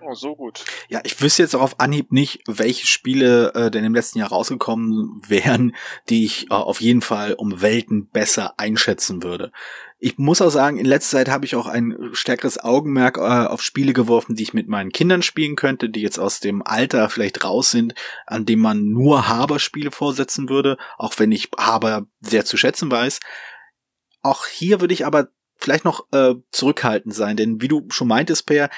oh, 0.01 0.13
so 0.13 0.35
gut. 0.35 0.65
Ja, 0.89 1.01
ich 1.03 1.21
wüsste 1.21 1.43
jetzt 1.43 1.55
auch 1.55 1.61
auf 1.61 1.79
Anhieb 1.79 2.11
nicht, 2.11 2.41
welche 2.47 2.87
Spiele 2.87 3.53
äh, 3.53 3.71
denn 3.71 3.83
im 3.83 3.93
letzten 3.93 4.19
Jahr 4.19 4.29
rausgekommen 4.29 5.21
wären, 5.27 5.75
die 6.09 6.25
ich 6.25 6.45
äh, 6.49 6.53
auf 6.53 6.81
jeden 6.81 7.01
Fall 7.01 7.33
um 7.33 7.61
Welten 7.61 8.09
besser 8.09 8.55
einschätzen 8.57 9.23
würde. 9.23 9.51
Ich 9.99 10.17
muss 10.17 10.41
auch 10.41 10.51
sagen, 10.51 10.77
in 10.77 10.85
letzter 10.85 11.17
Zeit 11.17 11.29
habe 11.29 11.45
ich 11.45 11.55
auch 11.55 11.65
ein 11.65 12.09
stärkeres 12.13 12.59
Augenmerk 12.59 13.17
äh, 13.17 13.21
auf 13.21 13.63
Spiele 13.63 13.93
geworfen, 13.93 14.35
die 14.35 14.43
ich 14.43 14.53
mit 14.53 14.67
meinen 14.67 14.91
Kindern 14.91 15.23
spielen 15.23 15.55
könnte, 15.55 15.89
die 15.89 16.01
jetzt 16.01 16.19
aus 16.19 16.39
dem 16.39 16.61
Alter 16.61 17.09
vielleicht 17.09 17.43
raus 17.43 17.71
sind, 17.71 17.95
an 18.27 18.45
dem 18.45 18.59
man 18.59 18.89
nur 18.89 19.27
Haber-Spiele 19.27 19.91
vorsetzen 19.91 20.49
würde, 20.49 20.77
auch 20.97 21.13
wenn 21.17 21.31
ich 21.31 21.49
Haber 21.57 22.05
sehr 22.21 22.45
zu 22.45 22.57
schätzen 22.57 22.91
weiß. 22.91 23.19
Auch 24.21 24.45
hier 24.45 24.81
würde 24.81 24.93
ich 24.93 25.05
aber 25.05 25.29
vielleicht 25.57 25.85
noch 25.85 26.07
äh, 26.11 26.35
zurückhaltend 26.51 27.13
sein, 27.13 27.37
denn 27.37 27.61
wie 27.61 27.67
du 27.67 27.87
schon 27.89 28.07
meintest, 28.07 28.45
Per, 28.45 28.69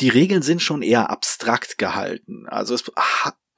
die 0.00 0.08
Regeln 0.08 0.42
sind 0.42 0.62
schon 0.62 0.82
eher 0.82 1.10
abstrakt 1.10 1.78
gehalten. 1.78 2.46
Also 2.48 2.74
es, 2.74 2.84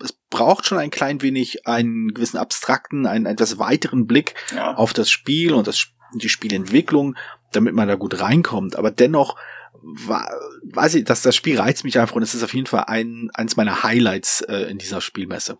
es 0.02 0.12
braucht 0.30 0.66
schon 0.66 0.78
ein 0.78 0.90
klein 0.90 1.22
wenig 1.22 1.66
einen 1.66 2.14
gewissen 2.14 2.38
abstrakten, 2.38 3.06
einen 3.06 3.26
etwas 3.26 3.58
weiteren 3.58 4.06
Blick 4.06 4.34
ja. 4.54 4.74
auf 4.74 4.92
das 4.92 5.10
Spiel 5.10 5.52
und 5.52 5.66
das, 5.66 5.88
die 6.14 6.28
Spielentwicklung, 6.28 7.16
damit 7.52 7.74
man 7.74 7.88
da 7.88 7.96
gut 7.96 8.20
reinkommt. 8.20 8.76
Aber 8.76 8.90
dennoch 8.90 9.36
weiß 9.82 10.96
ich, 10.96 11.04
dass 11.04 11.22
das 11.22 11.36
Spiel 11.36 11.58
reizt 11.58 11.84
mich 11.84 11.98
einfach 11.98 12.16
und 12.16 12.22
es 12.22 12.34
ist 12.34 12.42
auf 12.42 12.54
jeden 12.54 12.66
Fall 12.66 12.84
ein, 12.86 13.30
eins 13.34 13.56
meiner 13.56 13.82
Highlights 13.82 14.42
äh, 14.42 14.70
in 14.70 14.78
dieser 14.78 15.00
Spielmesse. 15.00 15.58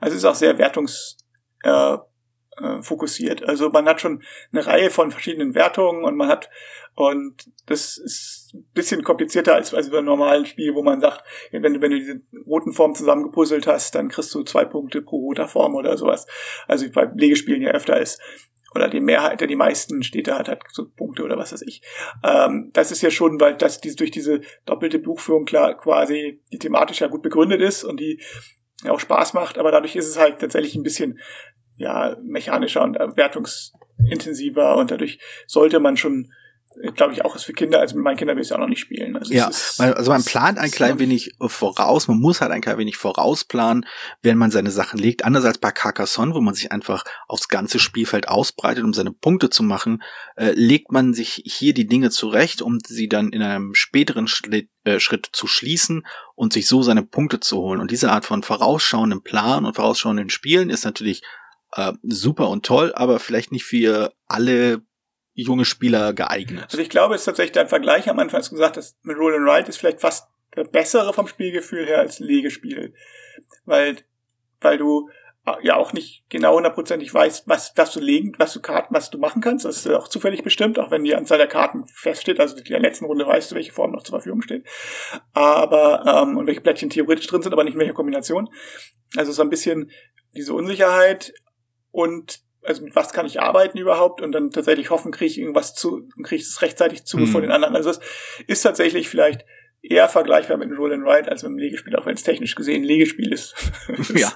Also 0.00 0.14
es 0.16 0.22
ist 0.22 0.24
auch 0.24 0.34
sehr 0.34 0.58
wertungs 0.58 1.18
äh, 1.62 1.96
äh, 2.58 2.82
fokussiert. 2.82 3.42
Also 3.44 3.70
man 3.70 3.86
hat 3.86 4.00
schon 4.00 4.22
eine 4.52 4.66
Reihe 4.66 4.90
von 4.90 5.10
verschiedenen 5.10 5.54
Wertungen 5.54 6.04
und 6.04 6.16
man 6.16 6.28
hat 6.28 6.50
und 6.94 7.50
das 7.66 7.98
ist 7.98 8.52
ein 8.54 8.64
bisschen 8.72 9.02
komplizierter 9.02 9.54
als, 9.54 9.74
als 9.74 9.90
bei 9.90 9.98
einem 9.98 10.06
normalen 10.06 10.46
Spiel, 10.46 10.74
wo 10.74 10.82
man 10.82 11.00
sagt, 11.00 11.24
wenn, 11.50 11.62
wenn 11.62 11.90
du 11.90 11.98
diese 11.98 12.20
roten 12.46 12.72
Formen 12.72 12.94
zusammengepuzzelt 12.94 13.66
hast, 13.66 13.94
dann 13.94 14.08
kriegst 14.08 14.32
du 14.34 14.44
zwei 14.44 14.64
Punkte 14.64 15.02
pro 15.02 15.16
roter 15.16 15.48
Form 15.48 15.74
oder 15.74 15.96
sowas. 15.96 16.26
Also 16.68 16.86
bei 16.92 17.10
Legespielen 17.14 17.62
ja 17.62 17.72
öfter 17.72 18.00
ist. 18.00 18.20
Oder 18.74 18.88
die 18.88 19.00
Mehrheit, 19.00 19.40
der 19.40 19.46
die 19.46 19.56
meisten 19.56 20.02
Städte 20.02 20.36
hat, 20.36 20.48
hat 20.48 20.62
so 20.72 20.88
Punkte 20.88 21.22
oder 21.22 21.36
was 21.36 21.52
weiß 21.52 21.62
ich. 21.62 21.80
Ähm, 22.24 22.70
das 22.72 22.90
ist 22.90 23.02
ja 23.02 23.10
schon, 23.10 23.40
weil 23.40 23.56
das 23.56 23.80
die, 23.80 23.94
durch 23.94 24.10
diese 24.10 24.40
doppelte 24.66 24.98
Buchführung 24.98 25.44
klar 25.44 25.76
quasi 25.76 26.40
die 26.52 26.58
thematisch 26.58 27.00
ja 27.00 27.06
gut 27.06 27.22
begründet 27.22 27.60
ist 27.60 27.84
und 27.84 28.00
die 28.00 28.20
auch 28.88 28.98
Spaß 29.00 29.34
macht, 29.34 29.58
aber 29.58 29.70
dadurch 29.70 29.96
ist 29.96 30.08
es 30.08 30.18
halt 30.18 30.40
tatsächlich 30.40 30.74
ein 30.74 30.82
bisschen 30.82 31.20
ja, 31.76 32.16
mechanischer 32.22 32.82
und 32.82 32.94
wertungsintensiver 32.94 34.76
und 34.76 34.90
dadurch 34.90 35.18
sollte 35.46 35.80
man 35.80 35.96
schon 35.96 36.32
glaube 36.94 37.12
ich 37.12 37.24
auch 37.24 37.34
ist 37.36 37.44
für 37.44 37.52
Kinder, 37.52 37.80
also 37.80 37.96
mit 37.96 38.04
meinen 38.04 38.16
Kindern 38.16 38.36
will 38.36 38.42
ich 38.42 38.48
es 38.48 38.52
auch 38.52 38.58
noch 38.58 38.68
nicht 38.68 38.80
spielen. 38.80 39.16
Also 39.16 39.32
ja, 39.32 39.48
ist, 39.48 39.80
also 39.80 40.10
man 40.10 40.24
plant 40.24 40.58
ein 40.58 40.70
klein 40.70 40.98
wenig 40.98 41.34
voraus, 41.40 42.08
man 42.08 42.18
muss 42.18 42.40
halt 42.40 42.52
ein 42.52 42.60
klein 42.60 42.78
wenig 42.78 42.96
vorausplanen, 42.96 43.86
wenn 44.22 44.38
man 44.38 44.50
seine 44.50 44.70
Sachen 44.70 44.98
legt. 44.98 45.24
Anders 45.24 45.44
als 45.44 45.58
bei 45.58 45.70
Carcassonne, 45.70 46.34
wo 46.34 46.40
man 46.40 46.54
sich 46.54 46.72
einfach 46.72 47.04
aufs 47.28 47.48
ganze 47.48 47.78
Spielfeld 47.78 48.28
ausbreitet, 48.28 48.84
um 48.84 48.92
seine 48.92 49.12
Punkte 49.12 49.50
zu 49.50 49.62
machen, 49.62 50.02
äh, 50.36 50.52
legt 50.52 50.90
man 50.92 51.14
sich 51.14 51.42
hier 51.46 51.74
die 51.74 51.86
Dinge 51.86 52.10
zurecht, 52.10 52.62
um 52.62 52.78
sie 52.84 53.08
dann 53.08 53.30
in 53.30 53.42
einem 53.42 53.74
späteren 53.74 54.26
Schritt, 54.26 54.68
äh, 54.84 55.00
Schritt 55.00 55.28
zu 55.32 55.46
schließen 55.46 56.06
und 56.34 56.52
sich 56.52 56.66
so 56.66 56.82
seine 56.82 57.02
Punkte 57.02 57.40
zu 57.40 57.58
holen. 57.58 57.80
Und 57.80 57.90
diese 57.90 58.10
Art 58.10 58.24
von 58.24 58.42
vorausschauendem 58.42 59.22
Plan 59.22 59.64
und 59.64 59.76
vorausschauenden 59.76 60.30
Spielen 60.30 60.70
ist 60.70 60.84
natürlich 60.84 61.22
äh, 61.76 61.92
super 62.02 62.48
und 62.48 62.64
toll, 62.64 62.92
aber 62.94 63.18
vielleicht 63.18 63.52
nicht 63.52 63.64
für 63.64 64.12
alle 64.26 64.82
junge 65.34 65.64
Spieler 65.64 66.12
geeignet. 66.12 66.64
Also 66.64 66.78
ich 66.78 66.88
glaube, 66.88 67.14
es 67.14 67.22
ist 67.22 67.26
tatsächlich 67.26 67.52
dein 67.52 67.68
Vergleich 67.68 68.08
am 68.08 68.18
Anfang, 68.18 68.38
hast 68.38 68.50
du 68.50 68.54
gesagt, 68.54 68.76
dass 68.76 68.96
mit 69.02 69.16
Roll 69.16 69.34
and 69.34 69.48
Ride 69.48 69.68
ist 69.68 69.78
vielleicht 69.78 70.00
fast 70.00 70.28
der 70.56 70.64
bessere 70.64 71.12
vom 71.12 71.26
Spielgefühl 71.26 71.86
her 71.86 71.98
als 71.98 72.20
ein 72.20 72.26
Legespiel. 72.26 72.94
Weil, 73.64 73.96
weil 74.60 74.78
du 74.78 75.08
ja 75.62 75.76
auch 75.76 75.92
nicht 75.92 76.24
genau 76.30 76.56
hundertprozentig 76.56 77.12
weißt, 77.12 77.46
was, 77.46 77.72
was 77.76 77.92
du 77.92 78.00
legen, 78.00 78.32
was 78.38 78.54
du 78.54 78.62
Karten, 78.62 78.94
was 78.94 79.10
du 79.10 79.18
machen 79.18 79.42
kannst. 79.42 79.66
Das 79.66 79.76
ist 79.76 79.88
auch 79.88 80.08
zufällig 80.08 80.42
bestimmt, 80.42 80.78
auch 80.78 80.90
wenn 80.90 81.04
die 81.04 81.14
Anzahl 81.14 81.36
der 81.36 81.48
Karten 81.48 81.84
feststeht. 81.92 82.40
Also 82.40 82.56
in 82.56 82.64
der 82.64 82.80
letzten 82.80 83.04
Runde 83.04 83.26
weißt 83.26 83.50
du, 83.50 83.56
welche 83.56 83.72
Form 83.72 83.92
noch 83.92 84.04
zur 84.04 84.14
Verfügung 84.14 84.40
steht. 84.40 84.64
Aber, 85.32 86.22
ähm, 86.22 86.38
und 86.38 86.46
welche 86.46 86.62
Plättchen 86.62 86.88
theoretisch 86.88 87.26
drin 87.26 87.42
sind, 87.42 87.52
aber 87.52 87.64
nicht 87.64 87.74
in 87.74 87.80
welcher 87.80 87.92
Kombination. 87.92 88.48
Also 89.16 89.32
so 89.32 89.42
ein 89.42 89.50
bisschen 89.50 89.90
diese 90.34 90.54
Unsicherheit 90.54 91.34
und 91.94 92.40
also 92.62 92.82
mit 92.82 92.96
was 92.96 93.12
kann 93.12 93.24
ich 93.24 93.40
arbeiten 93.40 93.78
überhaupt 93.78 94.20
und 94.20 94.32
dann 94.32 94.50
tatsächlich 94.50 94.90
hoffen, 94.90 95.12
kriege 95.12 95.30
ich 95.30 95.38
irgendwas 95.38 95.74
zu, 95.74 96.08
kriege 96.24 96.36
ich 96.36 96.42
es 96.42 96.60
rechtzeitig 96.60 97.04
zu 97.04 97.18
mhm. 97.18 97.26
von 97.28 97.42
den 97.42 97.52
anderen. 97.52 97.76
Also 97.76 97.90
es 97.90 98.00
ist 98.48 98.62
tatsächlich 98.62 99.08
vielleicht 99.08 99.44
eher 99.84 100.08
vergleichbar 100.08 100.56
mit 100.56 100.68
einem 100.68 100.78
Roll 100.78 100.94
and 100.94 101.06
Ride 101.06 101.30
als 101.30 101.42
mit 101.42 101.50
einem 101.50 101.58
Legespiel, 101.58 101.94
auch 101.96 102.06
wenn 102.06 102.14
es 102.14 102.22
technisch 102.22 102.54
gesehen 102.54 102.82
ein 102.82 102.84
Legespiel 102.84 103.32
ist. 103.32 103.54
ja. 104.14 104.32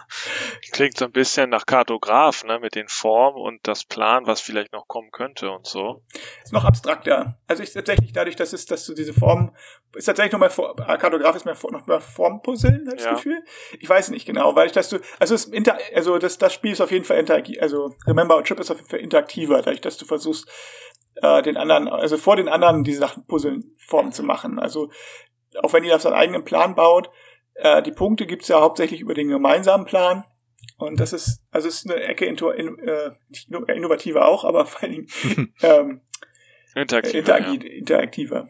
Klingt 0.72 0.98
so 0.98 1.06
ein 1.06 1.12
bisschen 1.12 1.48
nach 1.48 1.64
Kartograf, 1.64 2.44
ne, 2.44 2.58
mit 2.60 2.74
den 2.74 2.88
Formen 2.88 3.40
und 3.40 3.66
das 3.66 3.84
Plan, 3.84 4.26
was 4.26 4.42
vielleicht 4.42 4.72
noch 4.72 4.86
kommen 4.86 5.10
könnte 5.10 5.50
und 5.50 5.66
so. 5.66 6.02
Ist 6.44 6.52
noch 6.52 6.64
abstrakter. 6.64 7.38
Also 7.46 7.62
ich 7.62 7.72
tatsächlich 7.72 8.12
dadurch, 8.12 8.36
dass 8.36 8.52
es, 8.52 8.66
dass 8.66 8.84
du 8.84 8.94
diese 8.94 9.14
Formen, 9.14 9.56
ist 9.94 10.04
tatsächlich 10.04 10.32
noch 10.32 10.40
mal 10.40 10.98
Kartograf 10.98 11.34
ist 11.34 11.46
mehr 11.46 11.56
noch 11.70 11.86
mehr 11.86 12.00
Formpuzzeln, 12.00 12.86
habe 12.86 12.96
ich 12.96 13.04
ja. 13.04 13.12
das 13.12 13.22
Gefühl. 13.22 13.42
Ich 13.80 13.88
weiß 13.88 14.10
nicht 14.10 14.26
genau, 14.26 14.54
weil 14.54 14.66
ich, 14.66 14.72
dass 14.72 14.90
du, 14.90 14.98
also 15.18 15.34
es 15.34 15.46
inter, 15.46 15.78
also 15.94 16.18
das, 16.18 16.36
das 16.36 16.52
Spiel 16.52 16.72
ist 16.72 16.82
auf 16.82 16.90
jeden 16.90 17.06
Fall 17.06 17.18
interaktiv, 17.18 17.56
also 17.60 17.94
Remember 18.06 18.36
a 18.36 18.42
Trip 18.42 18.60
ist 18.60 18.70
auf 18.70 18.76
jeden 18.76 18.90
Fall 18.90 19.00
interaktiver, 19.00 19.56
dadurch, 19.62 19.80
dass 19.80 19.96
du 19.96 20.04
versuchst, 20.04 20.46
äh, 21.22 21.42
den 21.42 21.56
anderen, 21.56 21.88
also 21.88 22.16
vor 22.16 22.36
den 22.36 22.48
anderen 22.48 22.84
die 22.84 22.94
Sachen 22.94 23.26
Puzzeln 23.26 23.74
Formen 23.78 24.12
zu 24.12 24.22
machen. 24.22 24.58
Also 24.58 24.90
auch 25.62 25.72
wenn 25.72 25.84
ihr 25.84 25.94
auf 25.94 26.02
seinen 26.02 26.14
eigenen 26.14 26.44
Plan 26.44 26.74
baut, 26.74 27.10
äh, 27.54 27.82
die 27.82 27.92
Punkte 27.92 28.26
gibt's 28.26 28.48
ja 28.48 28.60
hauptsächlich 28.60 29.00
über 29.00 29.14
den 29.14 29.28
gemeinsamen 29.28 29.84
Plan. 29.84 30.24
Und 30.76 31.00
das 31.00 31.12
ist, 31.12 31.40
also 31.50 31.68
es 31.68 31.82
ist 31.82 31.90
eine 31.90 32.00
Ecke 32.02 32.24
intu, 32.24 32.50
in, 32.50 32.78
äh, 32.78 33.10
innovativer 33.72 34.26
auch, 34.26 34.44
aber 34.44 34.66
vor 34.66 34.82
allen 34.82 34.92
Dingen 34.92 35.54
ähm, 35.62 36.00
interaktiver. 36.74 37.18
Interagi 37.18 37.66
ja. 37.66 37.72
interaktiver. 37.78 38.48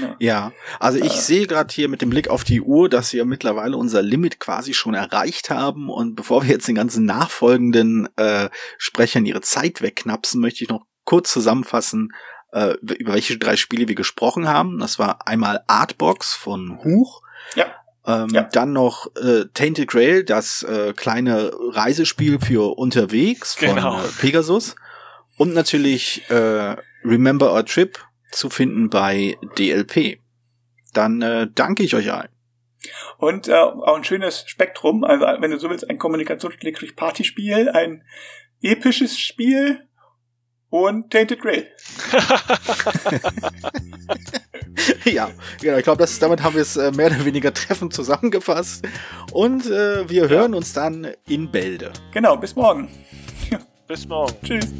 Ja. 0.00 0.16
ja, 0.18 0.52
also 0.78 0.98
ich 0.98 1.14
äh, 1.14 1.20
sehe 1.20 1.46
gerade 1.46 1.72
hier 1.72 1.88
mit 1.88 2.02
dem 2.02 2.10
Blick 2.10 2.28
auf 2.28 2.44
die 2.44 2.60
Uhr, 2.60 2.88
dass 2.88 3.12
wir 3.12 3.24
mittlerweile 3.24 3.76
unser 3.76 4.02
Limit 4.02 4.38
quasi 4.38 4.74
schon 4.74 4.94
erreicht 4.94 5.48
haben. 5.48 5.88
Und 5.88 6.16
bevor 6.16 6.42
wir 6.42 6.50
jetzt 6.50 6.68
den 6.68 6.74
ganzen 6.74 7.04
nachfolgenden 7.06 8.08
äh, 8.16 8.50
Sprechern 8.76 9.24
ihre 9.24 9.40
Zeit 9.40 9.80
wegknapsen, 9.80 10.40
möchte 10.40 10.64
ich 10.64 10.70
noch 10.70 10.84
kurz 11.04 11.32
zusammenfassen, 11.32 12.10
äh, 12.52 12.74
über 12.82 13.14
welche 13.14 13.38
drei 13.38 13.56
Spiele 13.56 13.88
wir 13.88 13.94
gesprochen 13.94 14.48
haben. 14.48 14.78
Das 14.78 14.98
war 14.98 15.26
einmal 15.26 15.62
Artbox 15.66 16.34
von 16.34 16.82
Huch. 16.84 17.22
Ja. 17.54 17.66
Ähm, 18.06 18.28
ja. 18.30 18.42
Dann 18.44 18.72
noch 18.72 19.14
äh, 19.16 19.44
Tainted 19.52 19.88
Grail, 19.88 20.24
das 20.24 20.62
äh, 20.62 20.92
kleine 20.94 21.52
Reisespiel 21.72 22.40
für 22.40 22.78
unterwegs 22.78 23.54
von 23.54 23.74
genau. 23.74 24.00
äh, 24.00 24.08
Pegasus. 24.20 24.76
Und 25.36 25.54
natürlich 25.54 26.28
äh, 26.30 26.76
Remember 27.04 27.52
Our 27.52 27.64
Trip 27.64 27.98
zu 28.30 28.50
finden 28.50 28.90
bei 28.90 29.36
DLP. 29.58 30.20
Dann 30.92 31.22
äh, 31.22 31.48
danke 31.54 31.82
ich 31.82 31.94
euch 31.94 32.12
allen. 32.12 32.28
Und 33.18 33.48
äh, 33.48 33.54
auch 33.54 33.96
ein 33.96 34.04
schönes 34.04 34.44
Spektrum, 34.46 35.04
also 35.04 35.26
wenn 35.40 35.50
du 35.50 35.58
so 35.58 35.68
willst, 35.68 35.88
ein 35.88 35.98
Kommunikations-Partyspiel, 35.98 37.68
ein 37.68 38.04
episches 38.62 39.18
Spiel, 39.18 39.86
und 40.70 41.10
Tainted 41.10 41.40
Grail. 41.40 41.66
ja, 45.04 45.30
genau. 45.60 45.76
Ich 45.76 45.84
glaube, 45.84 46.06
damit 46.20 46.42
haben 46.42 46.54
wir 46.54 46.62
es 46.62 46.76
äh, 46.76 46.92
mehr 46.92 47.08
oder 47.08 47.24
weniger 47.24 47.52
treffend 47.52 47.92
zusammengefasst. 47.92 48.86
Und 49.32 49.66
äh, 49.66 50.08
wir 50.08 50.28
hören 50.28 50.52
ja. 50.52 50.56
uns 50.58 50.72
dann 50.72 51.08
in 51.26 51.50
Bälde. 51.50 51.92
Genau, 52.12 52.36
bis 52.36 52.54
morgen. 52.56 52.88
bis 53.88 54.06
morgen. 54.06 54.34
Tschüss. 54.42 54.72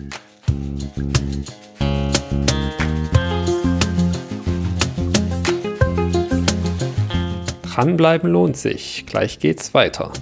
Dranbleiben 7.63 8.31
lohnt 8.31 8.57
sich. 8.57 9.07
Gleich 9.07 9.39
geht's 9.39 9.75
weiter. 9.75 10.13